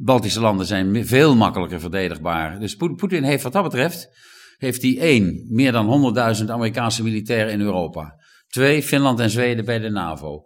Baltische 0.02 0.40
landen 0.40 0.66
zijn 0.66 1.06
veel 1.06 1.36
makkelijker 1.36 1.80
verdedigbaar. 1.80 2.58
Dus 2.58 2.76
Poe- 2.76 2.94
Poetin 2.94 3.22
heeft 3.22 3.42
wat 3.42 3.52
dat 3.52 3.62
betreft, 3.62 4.08
heeft 4.56 4.82
hij 4.82 4.98
één, 4.98 5.46
meer 5.48 5.72
dan 5.72 6.14
100.000 6.38 6.44
Amerikaanse 6.50 7.02
militairen 7.02 7.52
in 7.52 7.60
Europa. 7.60 8.14
Twee, 8.48 8.82
Finland 8.82 9.20
en 9.20 9.30
Zweden 9.30 9.64
bij 9.64 9.78
de 9.78 9.90
NAVO. 9.90 10.42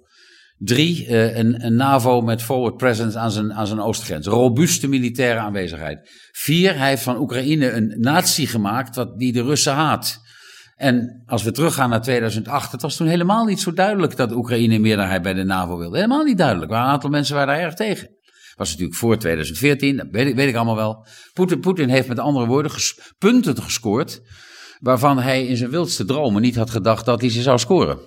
Drie, 0.56 1.06
uh, 1.06 1.36
een, 1.36 1.64
een, 1.64 1.74
NAVO 1.74 2.20
met 2.20 2.42
forward 2.42 2.76
presence 2.76 3.18
aan 3.18 3.30
zijn, 3.30 3.52
aan 3.52 3.66
zijn 3.66 3.80
oostgrens. 3.80 4.26
Robuuste 4.26 4.88
militaire 4.88 5.40
aanwezigheid. 5.40 6.10
Vier, 6.32 6.78
hij 6.78 6.88
heeft 6.88 7.02
van 7.02 7.20
Oekraïne 7.20 7.70
een 7.70 7.94
natie 7.98 8.46
gemaakt 8.46 8.96
wat, 8.96 9.18
die 9.18 9.32
de 9.32 9.42
Russen 9.42 9.72
haat. 9.72 10.20
En 10.76 11.22
als 11.26 11.42
we 11.42 11.52
teruggaan 11.52 11.90
naar 11.90 12.02
2008, 12.02 12.72
het 12.72 12.82
was 12.82 12.96
toen 12.96 13.06
helemaal 13.06 13.44
niet 13.44 13.60
zo 13.60 13.72
duidelijk 13.72 14.16
dat 14.16 14.32
Oekraïne 14.32 14.74
een 14.74 14.80
meerderheid 14.80 15.22
bij 15.22 15.34
de 15.34 15.44
NAVO 15.44 15.78
wilde. 15.78 15.96
Helemaal 15.96 16.24
niet 16.24 16.38
duidelijk. 16.38 16.70
Maar 16.70 16.82
een 16.84 16.90
aantal 16.90 17.10
mensen 17.10 17.34
waren 17.34 17.54
daar 17.54 17.64
erg 17.64 17.74
tegen. 17.74 18.08
Was 18.60 18.70
natuurlijk 18.70 18.98
voor 18.98 19.18
2014, 19.18 19.96
dat 19.96 20.06
weet 20.10 20.38
ik, 20.38 20.54
allemaal 20.54 20.76
wel. 20.76 21.06
Poetin 21.60 21.88
heeft 21.88 22.08
met 22.08 22.18
andere 22.18 22.46
woorden 22.46 22.72
punten 23.18 23.62
gescoord. 23.62 24.22
waarvan 24.78 25.18
hij 25.18 25.46
in 25.46 25.56
zijn 25.56 25.70
wildste 25.70 26.04
dromen 26.04 26.42
niet 26.42 26.56
had 26.56 26.70
gedacht 26.70 27.04
dat 27.04 27.20
hij 27.20 27.30
ze 27.30 27.42
zou 27.42 27.58
scoren. 27.58 27.98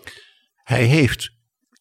Hij 0.56 0.84
heeft 0.84 1.32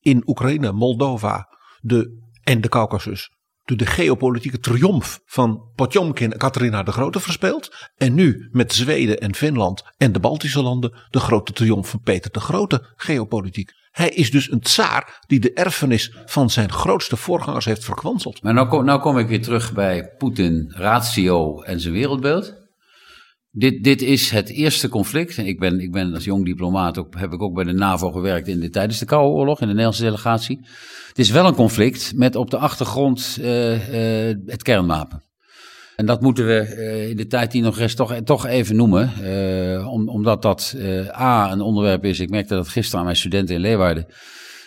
in 0.00 0.22
Oekraïne, 0.26 0.72
Moldova 0.72 1.48
de, 1.80 2.28
en 2.42 2.60
de 2.60 2.68
Caucasus 2.68 3.30
de, 3.64 3.76
de 3.76 3.86
geopolitieke 3.86 4.58
triomf 4.58 5.20
van 5.24 5.70
Potjomkin 5.74 6.32
en 6.32 6.38
Katarina 6.38 6.82
de 6.82 6.92
Grote 6.92 7.20
verspeeld. 7.20 7.90
En 7.96 8.14
nu 8.14 8.48
met 8.50 8.72
Zweden 8.72 9.18
en 9.18 9.34
Finland 9.34 9.82
en 9.96 10.12
de 10.12 10.20
Baltische 10.20 10.62
landen 10.62 10.98
de 11.10 11.20
grote 11.20 11.52
triomf 11.52 11.88
van 11.88 12.00
Peter 12.00 12.30
de 12.30 12.40
Grote 12.40 12.92
geopolitiek. 12.96 13.70
Hij 13.92 14.08
is 14.08 14.30
dus 14.30 14.50
een 14.50 14.60
tsaar 14.60 15.20
die 15.26 15.40
de 15.40 15.52
erfenis 15.52 16.14
van 16.26 16.50
zijn 16.50 16.72
grootste 16.72 17.16
voorgangers 17.16 17.64
heeft 17.64 17.84
verkwanseld. 17.84 18.42
Maar 18.42 18.54
nou 18.54 18.68
kom, 18.68 18.84
nou 18.84 19.00
kom 19.00 19.18
ik 19.18 19.28
weer 19.28 19.42
terug 19.42 19.72
bij 19.72 20.14
Poetin, 20.18 20.72
ratio 20.76 21.62
en 21.62 21.80
zijn 21.80 21.94
wereldbeeld. 21.94 22.60
Dit, 23.50 23.84
dit 23.84 24.02
is 24.02 24.30
het 24.30 24.48
eerste 24.48 24.88
conflict. 24.88 25.38
Ik 25.38 25.58
ben, 25.58 25.80
ik 25.80 25.92
ben 25.92 26.14
als 26.14 26.24
jong 26.24 26.44
diplomaat 26.44 26.98
ook, 26.98 27.18
heb 27.18 27.32
ik 27.32 27.42
ook 27.42 27.54
bij 27.54 27.64
de 27.64 27.72
NAVO 27.72 28.10
gewerkt 28.10 28.48
in 28.48 28.60
de, 28.60 28.70
tijdens 28.70 28.98
de 28.98 29.04
Koude 29.04 29.34
Oorlog 29.34 29.60
in 29.60 29.66
de 29.66 29.72
Nederlandse 29.72 30.02
delegatie. 30.02 30.60
Het 31.08 31.18
is 31.18 31.30
wel 31.30 31.46
een 31.46 31.54
conflict 31.54 32.12
met 32.16 32.36
op 32.36 32.50
de 32.50 32.58
achtergrond 32.58 33.38
uh, 33.40 34.28
uh, 34.28 34.36
het 34.46 34.62
kernwapen. 34.62 35.22
En 35.96 36.06
dat 36.06 36.20
moeten 36.20 36.46
we 36.46 36.74
uh, 36.76 37.08
in 37.08 37.16
de 37.16 37.26
tijd 37.26 37.50
die 37.50 37.62
nog 37.62 37.78
rest 37.78 37.96
toch, 37.96 38.14
toch 38.24 38.46
even 38.46 38.76
noemen. 38.76 39.12
Om, 39.86 40.08
omdat 40.08 40.42
dat 40.42 40.76
A, 41.20 41.52
een 41.52 41.60
onderwerp 41.60 42.04
is. 42.04 42.20
Ik 42.20 42.30
merkte 42.30 42.54
dat 42.54 42.68
gisteren 42.68 42.98
aan 42.98 43.04
mijn 43.04 43.16
studenten 43.16 43.54
in 43.54 43.60
Leeuwarden. 43.60 44.06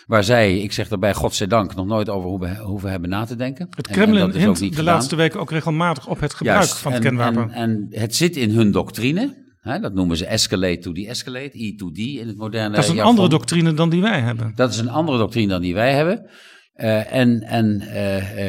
Waar 0.06 0.24
zij, 0.24 0.58
ik 0.58 0.72
zeg 0.72 0.88
daarbij 0.88 1.14
godzijdank, 1.14 1.74
nog 1.74 1.86
nooit 1.86 2.08
over 2.08 2.28
hoeven, 2.28 2.56
hoeven 2.56 2.90
hebben 2.90 3.08
na 3.08 3.24
te 3.24 3.36
denken. 3.36 3.68
Het 3.70 3.86
Kremlin 3.86 4.30
hint 4.30 4.76
de 4.76 4.82
laatste 4.82 5.16
weken 5.16 5.40
ook 5.40 5.50
regelmatig 5.50 6.06
op 6.06 6.20
het 6.20 6.34
gebruik 6.34 6.66
van 6.66 6.92
het 6.92 7.02
kernwapen. 7.02 7.50
En, 7.50 7.86
en, 7.90 8.00
het 8.00 8.14
zit 8.14 8.36
in 8.36 8.50
hun 8.50 8.70
doctrine. 8.70 9.44
Hè, 9.60 9.80
dat 9.80 9.94
noemen 9.94 10.16
ze 10.16 10.26
escalate 10.26 10.78
to 10.78 10.92
de-escalate, 10.92 11.64
E 11.64 11.74
to 11.74 11.90
D 11.90 11.98
in 11.98 12.26
het 12.26 12.36
moderne 12.36 12.74
Dat 12.74 12.84
is 12.84 12.90
een 12.90 13.00
andere 13.00 13.28
doctrine 13.28 13.72
dan 13.72 13.90
die 13.90 14.00
wij 14.00 14.20
hebben. 14.20 14.52
Dat 14.54 14.70
is 14.70 14.78
een 14.78 14.88
andere 14.88 15.18
doctrine 15.18 15.48
dan 15.48 15.60
die 15.60 15.74
wij 15.74 15.94
hebben. 15.94 16.30
Uh, 16.76 17.12
en 17.12 17.42
en 17.42 17.82
uh, 17.82 17.88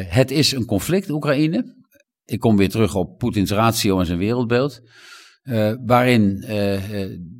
het 0.08 0.30
is 0.30 0.52
een 0.52 0.64
conflict, 0.64 1.10
Oekraïne. 1.10 1.76
Ik 2.28 2.40
kom 2.40 2.56
weer 2.56 2.68
terug 2.68 2.94
op 2.94 3.18
Poetins 3.18 3.50
ratio 3.50 3.98
en 3.98 4.06
zijn 4.06 4.18
wereldbeeld. 4.18 4.80
Uh, 5.44 5.72
waarin 5.86 6.44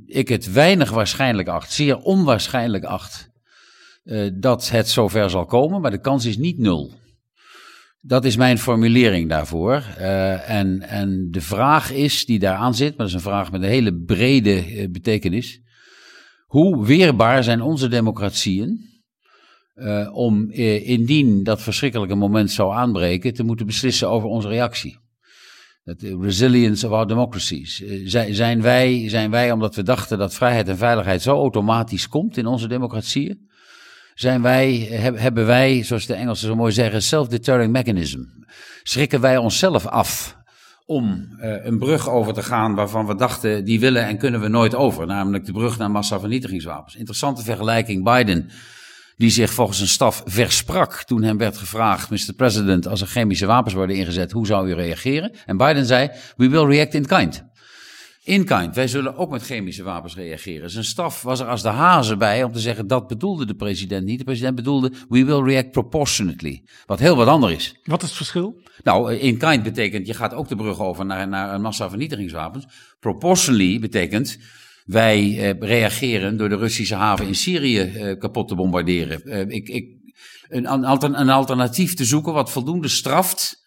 ik 0.07 0.28
het 0.28 0.53
weinig 0.53 0.91
waarschijnlijk 0.91 1.49
acht, 1.49 1.72
zeer 1.72 1.97
onwaarschijnlijk 1.97 2.84
acht, 2.84 3.30
dat 4.34 4.70
het 4.70 4.89
zover 4.89 5.30
zal 5.30 5.45
komen, 5.45 5.80
maar 5.80 5.91
de 5.91 6.01
kans 6.01 6.24
is 6.24 6.36
niet 6.36 6.59
nul. 6.59 6.93
Dat 8.01 8.24
is 8.24 8.36
mijn 8.36 8.59
formulering 8.59 9.28
daarvoor. 9.28 9.74
En, 10.47 10.80
en 10.80 11.28
de 11.30 11.41
vraag 11.41 11.93
is, 11.93 12.26
die 12.26 12.39
daaraan 12.39 12.74
zit, 12.74 12.89
maar 12.89 12.97
dat 12.97 13.09
is 13.09 13.14
een 13.14 13.30
vraag 13.30 13.53
met 13.53 13.62
een 13.62 13.68
hele 13.68 13.95
brede 13.95 14.89
betekenis. 14.91 15.61
Hoe 16.47 16.86
weerbaar 16.86 17.45
zijn 17.45 17.61
onze 17.61 17.89
democratieën 17.89 18.97
uh, 19.79 20.09
om 20.12 20.51
indien 20.51 21.43
dat 21.43 21.62
verschrikkelijke 21.62 22.14
moment 22.14 22.51
zou 22.51 22.74
aanbreken, 22.74 23.35
te 23.35 23.43
moeten 23.43 23.66
beslissen 23.66 24.09
over 24.09 24.29
onze 24.29 24.49
reactie? 24.49 24.99
De 25.83 26.18
resilience 26.20 26.87
of 26.87 26.93
our 26.93 27.07
democracies. 27.07 27.83
Zijn 28.31 28.62
wij, 28.62 29.09
zijn 29.09 29.31
wij, 29.31 29.53
omdat 29.53 29.74
we 29.74 29.83
dachten 29.83 30.18
dat 30.18 30.35
vrijheid 30.35 30.68
en 30.68 30.76
veiligheid 30.76 31.22
zo 31.22 31.37
automatisch 31.37 32.09
komt 32.09 32.37
in 32.37 32.47
onze 32.47 32.68
democratieën, 32.68 33.49
zijn 34.14 34.43
wij, 34.43 34.74
hebben 35.14 35.47
wij, 35.47 35.83
zoals 35.83 36.07
de 36.07 36.14
Engelsen 36.14 36.49
zo 36.49 36.57
mooi 36.57 36.72
zeggen, 36.72 37.03
self-deterring 37.03 37.72
mechanism. 37.72 38.20
Schrikken 38.83 39.20
wij 39.20 39.37
onszelf 39.37 39.87
af 39.87 40.37
om 40.87 41.29
een 41.39 41.79
brug 41.79 42.11
over 42.11 42.33
te 42.33 42.43
gaan 42.43 42.74
waarvan 42.74 43.07
we 43.07 43.14
dachten, 43.14 43.64
die 43.64 43.81
willen 43.81 44.07
en 44.07 44.18
kunnen 44.18 44.41
we 44.41 44.49
nooit 44.49 44.74
over. 44.74 45.07
Namelijk 45.07 45.45
de 45.45 45.53
brug 45.53 45.79
naar 45.79 45.91
massavernietigingswapens. 45.91 46.97
Interessante 46.97 47.43
vergelijking. 47.43 48.05
Biden, 48.05 48.51
die 49.18 49.30
zich 49.30 49.52
volgens 49.52 49.80
een 49.80 49.88
staf 49.88 50.22
versprak 50.24 51.02
toen 51.02 51.22
hem 51.22 51.38
werd 51.38 51.56
gevraagd, 51.56 52.10
Mr. 52.10 52.32
President, 52.36 52.86
als 52.86 53.00
er 53.00 53.06
chemische 53.06 53.46
wapens 53.46 53.74
worden 53.74 53.96
ingezet, 53.96 54.32
hoe 54.32 54.46
zou 54.46 54.68
u 54.68 54.74
reageren? 54.74 55.32
En 55.46 55.56
Biden 55.56 55.86
zei, 55.86 56.10
we 56.36 56.48
will 56.48 56.64
react 56.64 56.94
in 56.94 57.06
kind. 57.06 57.46
In 58.22 58.44
kind, 58.44 58.74
wij 58.74 58.88
zullen 58.88 59.16
ook 59.16 59.30
met 59.30 59.42
chemische 59.42 59.82
wapens 59.82 60.14
reageren. 60.14 60.70
Zijn 60.70 60.84
staf 60.84 61.22
was 61.22 61.40
er 61.40 61.46
als 61.46 61.62
de 61.62 61.68
hazen 61.68 62.18
bij 62.18 62.42
om 62.42 62.52
te 62.52 62.58
zeggen 62.58 62.86
dat 62.86 63.06
bedoelde 63.06 63.46
de 63.46 63.54
president 63.54 64.04
niet. 64.04 64.18
De 64.18 64.24
president 64.24 64.54
bedoelde 64.54 64.92
we 65.08 65.24
will 65.24 65.42
react 65.42 65.70
proportionately. 65.70 66.62
Wat 66.86 66.98
heel 66.98 67.16
wat 67.16 67.28
anders 67.28 67.54
is. 67.54 67.80
Wat 67.82 68.02
is 68.02 68.08
het 68.08 68.16
verschil? 68.16 68.60
Nou, 68.82 69.14
in 69.14 69.38
kind 69.38 69.62
betekent 69.62 70.06
je 70.06 70.14
gaat 70.14 70.34
ook 70.34 70.48
de 70.48 70.56
brug 70.56 70.80
over 70.80 71.06
naar, 71.06 71.28
naar 71.28 71.54
een 71.54 71.60
massavernietigingswapens. 71.60 72.66
Proportionally 73.00 73.78
betekent 73.78 74.38
wij 74.89 75.39
eh, 75.39 75.68
reageren 75.68 76.36
door 76.36 76.49
de 76.49 76.57
Russische 76.57 76.95
haven 76.95 77.26
in 77.26 77.34
Syrië 77.34 77.80
eh, 77.80 78.18
kapot 78.18 78.49
te 78.49 78.55
bombarderen. 78.55 79.22
Eh, 79.22 79.41
ik, 79.41 79.68
ik, 79.68 79.89
een, 80.49 80.72
een 81.20 81.30
alternatief 81.30 81.95
te 81.95 82.05
zoeken 82.05 82.32
wat 82.32 82.51
voldoende 82.51 82.89
straft 82.89 83.66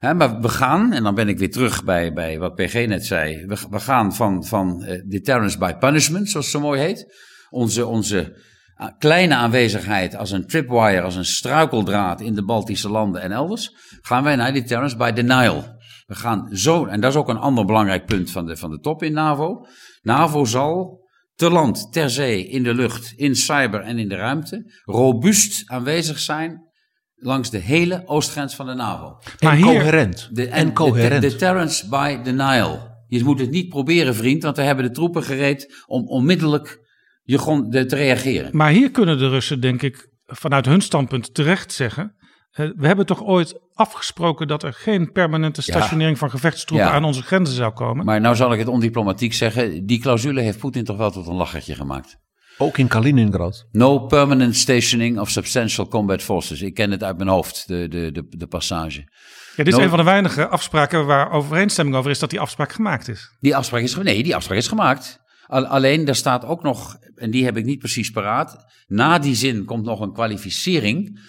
maar 0.00 0.40
we 0.40 0.48
gaan, 0.48 0.92
en 0.92 1.02
dan 1.02 1.14
ben 1.14 1.28
ik 1.28 1.38
weer 1.38 1.50
terug 1.50 1.84
bij, 1.84 2.12
bij 2.12 2.38
wat 2.38 2.54
PG 2.54 2.86
net 2.86 3.06
zei. 3.06 3.46
We, 3.46 3.56
we 3.70 3.80
gaan 3.80 4.14
van, 4.14 4.44
van 4.44 4.84
deterrence 5.06 5.58
by 5.58 5.72
punishment, 5.74 6.30
zoals 6.30 6.46
het 6.46 6.54
zo 6.54 6.60
mooi 6.60 6.80
heet. 6.80 7.14
Onze, 7.50 7.86
onze 7.86 8.42
kleine 8.98 9.34
aanwezigheid 9.34 10.16
als 10.16 10.30
een 10.30 10.46
tripwire, 10.46 11.00
als 11.00 11.16
een 11.16 11.24
struikeldraad 11.24 12.20
in 12.20 12.34
de 12.34 12.44
Baltische 12.44 12.88
landen 12.88 13.22
en 13.22 13.32
elders. 13.32 13.74
Gaan 14.00 14.24
wij 14.24 14.36
naar 14.36 14.52
deterrence 14.52 14.96
by 14.96 15.10
denial. 15.10 15.64
We 16.06 16.14
gaan 16.14 16.48
zo, 16.52 16.86
en 16.86 17.00
dat 17.00 17.10
is 17.10 17.16
ook 17.16 17.28
een 17.28 17.38
ander 17.38 17.64
belangrijk 17.64 18.06
punt 18.06 18.30
van 18.30 18.46
de, 18.46 18.56
van 18.56 18.70
de 18.70 18.80
top 18.80 19.02
in 19.02 19.12
NAVO. 19.12 19.66
NAVO 20.08 20.44
zal 20.44 21.06
te 21.34 21.50
land, 21.50 21.92
ter 21.92 22.10
zee, 22.10 22.48
in 22.48 22.62
de 22.62 22.74
lucht, 22.74 23.12
in 23.16 23.34
cyber 23.34 23.80
en 23.80 23.98
in 23.98 24.08
de 24.08 24.16
ruimte 24.16 24.72
robuust 24.84 25.62
aanwezig 25.70 26.18
zijn 26.18 26.66
langs 27.14 27.50
de 27.50 27.58
hele 27.58 28.02
oostgrens 28.06 28.54
van 28.54 28.66
de 28.66 28.74
NAVO. 28.74 29.18
Maar 29.40 29.52
en 29.52 29.60
coherent. 29.60 30.28
De, 30.32 30.48
en, 30.48 30.72
coherent. 30.72 31.22
De, 31.22 31.28
deterrence 31.28 31.88
by 31.88 32.22
denial. 32.22 32.96
Je 33.06 33.24
moet 33.24 33.40
het 33.40 33.50
niet 33.50 33.68
proberen, 33.68 34.14
vriend, 34.14 34.42
want 34.42 34.56
we 34.56 34.62
hebben 34.62 34.84
de 34.84 34.90
troepen 34.90 35.22
gereed 35.22 35.84
om 35.86 36.06
onmiddellijk 36.06 36.80
je 37.22 37.86
te 37.86 37.96
reageren. 37.96 38.56
Maar 38.56 38.70
hier 38.70 38.90
kunnen 38.90 39.18
de 39.18 39.28
Russen, 39.28 39.60
denk 39.60 39.82
ik, 39.82 40.08
vanuit 40.26 40.66
hun 40.66 40.80
standpunt 40.80 41.34
terecht 41.34 41.72
zeggen. 41.72 42.16
We 42.58 42.86
hebben 42.86 43.06
toch 43.06 43.24
ooit 43.24 43.60
afgesproken 43.74 44.48
dat 44.48 44.62
er 44.62 44.72
geen 44.72 45.12
permanente 45.12 45.62
stationering 45.62 46.18
van 46.18 46.30
gevechtstroepen 46.30 46.90
aan 46.90 47.04
onze 47.04 47.22
grenzen 47.22 47.54
zou 47.56 47.72
komen. 47.72 48.04
Maar 48.04 48.20
nou 48.20 48.36
zal 48.36 48.52
ik 48.52 48.58
het 48.58 48.68
ondiplomatiek 48.68 49.32
zeggen. 49.32 49.86
Die 49.86 49.98
clausule 49.98 50.40
heeft 50.40 50.58
Poetin 50.58 50.84
toch 50.84 50.96
wel 50.96 51.10
tot 51.10 51.26
een 51.26 51.34
lachertje 51.34 51.74
gemaakt. 51.74 52.16
Ook 52.58 52.78
in 52.78 52.88
Kaliningrad. 52.88 53.66
No 53.70 53.98
permanent 53.98 54.56
stationing 54.56 55.18
of 55.20 55.30
substantial 55.30 55.88
combat 55.88 56.22
forces. 56.22 56.62
Ik 56.62 56.74
ken 56.74 56.90
het 56.90 57.02
uit 57.02 57.16
mijn 57.16 57.28
hoofd, 57.28 57.64
de, 57.66 57.88
de, 57.88 58.12
de, 58.12 58.26
de 58.28 58.46
passage. 58.46 59.00
Ja, 59.56 59.64
dit 59.64 59.72
is 59.72 59.82
een 59.82 59.88
van 59.88 59.98
de 59.98 60.04
weinige 60.04 60.48
afspraken 60.48 61.06
waar 61.06 61.30
overeenstemming 61.30 61.96
over 61.96 62.10
is 62.10 62.18
dat 62.18 62.30
die 62.30 62.40
afspraak 62.40 62.72
gemaakt 62.72 63.08
is. 63.08 63.36
Die 63.40 63.56
afspraak 63.56 63.82
is, 63.82 63.96
nee, 63.96 64.22
die 64.22 64.36
afspraak 64.36 64.58
is 64.58 64.68
gemaakt. 64.68 65.20
Alleen, 65.46 66.04
daar 66.04 66.14
staat 66.14 66.44
ook 66.44 66.62
nog, 66.62 66.96
en 67.14 67.30
die 67.30 67.44
heb 67.44 67.56
ik 67.56 67.64
niet 67.64 67.78
precies 67.78 68.10
paraat. 68.10 68.66
Na 68.86 69.18
die 69.18 69.34
zin 69.34 69.64
komt 69.64 69.84
nog 69.84 70.00
een 70.00 70.12
kwalificering. 70.12 71.20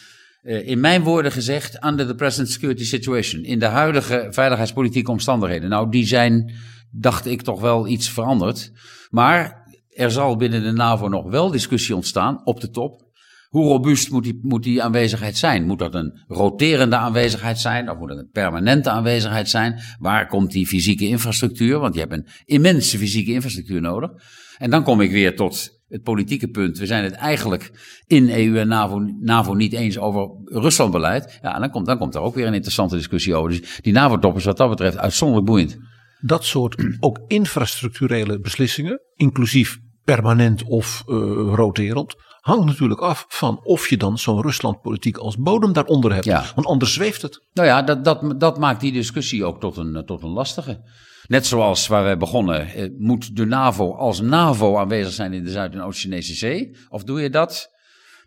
Uh, 0.44 0.68
in 0.68 0.80
mijn 0.80 1.04
woorden 1.04 1.32
gezegd, 1.32 1.86
under 1.86 2.08
the 2.08 2.16
present 2.16 2.50
security 2.50 2.84
situation. 2.84 3.44
In 3.44 3.60
de 3.60 3.66
huidige 3.66 4.28
veiligheidspolitieke 4.30 5.12
omstandigheden. 5.12 5.70
Nou, 5.70 5.92
die 5.92 6.06
zijn, 6.06 6.54
dacht 6.92 7.26
ik, 7.26 7.42
toch 7.42 7.62
wel 7.62 7.88
iets 7.88 8.10
veranderd. 8.10 8.72
Maar 9.10 9.68
er 9.90 10.12
zal 10.12 10.36
binnen 10.36 10.64
de 10.64 10.72
NAVO 10.72 11.08
nog 11.08 11.30
wel 11.30 11.52
discussie 11.52 11.96
ontstaan 11.96 12.46
op 12.46 12.62
de 12.62 12.70
top. 12.70 13.08
Hoe 13.50 13.68
robuust 13.68 14.12
moet 14.12 14.24
die, 14.24 14.40
moet 14.42 14.64
die 14.64 14.84
aanwezigheid 14.84 15.38
zijn? 15.38 15.66
Moet 15.66 15.80
dat 15.80 15.96
een 15.96 16.24
roterende 16.28 16.96
aanwezigheid 16.96 17.60
zijn? 17.60 17.90
Of 17.90 17.98
moet 17.98 18.10
het 18.10 18.20
een 18.20 18.30
permanente 18.32 18.90
aanwezigheid 18.90 19.50
zijn? 19.50 19.80
Waar 20.00 20.28
komt 20.28 20.52
die 20.52 20.68
fysieke 20.68 21.08
infrastructuur? 21.08 21.80
Want 21.80 21.94
je 21.94 22.00
hebt 22.00 22.14
een 22.14 22.28
immense 22.46 22.98
fysieke 22.98 23.32
infrastructuur 23.32 23.82
nodig. 23.82 24.10
En 24.58 24.70
dan 24.70 24.84
kom 24.84 25.02
ik 25.02 25.12
weer 25.12 25.36
tot 25.36 25.79
het 25.90 26.04
politieke 26.04 26.48
punt. 26.48 26.78
We 26.78 26.86
zijn 26.86 27.04
het 27.04 27.14
eigenlijk 27.14 27.72
in 28.08 28.30
EU 28.30 28.58
en 28.58 28.68
NAVO, 28.68 29.00
NAVO 29.20 29.54
niet 29.54 29.74
eens 29.74 29.98
over 29.98 30.30
Ruslandbeleid. 30.46 31.40
Ja, 31.42 31.60
dan 31.60 31.70
komt, 31.70 31.86
dan 31.86 31.98
komt 31.98 32.16
er 32.16 32.22
ook 32.22 32.36
weer 32.36 32.48
een 32.48 32.54
interessante 32.54 32.96
discussie 32.96 33.36
over. 33.36 33.50
Dus 33.50 33.80
die 33.82 33.94
NAVO-top 33.94 34.36
is 34.36 34.46
wat 34.46 34.58
dat 34.58 34.70
betreft 34.70 34.98
uitzonderlijk 34.98 35.48
boeiend. 35.48 35.78
Dat 36.22 36.46
soort 36.46 36.76
ook 37.00 37.20
infrastructurele 37.28 38.40
beslissingen, 38.40 39.02
inclusief 39.16 39.78
permanent 40.04 40.64
of 40.64 41.04
uh, 41.08 41.16
roterend, 41.56 42.16
hangt 42.40 42.66
natuurlijk 42.66 43.02
af 43.02 43.26
van 43.28 43.60
of 43.64 43.90
je 43.90 43.98
dan 43.98 44.18
zo'n 44.18 44.42
Ruslandpolitiek 44.42 45.18
als 45.18 45.38
bodem 45.38 45.74
daaronder 45.74 46.14
hebt. 46.14 46.26
Ja. 46.26 46.46
Want 46.56 46.68
anders 46.68 46.94
zweeft 46.94 47.22
het. 47.22 47.46
Nou 47.54 47.68
ja, 47.68 47.82
dat, 47.82 48.06
dat, 48.06 48.40
dat 48.40 48.60
maakt 48.60 48.82
die 48.82 48.92
discussie 48.92 49.46
ook 49.46 49.60
tot 49.60 49.78
een, 49.78 50.04
tot 50.06 50.24
een 50.24 50.30
lastige. 50.30 50.82
Net 51.30 51.46
zoals 51.46 51.88
waar 51.88 52.04
wij 52.04 52.18
begonnen, 52.18 52.68
eh, 52.68 52.90
moet 52.98 53.36
de 53.36 53.46
NAVO 53.46 53.94
als 53.94 54.22
NAVO 54.22 54.78
aanwezig 54.78 55.14
zijn 55.14 55.34
in 55.34 55.44
de 55.44 55.52
Zuid- 55.52 55.74
en 55.74 55.82
Oost-Chinese 55.82 56.34
Zee? 56.34 56.76
Of 56.90 57.04
doe 57.04 57.22
je 57.22 57.30
dat, 57.30 57.72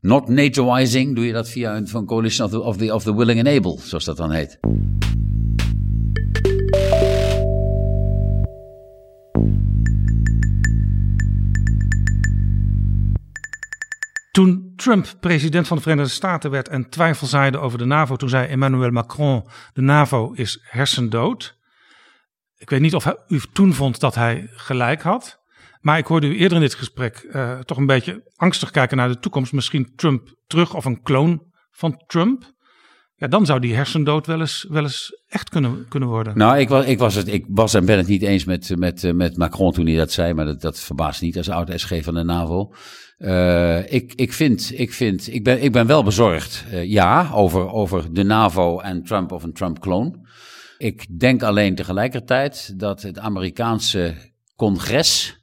not 0.01 0.29
NATOizing, 0.29 1.15
doe 1.15 1.27
je 1.27 1.33
dat 1.33 1.49
via 1.49 1.77
een 1.77 1.89
van 1.89 2.07
coalition 2.07 2.47
of 2.47 2.53
the, 2.53 2.61
of, 2.61 2.77
the, 2.77 2.95
of 2.95 3.03
the 3.03 3.17
willing 3.17 3.39
and 3.39 3.49
able, 3.49 3.79
zoals 3.81 4.05
dat 4.05 4.17
dan 4.17 4.31
heet? 4.31 4.59
Toen 14.31 14.73
Trump 14.77 15.07
president 15.21 15.67
van 15.67 15.77
de 15.77 15.83
Verenigde 15.83 16.13
Staten 16.13 16.51
werd 16.51 16.69
en 16.69 16.89
twijfel 16.89 17.27
zaaide 17.27 17.59
over 17.59 17.79
de 17.79 17.85
NAVO, 17.85 18.17
toen 18.17 18.29
zei 18.29 18.49
Emmanuel 18.49 18.91
Macron: 18.91 19.45
de 19.73 19.83
NAVO 19.83 20.33
is 20.33 20.59
hersendood. 20.63 21.61
Ik 22.63 22.71
weet 22.71 22.81
niet 22.81 22.95
of 22.95 23.05
hij, 23.05 23.17
u 23.29 23.41
toen 23.53 23.75
vond 23.75 24.01
dat 24.01 24.15
hij 24.15 24.49
gelijk 24.51 25.03
had. 25.03 25.41
Maar 25.81 25.99
ik 25.99 26.07
hoorde 26.07 26.27
u 26.27 26.37
eerder 26.37 26.57
in 26.57 26.63
dit 26.63 26.75
gesprek 26.75 27.17
eh, 27.17 27.59
toch 27.59 27.79
een 27.79 27.87
beetje 27.87 28.31
angstig 28.37 28.71
kijken 28.71 28.97
naar 28.97 29.09
de 29.09 29.19
toekomst. 29.19 29.53
Misschien 29.53 29.93
Trump 29.97 30.35
terug 30.47 30.75
of 30.75 30.85
een 30.85 31.03
kloon 31.03 31.43
van 31.71 32.03
Trump. 32.07 32.53
Ja, 33.17 33.29
dan 33.29 33.47
zou 33.47 33.61
die 33.61 33.75
hersendood 33.75 34.27
wel 34.27 34.41
eens, 34.41 34.67
wel 34.69 34.83
eens 34.83 35.23
echt 35.29 35.49
kunnen, 35.49 35.87
kunnen 35.89 36.09
worden. 36.09 36.39
Nou, 36.39 36.59
ik 36.59 36.69
was, 36.69 36.85
ik, 36.85 36.99
was 36.99 37.15
het, 37.15 37.29
ik 37.29 37.45
was 37.49 37.75
en 37.75 37.85
ben 37.85 37.99
het 37.99 38.07
niet 38.07 38.23
eens 38.23 38.45
met, 38.45 38.77
met, 38.77 39.05
eh, 39.05 39.13
met 39.13 39.37
Macron 39.37 39.73
toen 39.73 39.87
hij 39.87 39.97
dat 39.97 40.13
zei, 40.13 40.35
maar 40.35 40.45
dat, 40.45 40.61
dat 40.61 40.81
verbaast 40.81 41.23
niet 41.23 41.37
als 41.37 41.51
oud 41.51 41.73
SG 41.75 42.03
van 42.03 42.15
de 42.15 42.23
NAVO. 42.23 42.73
Uh, 43.19 43.93
ik, 43.93 44.13
ik, 44.15 44.33
vind, 44.33 44.73
ik, 44.75 44.93
vind, 44.93 45.35
ik, 45.35 45.45
ben, 45.45 45.63
ik 45.63 45.73
ben 45.73 45.87
wel 45.87 46.03
bezorgd, 46.03 46.65
ja, 46.71 47.31
over, 47.33 47.71
over 47.71 48.13
de 48.15 48.23
NAVO 48.23 48.79
en 48.81 49.03
Trump 49.03 49.33
of 49.33 49.43
een 49.43 49.53
Trump-kloon. 49.53 50.27
Ik 50.83 51.19
denk 51.19 51.43
alleen 51.43 51.75
tegelijkertijd 51.75 52.79
dat 52.79 53.03
het 53.03 53.19
Amerikaanse 53.19 54.15
congres, 54.57 55.41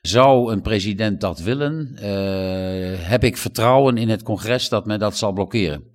zou 0.00 0.52
een 0.52 0.62
president 0.62 1.20
dat 1.20 1.40
willen, 1.40 1.92
uh, 1.94 3.08
heb 3.08 3.24
ik 3.24 3.36
vertrouwen 3.36 3.96
in 3.96 4.08
het 4.08 4.22
congres 4.22 4.68
dat 4.68 4.86
men 4.86 4.98
dat 4.98 5.16
zal 5.16 5.32
blokkeren. 5.32 5.90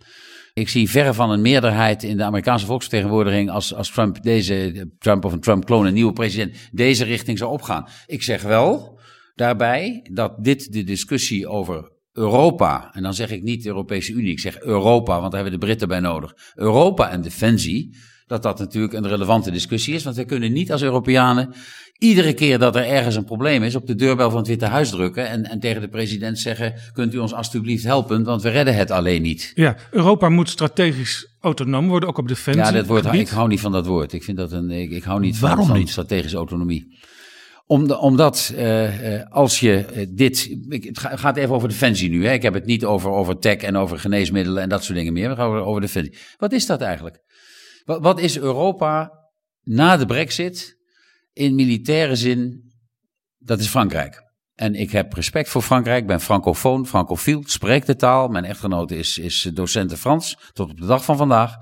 Ik 0.53 0.69
zie 0.69 0.89
verre 0.89 1.13
van 1.13 1.31
een 1.31 1.41
meerderheid 1.41 2.03
in 2.03 2.17
de 2.17 2.23
Amerikaanse 2.23 2.65
volksvertegenwoordiging 2.65 3.49
als, 3.49 3.73
als 3.73 3.91
Trump 3.91 4.23
deze, 4.23 4.89
Trump 4.97 5.25
of 5.25 5.33
een 5.33 5.39
Trump-kloon, 5.39 5.85
een 5.85 5.93
nieuwe 5.93 6.13
president, 6.13 6.55
deze 6.71 7.03
richting 7.03 7.37
zou 7.37 7.51
opgaan. 7.51 7.87
Ik 8.05 8.23
zeg 8.23 8.41
wel 8.41 8.99
daarbij 9.35 10.09
dat 10.11 10.43
dit 10.43 10.73
de 10.73 10.83
discussie 10.83 11.47
over 11.47 11.91
Europa, 12.11 12.93
en 12.93 13.03
dan 13.03 13.13
zeg 13.13 13.31
ik 13.31 13.43
niet 13.43 13.63
de 13.63 13.69
Europese 13.69 14.13
Unie, 14.13 14.31
ik 14.31 14.39
zeg 14.39 14.59
Europa, 14.59 15.19
want 15.19 15.31
daar 15.31 15.41
hebben 15.41 15.59
de 15.59 15.65
Britten 15.65 15.87
bij 15.87 15.99
nodig. 15.99 16.33
Europa 16.55 17.09
en 17.09 17.21
defensie, 17.21 17.97
dat 18.27 18.43
dat 18.43 18.59
natuurlijk 18.59 18.93
een 18.93 19.07
relevante 19.07 19.51
discussie 19.51 19.93
is, 19.93 20.03
want 20.03 20.15
we 20.15 20.25
kunnen 20.25 20.53
niet 20.53 20.71
als 20.71 20.81
Europeanen 20.81 21.53
iedere 21.97 22.33
keer 22.33 22.59
dat 22.59 22.75
er 22.75 22.85
ergens 22.85 23.15
een 23.15 23.23
probleem 23.25 23.63
is 23.63 23.75
op 23.75 23.87
de 23.87 23.95
deurbel 23.95 24.29
van 24.29 24.39
het 24.39 24.47
Witte 24.47 24.65
Huis 24.65 24.89
drukken 24.89 25.27
en, 25.29 25.49
en 25.49 25.59
tegen 25.59 25.81
de 25.81 25.87
president 25.87 26.39
zeggen, 26.39 26.73
kunt 26.93 27.13
u 27.13 27.17
ons 27.17 27.33
alstublieft 27.33 27.83
helpen, 27.83 28.23
want 28.23 28.41
we 28.41 28.49
redden 28.49 28.75
het 28.75 28.91
alleen 28.91 29.21
niet. 29.21 29.51
Ja, 29.55 29.75
Europa 29.91 30.29
moet 30.29 30.49
strategisch 30.49 31.35
autonoom 31.39 31.87
worden, 31.87 32.09
ook 32.09 32.17
op 32.17 32.27
defensie. 32.27 32.63
Ja, 32.63 32.71
dat 32.71 32.85
woord, 32.85 33.13
ik 33.13 33.27
hou 33.27 33.47
niet 33.47 33.59
van 33.59 33.71
dat 33.71 33.85
woord. 33.85 34.13
Ik 34.13 34.23
vind 34.23 34.37
dat 34.37 34.51
een, 34.51 34.69
ik, 34.71 34.91
ik 34.91 35.03
hou 35.03 35.19
niet 35.19 35.37
van, 35.37 35.47
Waarom 35.49 35.67
van 35.67 35.77
niet? 35.77 35.89
strategische 35.89 36.37
autonomie. 36.37 37.03
Om 37.67 37.87
de, 37.87 37.97
omdat 37.97 38.53
uh, 38.55 39.13
uh, 39.13 39.23
als 39.29 39.59
je 39.59 39.85
uh, 39.95 40.05
dit. 40.09 40.57
Ik, 40.69 40.83
het 40.83 40.99
gaat 40.99 41.37
even 41.37 41.55
over 41.55 41.69
defensie 41.69 42.09
nu. 42.09 42.25
Hè? 42.25 42.33
Ik 42.33 42.41
heb 42.41 42.53
het 42.53 42.65
niet 42.65 42.85
over, 42.85 43.09
over 43.09 43.39
tech 43.39 43.57
en 43.57 43.75
over 43.75 43.99
geneesmiddelen 43.99 44.63
en 44.63 44.69
dat 44.69 44.83
soort 44.83 44.97
dingen 44.97 45.13
meer. 45.13 45.29
We 45.29 45.35
gaan 45.35 45.47
over, 45.47 45.61
over 45.61 45.81
defensie. 45.81 46.17
Wat 46.37 46.51
is 46.51 46.65
dat 46.65 46.81
eigenlijk? 46.81 47.23
Wat, 47.85 48.01
wat 48.01 48.19
is 48.19 48.37
Europa 48.37 49.11
na 49.63 49.97
de 49.97 50.05
Brexit 50.05 50.77
in 51.33 51.55
militaire 51.55 52.15
zin? 52.15 52.71
Dat 53.37 53.59
is 53.59 53.67
Frankrijk. 53.67 54.23
En 54.55 54.75
ik 54.75 54.91
heb 54.91 55.13
respect 55.13 55.49
voor 55.49 55.61
Frankrijk, 55.61 56.07
ben 56.07 56.21
francofoon, 56.21 56.87
francofiel, 56.87 57.43
spreek 57.45 57.85
de 57.85 57.95
taal. 57.95 58.27
Mijn 58.27 58.45
echtgenote 58.45 58.97
is, 58.97 59.17
is 59.17 59.49
docent 59.53 59.93
Frans, 59.93 60.37
tot 60.53 60.69
op 60.69 60.79
de 60.79 60.85
dag 60.85 61.05
van 61.05 61.17
vandaag. 61.17 61.55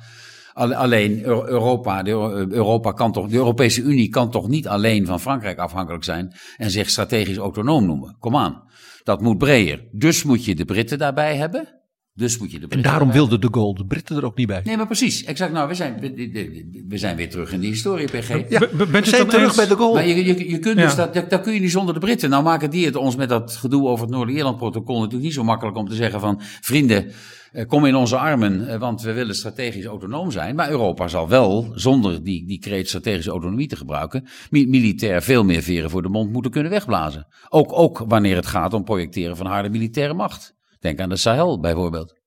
Alleen 0.54 1.24
Europa, 1.24 2.06
Europa 2.06 2.92
kan 2.92 3.12
toch, 3.12 3.28
de 3.28 3.36
Europese 3.36 3.82
Unie 3.82 4.10
kan 4.10 4.32
toch 4.32 4.48
niet 4.48 4.68
alleen 4.68 5.06
van 5.06 5.20
Frankrijk 5.20 5.58
afhankelijk 5.58 6.04
zijn 6.04 6.34
en 6.58 6.72
zich 6.72 6.90
strategisch 6.90 7.38
autonoom 7.38 7.86
noemen. 7.86 8.16
Kom 8.20 8.36
aan, 8.36 8.64
dat 9.04 9.22
moet 9.22 9.38
breder. 9.38 9.88
Dus 9.92 10.24
moet 10.24 10.46
je 10.46 10.56
de 10.56 10.66
Britten 10.66 10.98
daarbij 10.98 11.36
hebben. 11.36 11.83
Dus 12.16 12.38
moet 12.38 12.52
je 12.52 12.58
de 12.58 12.62
En 12.64 12.68
Britten 12.70 12.92
daarom 12.92 13.08
daarbij 13.12 13.28
wilde 13.28 13.48
de 13.48 13.54
Gaulle 13.54 13.74
de 13.76 13.86
Britten 13.86 14.18
er 14.18 14.26
ook 14.26 14.38
niet 14.38 14.48
bij. 14.48 14.62
Nee, 14.64 14.78
maar 14.78 14.86
precies. 14.86 15.24
Exact. 15.24 15.52
Nou, 15.54 15.68
we 15.68 15.74
zijn, 15.74 16.00
we, 16.00 16.84
we 16.88 16.98
zijn 16.98 17.16
weer 17.16 17.30
terug 17.30 17.52
in 17.54 17.60
de 17.60 17.68
historie, 17.68 18.06
PG. 18.08 18.28
Ja, 18.50 18.60
B- 18.60 18.72
bent 18.78 18.90
u 18.90 18.92
we 18.92 19.06
zijn 19.06 19.18
dan 19.22 19.28
terug 19.30 19.44
eens- 19.48 19.56
bij 19.56 19.68
de 19.68 19.76
Gaulle. 19.76 19.94
Maar 19.94 20.08
je, 20.08 20.26
je, 20.26 20.50
je 20.50 20.60
kunt 20.60 20.78
dus 20.78 20.96
dat, 20.96 21.14
dat, 21.14 21.30
dat 21.30 21.42
kun 21.42 21.54
je 21.54 21.60
niet 21.60 21.72
zonder 21.72 21.94
de 21.94 22.00
Britten. 22.00 22.30
Nou 22.30 22.44
maken 22.44 22.70
die 22.70 22.86
het 22.86 22.96
ons 22.96 23.16
met 23.16 23.30
dat 23.30 23.56
gedoe 23.56 23.88
over 23.88 24.06
het 24.06 24.14
Noorder-Ierland-protocol 24.16 24.96
natuurlijk 24.96 25.24
niet 25.24 25.34
zo 25.34 25.44
makkelijk 25.44 25.78
om 25.78 25.88
te 25.90 25.96
zeggen 25.96 26.20
van 26.20 26.42
vrienden, 26.62 27.12
eh, 27.52 27.66
kom 27.66 27.86
in 27.86 27.96
onze 27.96 28.18
armen, 28.18 28.68
eh, 28.68 28.80
want 28.80 29.02
we 29.02 29.14
willen 29.14 29.36
strategisch 29.36 29.86
autonoom 29.86 30.32
zijn. 30.32 30.56
Maar 30.56 30.70
Europa 30.70 31.08
zal 31.08 31.28
wel, 31.30 31.72
zonder 31.76 32.24
die, 32.24 32.46
die 32.48 32.60
kreet 32.60 32.88
strategische 32.88 33.32
autonomie 33.32 33.68
te 33.68 33.76
gebruiken, 33.76 34.28
mi- 34.50 34.68
militair 34.68 35.22
veel 35.22 35.44
meer 35.44 35.62
veren 35.62 35.90
voor 35.90 36.02
de 36.02 36.10
mond 36.10 36.32
moeten 36.32 36.52
kunnen 36.52 36.72
wegblazen. 36.72 37.28
Ook, 37.50 37.74
ook 37.74 38.04
wanneer 38.08 38.36
het 38.36 38.46
gaat 38.48 38.74
om 38.74 38.84
projecteren 38.84 39.38
van 39.38 39.46
harde 39.46 39.70
militaire 39.70 40.14
macht. 40.14 40.56
Denk 40.84 41.00
aan 41.00 41.10
de 41.10 41.16
Sahel 41.16 41.60
bijvoorbeeld. 41.60 42.22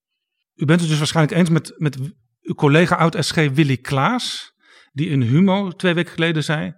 U 0.55 0.65
bent 0.65 0.81
het 0.81 0.89
dus 0.89 0.99
waarschijnlijk 0.99 1.37
eens 1.37 1.51
met, 1.51 1.75
met 1.77 1.99
uw 2.41 2.55
collega 2.55 2.97
oud-SG 2.97 3.35
Willy 3.35 3.77
Klaas, 3.77 4.53
die 4.93 5.09
in 5.09 5.23
Humo 5.23 5.71
twee 5.71 5.95
weken 5.95 6.13
geleden 6.13 6.45
zei: 6.45 6.73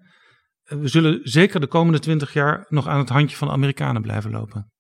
eh, 0.63 0.79
We 0.79 0.89
zullen 0.89 1.21
zeker 1.23 1.61
de 1.61 1.67
komende 1.67 1.99
twintig 1.99 2.33
jaar 2.33 2.67
nog 2.69 2.87
aan 2.87 2.99
het 2.99 3.09
handje 3.09 3.37
van 3.37 3.49
de 3.49 3.55
Amerikanen 3.55 4.03
blijven 4.03 4.31
lopen. 4.31 4.73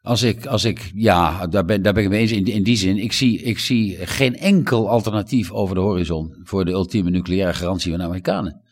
Als 0.00 0.22
ik, 0.22 0.46
als 0.46 0.64
ik 0.64 0.90
ja, 0.94 1.46
daar 1.46 1.64
ben, 1.64 1.82
daar 1.82 1.92
ben 1.92 2.02
ik 2.02 2.08
mee 2.08 2.20
eens. 2.20 2.32
In, 2.32 2.44
in 2.44 2.62
die 2.62 2.76
zin, 2.76 2.96
ik 2.96 3.12
zie, 3.12 3.42
ik 3.42 3.58
zie 3.58 4.06
geen 4.06 4.36
enkel 4.36 4.90
alternatief 4.90 5.50
over 5.50 5.74
de 5.74 5.80
horizon 5.80 6.40
voor 6.42 6.64
de 6.64 6.70
ultieme 6.70 7.10
nucleaire 7.10 7.54
garantie 7.54 7.90
van 7.90 8.00
de 8.00 8.06
Amerikanen. 8.06 8.65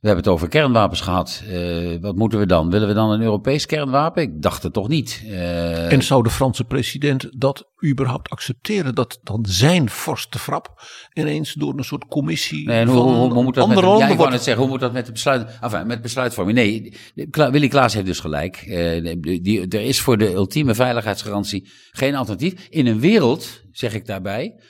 We 0.00 0.06
hebben 0.06 0.24
het 0.24 0.34
over 0.34 0.48
kernwapens 0.48 1.00
gehad. 1.00 1.42
Eh, 1.48 1.96
wat 2.00 2.16
moeten 2.16 2.38
we 2.38 2.46
dan? 2.46 2.70
Willen 2.70 2.88
we 2.88 2.94
dan 2.94 3.10
een 3.10 3.22
Europees 3.22 3.66
kernwapen? 3.66 4.22
Ik 4.22 4.42
dacht 4.42 4.62
het 4.62 4.72
toch 4.72 4.88
niet. 4.88 5.22
Eh, 5.26 5.92
En 5.92 6.02
zou 6.02 6.22
de 6.22 6.30
Franse 6.30 6.64
president 6.64 7.28
dat 7.38 7.68
überhaupt 7.86 8.28
accepteren? 8.30 8.94
Dat 8.94 9.18
dan 9.22 9.46
zijn 9.48 9.90
vorst 9.90 10.32
de 10.32 10.38
Frap 10.38 10.82
ineens 11.12 11.52
door 11.54 11.78
een 11.78 11.84
soort 11.84 12.04
commissie 12.06 12.66
Nee, 12.66 12.84
hoe, 12.86 12.94
van 12.94 13.02
hoe, 13.02 13.14
hoe, 13.14 13.32
hoe 13.32 13.42
moet 13.44 13.54
dat 13.54 13.68
met, 13.68 13.76
andere 13.76 13.98
ja, 13.98 14.08
ik 14.08 14.16
wordt... 14.16 14.32
net 14.32 14.42
zeggen, 14.42 14.62
hoe 14.62 14.72
moet 14.72 14.80
dat 14.80 14.92
met 14.92 15.06
de 15.06 15.12
besluit, 15.12 15.58
enfin, 15.60 15.86
met 15.86 16.02
besluitvorming? 16.02 16.58
Nee, 16.58 16.94
Willy 17.50 17.68
Klaas 17.68 17.94
heeft 17.94 18.06
dus 18.06 18.20
gelijk. 18.20 18.56
Eh, 18.56 19.16
die- 19.42 19.68
er 19.68 19.80
is 19.80 20.00
voor 20.00 20.18
de 20.18 20.32
ultieme 20.32 20.74
veiligheidsgarantie 20.74 21.68
geen 21.90 22.14
alternatief. 22.14 22.66
In 22.68 22.86
een 22.86 23.00
wereld, 23.00 23.62
zeg 23.72 23.94
ik 23.94 24.06
daarbij, 24.06 24.60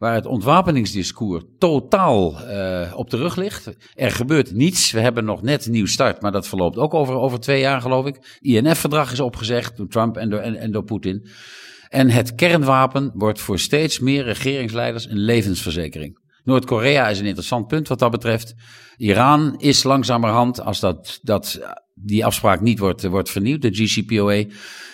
waar 0.00 0.14
het 0.14 0.26
ontwapeningsdiscours 0.26 1.44
totaal 1.58 2.40
eh, 2.40 2.92
op 2.96 3.10
de 3.10 3.16
rug 3.16 3.36
ligt. 3.36 3.70
Er 3.94 4.10
gebeurt 4.10 4.52
niets. 4.52 4.90
We 4.90 5.00
hebben 5.00 5.24
nog 5.24 5.42
net 5.42 5.66
een 5.66 5.72
nieuw 5.72 5.86
start, 5.86 6.22
maar 6.22 6.32
dat 6.32 6.48
verloopt 6.48 6.76
ook 6.76 6.94
over, 6.94 7.14
over 7.14 7.40
twee 7.40 7.60
jaar, 7.60 7.80
geloof 7.80 8.06
ik. 8.06 8.38
INF-verdrag 8.40 9.12
is 9.12 9.20
opgezegd 9.20 9.76
door 9.76 9.88
Trump 9.88 10.16
en 10.16 10.30
door, 10.30 10.40
en, 10.40 10.56
en 10.56 10.72
door 10.72 10.84
Poetin. 10.84 11.26
En 11.88 12.10
het 12.10 12.34
kernwapen 12.34 13.12
wordt 13.14 13.40
voor 13.40 13.58
steeds 13.58 13.98
meer 13.98 14.24
regeringsleiders 14.24 15.08
een 15.08 15.18
levensverzekering. 15.18 16.18
Noord-Korea 16.44 17.08
is 17.08 17.18
een 17.18 17.26
interessant 17.26 17.66
punt 17.66 17.88
wat 17.88 17.98
dat 17.98 18.10
betreft. 18.10 18.54
Iran 18.96 19.54
is 19.58 19.82
langzamerhand, 19.82 20.60
als 20.60 20.80
dat, 20.80 21.18
dat, 21.22 21.60
die 22.02 22.24
afspraak 22.24 22.60
niet 22.60 22.78
wordt, 22.78 23.06
wordt 23.06 23.30
vernieuwd, 23.30 23.62
de 23.62 23.70
GCPOA. 23.72 24.44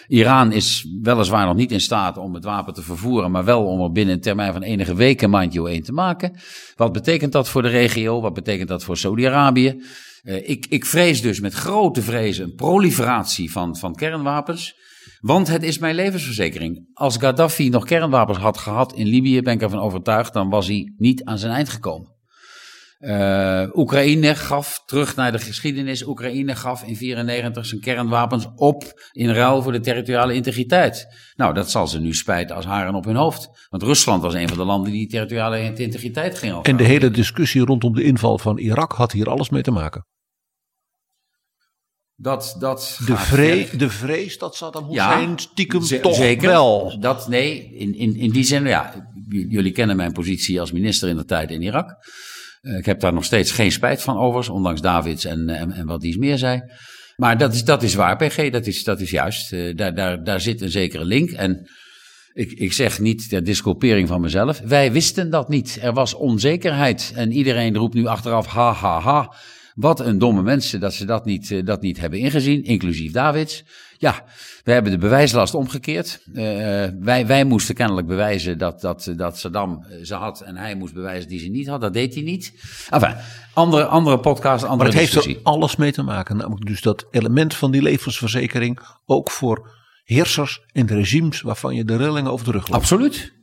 Iran 0.08 0.52
is 0.52 0.86
weliswaar 1.02 1.46
nog 1.46 1.56
niet 1.56 1.72
in 1.72 1.80
staat 1.80 2.16
om 2.16 2.34
het 2.34 2.44
wapen 2.44 2.74
te 2.74 2.82
vervoeren, 2.82 3.30
maar 3.30 3.44
wel 3.44 3.64
om 3.64 3.80
er 3.80 3.92
binnen 3.92 4.14
een 4.14 4.20
termijn 4.20 4.52
van 4.52 4.62
enige 4.62 4.94
weken 4.94 5.30
mandje 5.30 5.68
1 5.68 5.82
te 5.82 5.92
maken. 5.92 6.38
Wat 6.74 6.92
betekent 6.92 7.32
dat 7.32 7.48
voor 7.48 7.62
de 7.62 7.68
regio? 7.68 8.20
Wat 8.20 8.34
betekent 8.34 8.68
dat 8.68 8.84
voor 8.84 8.96
Saudi-Arabië? 8.96 9.82
Eh, 10.22 10.48
ik, 10.48 10.66
ik 10.68 10.86
vrees 10.86 11.22
dus 11.22 11.40
met 11.40 11.54
grote 11.54 12.02
vrezen 12.02 12.44
een 12.44 12.54
proliferatie 12.54 13.52
van, 13.52 13.76
van 13.76 13.94
kernwapens. 13.94 14.74
Want 15.20 15.48
het 15.48 15.62
is 15.62 15.78
mijn 15.78 15.94
levensverzekering. 15.94 16.88
Als 16.92 17.16
Gaddafi 17.16 17.68
nog 17.68 17.84
kernwapens 17.84 18.38
had 18.38 18.58
gehad 18.58 18.94
in 18.94 19.06
Libië, 19.06 19.42
ben 19.42 19.54
ik 19.54 19.62
ervan 19.62 19.78
overtuigd, 19.78 20.32
dan 20.32 20.48
was 20.48 20.66
hij 20.66 20.92
niet 20.96 21.24
aan 21.24 21.38
zijn 21.38 21.52
eind 21.52 21.68
gekomen. 21.68 22.15
Eh, 22.98 23.66
Oekraïne 23.74 24.34
gaf, 24.34 24.82
terug 24.86 25.16
naar 25.16 25.32
de 25.32 25.38
geschiedenis, 25.38 26.06
Oekraïne 26.06 26.54
gaf 26.56 26.80
in 26.82 26.94
1994 26.94 27.66
zijn 27.66 27.80
kernwapens 27.80 28.46
op 28.54 29.08
in 29.12 29.30
ruil 29.30 29.62
voor 29.62 29.72
de 29.72 29.80
territoriale 29.80 30.34
integriteit. 30.34 31.06
Nou, 31.34 31.54
dat 31.54 31.70
zal 31.70 31.86
ze 31.86 32.00
nu 32.00 32.14
spijten 32.14 32.56
als 32.56 32.64
haren 32.64 32.94
op 32.94 33.04
hun 33.04 33.16
hoofd. 33.16 33.48
Want 33.68 33.82
Rusland 33.82 34.22
was 34.22 34.34
een 34.34 34.48
van 34.48 34.56
de 34.58 34.64
landen 34.64 34.92
die 34.92 35.08
territoriale 35.08 35.60
integriteit 35.62 36.38
ging 36.38 36.52
En 36.52 36.58
overhouden. 36.58 36.76
de 36.76 36.92
hele 36.92 37.10
discussie 37.10 37.64
rondom 37.64 37.94
de 37.94 38.02
inval 38.02 38.38
van 38.38 38.58
Irak 38.58 38.92
had 38.92 39.12
hier 39.12 39.28
alles 39.30 39.48
mee 39.50 39.62
te 39.62 39.70
maken. 39.70 40.06
Dat, 42.18 42.56
dat 42.58 42.98
De, 43.06 43.16
vrees, 43.16 43.70
de 43.70 43.90
vrees 43.90 44.38
dat 44.38 44.56
Saddam 44.56 44.90
Ja, 44.92 45.08
Hussein 45.18 45.38
stiekem 45.38 45.82
ze- 45.82 46.00
toch 46.00 46.14
zeker. 46.14 46.48
wel. 46.48 46.96
Dat, 47.00 47.28
nee, 47.28 47.74
in, 47.74 47.94
in, 47.94 48.16
in 48.16 48.30
die 48.30 48.44
zin, 48.44 48.66
ja, 48.66 49.10
jullie 49.28 49.72
kennen 49.72 49.96
mijn 49.96 50.12
positie 50.12 50.60
als 50.60 50.72
minister 50.72 51.08
in 51.08 51.16
de 51.16 51.24
tijd 51.24 51.50
in 51.50 51.62
Irak. 51.62 51.94
Eh, 52.60 52.76
ik 52.76 52.86
heb 52.86 53.00
daar 53.00 53.12
nog 53.12 53.24
steeds 53.24 53.50
geen 53.50 53.72
spijt 53.72 54.02
van 54.02 54.16
overigens, 54.16 54.48
ondanks 54.48 54.80
Davids 54.80 55.24
en, 55.24 55.48
en, 55.48 55.72
en 55.72 55.86
wat 55.86 56.04
iets 56.04 56.16
meer 56.16 56.38
zei. 56.38 56.62
Maar 57.16 57.38
dat 57.38 57.54
is, 57.54 57.64
dat 57.64 57.82
is 57.82 57.94
waar, 57.94 58.16
PG, 58.16 58.50
dat 58.50 58.66
is, 58.66 58.84
dat 58.84 59.00
is 59.00 59.10
juist. 59.10 59.52
Eh, 59.52 59.76
daar, 59.76 59.94
daar, 59.94 60.24
daar 60.24 60.40
zit 60.40 60.60
een 60.60 60.70
zekere 60.70 61.04
link. 61.04 61.30
En 61.30 61.68
ik, 62.32 62.52
ik 62.52 62.72
zeg 62.72 62.98
niet 62.98 63.28
ter 63.28 63.44
disculpering 63.44 64.08
van 64.08 64.20
mezelf. 64.20 64.60
Wij 64.64 64.92
wisten 64.92 65.30
dat 65.30 65.48
niet. 65.48 65.78
Er 65.82 65.92
was 65.92 66.14
onzekerheid. 66.14 67.12
En 67.14 67.32
iedereen 67.32 67.76
roept 67.76 67.94
nu 67.94 68.06
achteraf, 68.06 68.46
ha, 68.46 68.72
ha, 68.72 69.00
ha. 69.00 69.34
Wat 69.74 70.00
een 70.00 70.18
domme 70.18 70.42
mensen 70.42 70.80
dat 70.80 70.94
ze 70.94 71.04
dat 71.04 71.24
niet, 71.24 71.50
eh, 71.50 71.64
dat 71.64 71.82
niet 71.82 72.00
hebben 72.00 72.18
ingezien, 72.18 72.64
inclusief 72.64 73.12
Davids. 73.12 73.64
Ja, 73.98 74.24
we 74.64 74.72
hebben 74.72 74.92
de 74.92 74.98
bewijslast 74.98 75.54
omgekeerd. 75.54 76.20
Eh, 76.34 76.42
wij, 77.00 77.26
wij 77.26 77.44
moesten 77.44 77.74
kennelijk 77.74 78.06
bewijzen 78.06 78.58
dat, 78.58 78.80
dat, 78.80 79.12
dat 79.16 79.38
Saddam 79.38 79.84
eh, 79.88 80.04
ze 80.04 80.14
had 80.14 80.40
en 80.40 80.56
hij 80.56 80.74
moest 80.74 80.94
bewijzen 80.94 81.28
die 81.28 81.38
ze 81.38 81.48
niet 81.48 81.66
had. 81.66 81.80
Dat 81.80 81.92
deed 81.92 82.14
hij 82.14 82.22
niet. 82.22 82.52
Enfin, 82.90 83.14
andere, 83.54 83.84
andere 83.84 84.18
podcast, 84.18 84.64
andere 84.64 84.76
Maar 84.76 84.86
het 84.86 85.12
heeft 85.12 85.26
er 85.26 85.38
alles 85.42 85.76
mee 85.76 85.92
te 85.92 86.02
maken. 86.02 86.36
Namelijk 86.36 86.66
dus 86.66 86.80
dat 86.80 87.06
element 87.10 87.54
van 87.54 87.70
die 87.70 87.82
levensverzekering 87.82 88.78
ook 89.04 89.30
voor 89.30 89.74
heersers 90.04 90.60
en 90.72 90.86
regimes 90.86 91.40
waarvan 91.40 91.74
je 91.74 91.84
de 91.84 91.96
rillingen 91.96 92.32
over 92.32 92.44
de 92.44 92.52
rug 92.52 92.68
loopt. 92.68 92.80
Absoluut. 92.80 93.34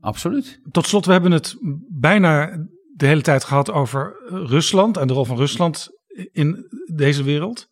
Absoluut. 0.00 0.60
Tot 0.70 0.86
slot, 0.86 1.06
we 1.06 1.12
hebben 1.12 1.32
het 1.32 1.56
bijna 1.88 2.66
de 2.94 3.06
hele 3.06 3.20
tijd 3.20 3.44
gehad 3.44 3.70
over 3.70 4.16
Rusland 4.28 4.96
en 4.96 5.06
de 5.06 5.12
rol 5.12 5.24
van 5.24 5.36
Rusland 5.36 5.88
in 6.32 6.66
deze 6.94 7.22
wereld. 7.22 7.68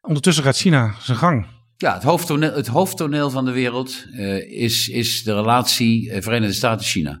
Ondertussen 0.00 0.44
gaat 0.44 0.56
China 0.56 0.94
zijn 1.00 1.18
gang. 1.18 1.46
Ja, 1.80 1.94
het 1.94 2.02
hoofdtoneel, 2.02 2.52
het 2.52 2.66
hoofdtoneel 2.66 3.30
van 3.30 3.44
de 3.44 3.50
wereld 3.50 4.06
eh, 4.12 4.62
is, 4.62 4.88
is 4.88 5.22
de 5.22 5.34
relatie 5.34 6.10
eh, 6.10 6.22
Verenigde 6.22 6.54
Staten-China. 6.54 7.20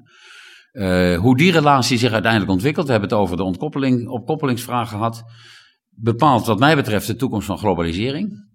Eh, 0.72 1.18
hoe 1.18 1.36
die 1.36 1.52
relatie 1.52 1.98
zich 1.98 2.12
uiteindelijk 2.12 2.52
ontwikkelt, 2.52 2.86
we 2.86 2.92
hebben 2.92 3.10
het 3.10 3.18
over 3.18 3.36
de 3.36 3.42
ontkoppeling, 3.42 4.08
opkoppelingsvraag 4.08 4.88
gehad, 4.88 5.22
bepaalt 5.90 6.46
wat 6.46 6.58
mij 6.58 6.76
betreft 6.76 7.06
de 7.06 7.16
toekomst 7.16 7.46
van 7.46 7.58
globalisering. 7.58 8.46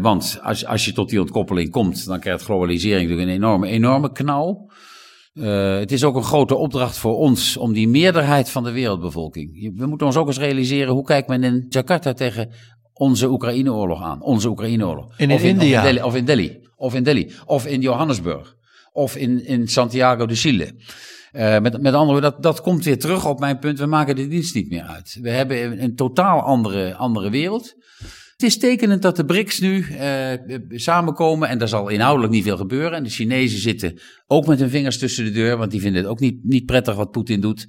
Want 0.00 0.38
als, 0.42 0.66
als 0.66 0.84
je 0.84 0.92
tot 0.92 1.10
die 1.10 1.20
ontkoppeling 1.20 1.70
komt, 1.70 2.06
dan 2.06 2.20
krijgt 2.20 2.44
globalisering 2.44 3.02
natuurlijk 3.02 3.28
een 3.28 3.34
enorme, 3.34 3.66
enorme 3.66 4.12
knauw. 4.12 4.70
Het 5.78 5.92
is 5.92 6.04
ook 6.04 6.16
een 6.16 6.22
grote 6.22 6.54
opdracht 6.54 6.96
voor 6.98 7.16
ons 7.16 7.56
om 7.56 7.72
die 7.72 7.88
meerderheid 7.88 8.50
van 8.50 8.64
de 8.64 8.70
wereldbevolking. 8.70 9.76
We 9.76 9.86
moeten 9.86 10.06
ons 10.06 10.16
ook 10.16 10.26
eens 10.26 10.38
realiseren 10.38 10.94
hoe 10.94 11.04
kijkt 11.04 11.28
men 11.28 11.44
in 11.44 11.66
Jakarta 11.68 12.12
tegen 12.12 12.52
onze 12.92 13.30
Oekraïne-oorlog 13.30 14.02
aan. 14.02 14.22
Onze 14.22 14.48
Oekraïne-oorlog. 14.48 15.18
In 15.18 15.30
of 15.30 15.42
in, 15.42 15.48
India. 15.48 15.80
Of 15.80 15.86
in, 15.86 15.92
Delhi, 15.92 16.02
of 16.02 16.14
in 16.14 16.24
Delhi. 16.24 16.60
Of 16.76 16.94
in 16.94 17.02
Delhi. 17.02 17.30
Of 17.46 17.66
in 17.66 17.80
Johannesburg. 17.80 18.56
Of 18.92 19.16
in, 19.16 19.44
in 19.46 19.68
Santiago 19.68 20.26
de 20.26 20.34
Chile. 20.34 20.74
Eh, 21.32 21.58
met, 21.58 21.82
met 21.82 21.94
andere 21.94 22.04
woorden, 22.04 22.30
dat, 22.30 22.42
dat 22.42 22.60
komt 22.60 22.84
weer 22.84 22.98
terug 22.98 23.26
op 23.26 23.38
mijn 23.38 23.58
punt. 23.58 23.78
We 23.78 23.86
maken 23.86 24.16
de 24.16 24.28
dienst 24.28 24.54
niet 24.54 24.68
meer 24.68 24.82
uit. 24.82 25.18
We 25.20 25.30
hebben 25.30 25.64
een, 25.64 25.82
een 25.82 25.94
totaal 25.94 26.40
andere, 26.40 26.94
andere 26.94 27.30
wereld. 27.30 27.74
Het 28.32 28.50
is 28.50 28.58
tekenend 28.58 29.02
dat 29.02 29.16
de 29.16 29.24
BRICS 29.24 29.60
nu 29.60 29.86
eh, 29.86 30.32
samenkomen 30.68 31.48
en 31.48 31.60
er 31.60 31.68
zal 31.68 31.88
inhoudelijk 31.88 32.32
niet 32.32 32.44
veel 32.44 32.56
gebeuren. 32.56 32.92
En 32.92 33.02
de 33.02 33.10
Chinezen 33.10 33.60
zitten 33.60 34.00
ook 34.26 34.46
met 34.46 34.58
hun 34.58 34.70
vingers 34.70 34.98
tussen 34.98 35.24
de 35.24 35.30
deur, 35.30 35.56
want 35.56 35.70
die 35.70 35.80
vinden 35.80 36.02
het 36.02 36.10
ook 36.10 36.20
niet, 36.20 36.44
niet 36.44 36.66
prettig 36.66 36.94
wat 36.94 37.10
Poetin 37.10 37.40
doet. 37.40 37.68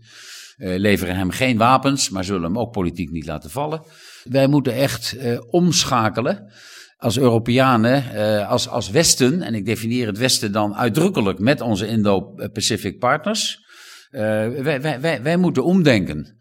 Eh, 0.58 0.78
leveren 0.78 1.16
hem 1.16 1.30
geen 1.30 1.58
wapens, 1.58 2.10
maar 2.10 2.24
zullen 2.24 2.44
hem 2.44 2.60
ook 2.60 2.72
politiek 2.72 3.12
niet 3.12 3.26
laten 3.26 3.50
vallen. 3.50 3.82
Wij 4.24 4.48
moeten 4.48 4.74
echt 4.74 5.18
eh, 5.18 5.38
omschakelen 5.50 6.52
als 6.98 7.18
Europeanen, 7.18 8.14
eh, 8.14 8.50
als, 8.50 8.70
als 8.70 8.90
Westen, 8.90 9.42
en 9.42 9.56
ik 9.56 9.66
definieer 9.66 10.08
het 10.08 10.18
Westen 10.18 10.52
dan 10.52 10.76
uitdrukkelijk 10.76 11.40
met 11.40 11.62
onze 11.62 11.88
Indo-Pacific 11.88 13.00
partners. 13.00 13.66
Eh, 14.10 14.22
wij, 14.48 14.82
wij, 14.82 15.02
wij, 15.02 15.22
wij 15.22 15.38
moeten 15.38 15.64
omdenken. 15.64 16.38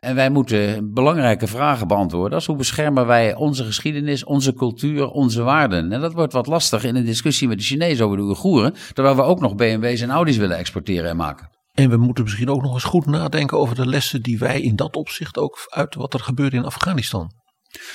En 0.00 0.14
wij 0.14 0.30
moeten 0.30 0.92
belangrijke 0.92 1.46
vragen 1.46 1.88
beantwoorden. 1.88 2.34
Als 2.34 2.46
hoe 2.46 2.56
beschermen 2.56 3.06
wij 3.06 3.34
onze 3.34 3.64
geschiedenis, 3.64 4.24
onze 4.24 4.54
cultuur, 4.54 5.08
onze 5.08 5.42
waarden? 5.42 5.92
En 5.92 6.00
dat 6.00 6.12
wordt 6.12 6.32
wat 6.32 6.46
lastig 6.46 6.84
in 6.84 6.96
een 6.96 7.04
discussie 7.04 7.48
met 7.48 7.58
de 7.58 7.64
Chinezen 7.64 8.04
over 8.04 8.16
de 8.16 8.22
Oeigoeren. 8.22 8.74
Terwijl 8.92 9.16
we 9.16 9.22
ook 9.22 9.40
nog 9.40 9.54
BMW's 9.54 10.00
en 10.00 10.10
Audi's 10.10 10.36
willen 10.36 10.56
exporteren 10.56 11.10
en 11.10 11.16
maken. 11.16 11.48
En 11.74 11.90
we 11.90 11.96
moeten 11.96 12.24
misschien 12.24 12.48
ook 12.48 12.62
nog 12.62 12.72
eens 12.72 12.84
goed 12.84 13.06
nadenken 13.06 13.58
over 13.58 13.74
de 13.74 13.86
lessen 13.86 14.22
die 14.22 14.38
wij 14.38 14.60
in 14.60 14.76
dat 14.76 14.96
opzicht 14.96 15.38
ook 15.38 15.58
uit 15.68 15.94
wat 15.94 16.14
er 16.14 16.20
gebeurde 16.20 16.56
in 16.56 16.64
Afghanistan. 16.64 17.32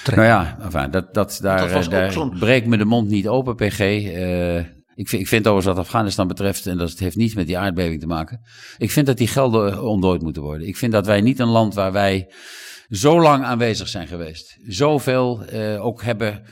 Nou 0.05 0.23
ja, 0.23 0.57
enfin, 0.61 0.91
dat, 0.91 1.13
dat, 1.13 1.39
daar, 1.41 1.69
Dat 1.69 1.89
daar 1.89 2.29
breekt 2.39 2.67
me 2.67 2.77
de 2.77 2.85
mond 2.85 3.09
niet 3.09 3.27
open, 3.27 3.55
PG. 3.55 3.79
Eh, 3.79 4.57
ik, 4.95 5.09
vind, 5.09 5.21
ik 5.21 5.27
vind 5.27 5.47
overigens 5.47 5.75
wat 5.75 5.85
Afghanistan 5.85 6.27
betreft, 6.27 6.65
en 6.65 6.77
dat 6.77 6.99
heeft 6.99 7.15
niets 7.15 7.33
met 7.33 7.47
die 7.47 7.57
aardbeving 7.57 7.99
te 7.99 8.07
maken. 8.07 8.41
Ik 8.77 8.91
vind 8.91 9.05
dat 9.05 9.17
die 9.17 9.27
gelden 9.27 9.83
ontdooid 9.83 10.21
moeten 10.21 10.41
worden. 10.41 10.67
Ik 10.67 10.77
vind 10.77 10.91
dat 10.91 11.05
wij 11.05 11.21
niet 11.21 11.39
een 11.39 11.47
land 11.47 11.73
waar 11.73 11.91
wij 11.91 12.33
zo 12.89 13.21
lang 13.21 13.43
aanwezig 13.43 13.87
zijn 13.87 14.07
geweest. 14.07 14.57
Zoveel 14.67 15.43
eh, 15.43 15.85
ook 15.85 16.03
hebben 16.03 16.43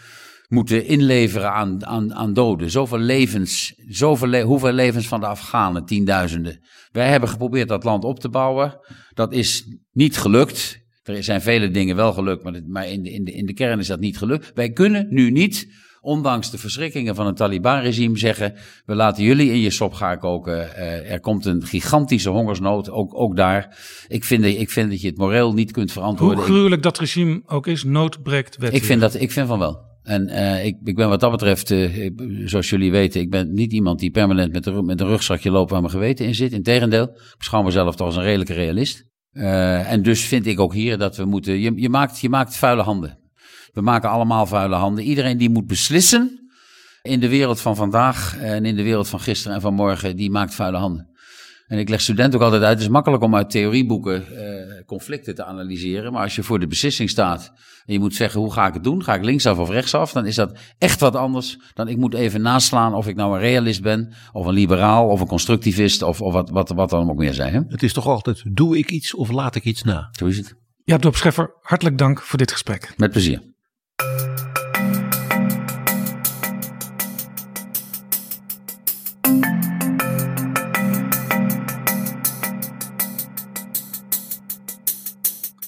moeten 0.48 0.86
inleveren 0.86 1.52
aan, 1.54 1.86
aan, 1.86 2.14
aan 2.14 2.34
doden. 2.34 2.72
Zoveel 2.72 3.00
levens, 3.00 3.74
zoveel 3.88 4.28
le- 4.28 4.42
hoeveel 4.42 4.72
levens 4.72 5.08
van 5.08 5.20
de 5.20 5.26
Afghanen, 5.26 5.86
tienduizenden. 5.86 6.60
Wij 6.92 7.10
hebben 7.10 7.30
geprobeerd 7.30 7.68
dat 7.68 7.84
land 7.84 8.04
op 8.04 8.20
te 8.20 8.30
bouwen. 8.30 8.80
Dat 9.14 9.34
is 9.34 9.66
niet 9.92 10.18
gelukt. 10.18 10.86
Er 11.04 11.24
zijn 11.24 11.42
vele 11.42 11.72
dingen 11.72 11.96
wel 11.96 12.14
gelukt, 12.14 12.44
maar, 12.68 12.88
in, 12.88 13.04
de, 13.04 13.12
in, 13.12 13.24
de, 13.24 13.32
in 13.32 13.46
de 13.46 13.54
kern 13.54 13.80
is 13.80 13.88
dat 13.88 14.00
niet 14.00 14.18
gelukt. 14.18 14.52
Wij 14.54 14.72
kunnen 14.72 15.08
nu 15.10 15.32
niet, 15.32 15.68
ondanks 16.02 16.52
de 16.52 16.58
verschrikkingen 16.58 17.16
van 17.16 17.26
het 17.26 17.36
Taliban-regime, 17.36 18.18
zeggen: 18.18 18.54
we 18.86 18.96
laten 18.96 19.24
jullie 19.24 19.52
in 19.52 19.60
je 19.60 19.70
sopgaar 19.70 20.18
koken. 20.18 20.76
Eh, 20.76 21.12
er 21.12 21.20
komt 21.20 21.46
een 21.46 21.64
gigantische 21.66 22.30
hongersnood, 22.30 22.90
ook, 22.90 23.20
ook 23.20 23.36
daar. 23.36 23.78
Ik 24.08 24.24
vind, 24.24 24.44
dat- 24.44 24.52
ik 24.56 24.70
vind 24.70 24.90
dat 24.90 25.02
je 25.02 25.08
het 25.08 25.18
moreel 25.18 25.54
niet 25.54 25.72
kunt 25.72 25.92
Hoe 25.92 26.02
verantwoorden. 26.02 26.40
Ik- 26.40 26.46
gruwelijk 26.46 26.82
dat 26.84 27.00
regime 27.00 27.42
ook 27.46 27.68
is, 27.68 27.84
nood 27.84 28.24
breekt 28.24 28.58
wet. 28.58 28.74
ik 28.74 28.84
vind, 28.84 29.02
dat, 29.02 29.16
ik 29.22 29.32
vind 29.32 29.48
van 29.48 29.60
wel. 29.60 29.87
En 30.08 30.28
eh, 30.28 30.66
ik, 30.66 30.78
ik 30.84 30.96
ben 30.96 31.10
wat 31.10 31.20
dat 31.20 31.32
betreft, 31.32 31.70
ik- 31.70 32.22
zoals 32.46 32.70
jullie 32.70 32.92
weten, 32.92 33.22
ik 33.22 33.30
ben 33.30 33.54
niet 33.54 33.74
iemand 33.74 34.00
die 34.00 34.12
permanent 34.12 34.52
met, 34.54 34.84
met 34.86 35.02
een 35.02 35.08
rugzakje 35.08 35.52
loopt 35.52 35.72
waar 35.72 35.80
mijn 35.82 35.92
geweten 35.92 36.26
in 36.26 36.36
zit. 36.36 36.52
Integendeel, 36.52 37.04
ik 37.04 37.36
beschouw 37.38 37.62
mezelf 37.64 37.96
toch 37.96 38.08
als 38.08 38.16
een 38.16 38.24
redelijke 38.24 38.54
realist. 38.54 39.04
Eh, 39.32 39.92
en 39.92 40.02
dus 40.02 40.22
vind 40.22 40.46
ik 40.46 40.60
ook 40.60 40.74
hier 40.74 40.98
dat 40.98 41.18
we 41.18 41.26
moeten, 41.26 41.60
je, 41.60 41.72
je, 41.76 41.90
maakt, 41.90 42.20
je 42.20 42.30
maakt 42.30 42.56
vuile 42.58 42.82
handen. 42.82 43.20
We 43.72 43.82
maken 43.82 44.10
allemaal 44.10 44.46
vuile 44.46 44.76
handen. 44.76 45.04
Iedereen 45.04 45.38
die 45.38 45.50
moet 45.50 45.68
beslissen 45.68 46.50
in 47.02 47.20
de 47.20 47.30
wereld 47.30 47.62
van 47.62 47.76
vandaag 47.76 48.38
en 48.38 48.66
in 48.66 48.76
de 48.76 48.84
wereld 48.84 49.08
van 49.08 49.20
gisteren 49.20 49.56
en 49.56 49.62
van 49.62 49.74
morgen, 49.74 50.16
die 50.16 50.30
maakt 50.32 50.56
vuile 50.56 50.78
handen. 50.78 51.17
En 51.68 51.78
ik 51.78 51.90
leg 51.90 52.02
studenten 52.02 52.40
ook 52.40 52.46
altijd 52.46 52.64
uit, 52.64 52.74
het 52.74 52.82
is 52.82 52.88
makkelijk 52.88 53.24
om 53.24 53.36
uit 53.36 53.50
theorieboeken 53.50 54.38
eh, 54.38 54.86
conflicten 54.86 55.36
te 55.36 55.44
analyseren. 55.44 56.12
Maar 56.12 56.22
als 56.24 56.36
je 56.36 56.44
voor 56.44 56.60
de 56.60 56.68
beslissing 56.68 57.10
staat 57.10 57.52
en 57.86 57.94
je 57.94 58.00
moet 58.00 58.16
zeggen, 58.16 58.40
hoe 58.40 58.54
ga 58.54 58.68
ik 58.68 58.74
het 58.74 58.84
doen? 58.84 59.04
Ga 59.04 59.16
ik 59.16 59.24
linksaf 59.24 59.58
of 59.58 59.70
rechtsaf? 59.70 60.12
Dan 60.12 60.26
is 60.26 60.36
dat 60.36 60.60
echt 60.78 61.00
wat 61.00 61.16
anders 61.16 61.58
dan 61.74 61.88
ik 61.88 61.98
moet 61.98 62.14
even 62.14 62.42
naslaan 62.42 62.94
of 62.94 63.08
ik 63.08 63.16
nou 63.16 63.34
een 63.34 63.40
realist 63.40 63.82
ben, 63.82 64.14
of 64.32 64.46
een 64.46 64.54
liberaal, 64.54 65.08
of 65.08 65.22
een 65.22 65.28
constructivist, 65.28 66.02
of, 66.02 66.22
of 66.22 66.34
wat, 66.34 66.50
wat, 66.50 66.70
wat 66.70 66.90
dan 66.90 67.10
ook 67.10 67.18
meer 67.18 67.34
zijn. 67.34 67.54
Hè? 67.54 67.62
Het 67.68 67.84
is 67.84 67.94
toch 67.94 68.08
altijd, 68.08 68.44
doe 68.52 68.78
ik 68.78 68.92
iets 68.92 69.16
of 69.16 69.32
laat 69.32 69.56
ik 69.56 69.64
iets 69.64 69.84
na? 69.84 70.10
Zo 70.12 70.26
is 70.26 70.38
het. 70.38 70.56
Ja, 70.84 70.98
Scheffer, 71.12 71.54
hartelijk 71.62 71.98
dank 71.98 72.22
voor 72.22 72.38
dit 72.38 72.52
gesprek. 72.52 72.94
Met 72.98 73.12
plezier. 73.12 73.42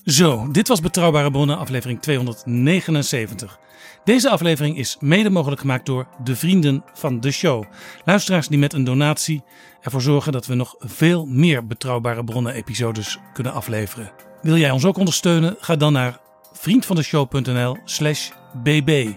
Zo, 0.09 0.51
dit 0.51 0.67
was 0.67 0.79
Betrouwbare 0.79 1.31
Bronnen, 1.31 1.57
aflevering 1.57 2.01
279. 2.01 3.59
Deze 4.03 4.29
aflevering 4.29 4.77
is 4.77 4.97
mede 4.99 5.29
mogelijk 5.29 5.61
gemaakt 5.61 5.85
door 5.85 6.07
de 6.23 6.35
vrienden 6.35 6.83
van 6.93 7.19
de 7.19 7.31
show. 7.31 7.63
Luisteraars 8.05 8.47
die 8.47 8.57
met 8.57 8.73
een 8.73 8.83
donatie 8.83 9.43
ervoor 9.81 10.01
zorgen 10.01 10.31
dat 10.31 10.45
we 10.45 10.53
nog 10.53 10.75
veel 10.79 11.25
meer 11.25 11.67
Betrouwbare 11.67 12.23
Bronnen-episodes 12.23 13.17
kunnen 13.33 13.53
afleveren. 13.53 14.11
Wil 14.41 14.57
jij 14.57 14.71
ons 14.71 14.85
ook 14.85 14.97
ondersteunen? 14.97 15.55
Ga 15.59 15.75
dan 15.75 15.93
naar 15.93 16.19
vriendvandeshow.nl/slash 16.53 18.29
bb. 18.63 19.13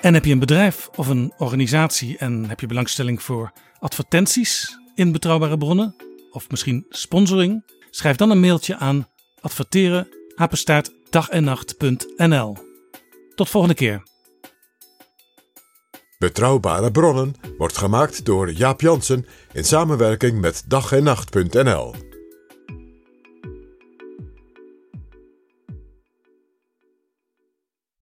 En 0.00 0.14
heb 0.14 0.24
je 0.24 0.32
een 0.32 0.38
bedrijf 0.38 0.88
of 0.96 1.08
een 1.08 1.32
organisatie 1.38 2.18
en 2.18 2.48
heb 2.48 2.60
je 2.60 2.66
belangstelling 2.66 3.22
voor 3.22 3.52
advertenties 3.78 4.78
in 4.94 5.12
Betrouwbare 5.12 5.58
Bronnen? 5.58 5.96
Of 6.30 6.50
misschien 6.50 6.86
sponsoring? 6.88 7.64
Schrijf 7.90 8.16
dan 8.16 8.30
een 8.30 8.40
mailtje 8.40 8.76
aan 8.76 9.08
adverteren 9.40 10.08
apenstaart 10.36 10.90
dagennacht.nl. 11.10 12.56
Tot 13.34 13.48
volgende 13.48 13.74
keer. 13.74 14.02
Betrouwbare 16.18 16.90
bronnen 16.90 17.34
wordt 17.58 17.78
gemaakt 17.78 18.24
door 18.24 18.52
Jaap 18.52 18.80
Jansen 18.80 19.26
in 19.52 19.64
samenwerking 19.64 20.40
met 20.40 20.64
dag 20.66 20.92
en 20.92 21.02
nacht.nl. 21.02 21.94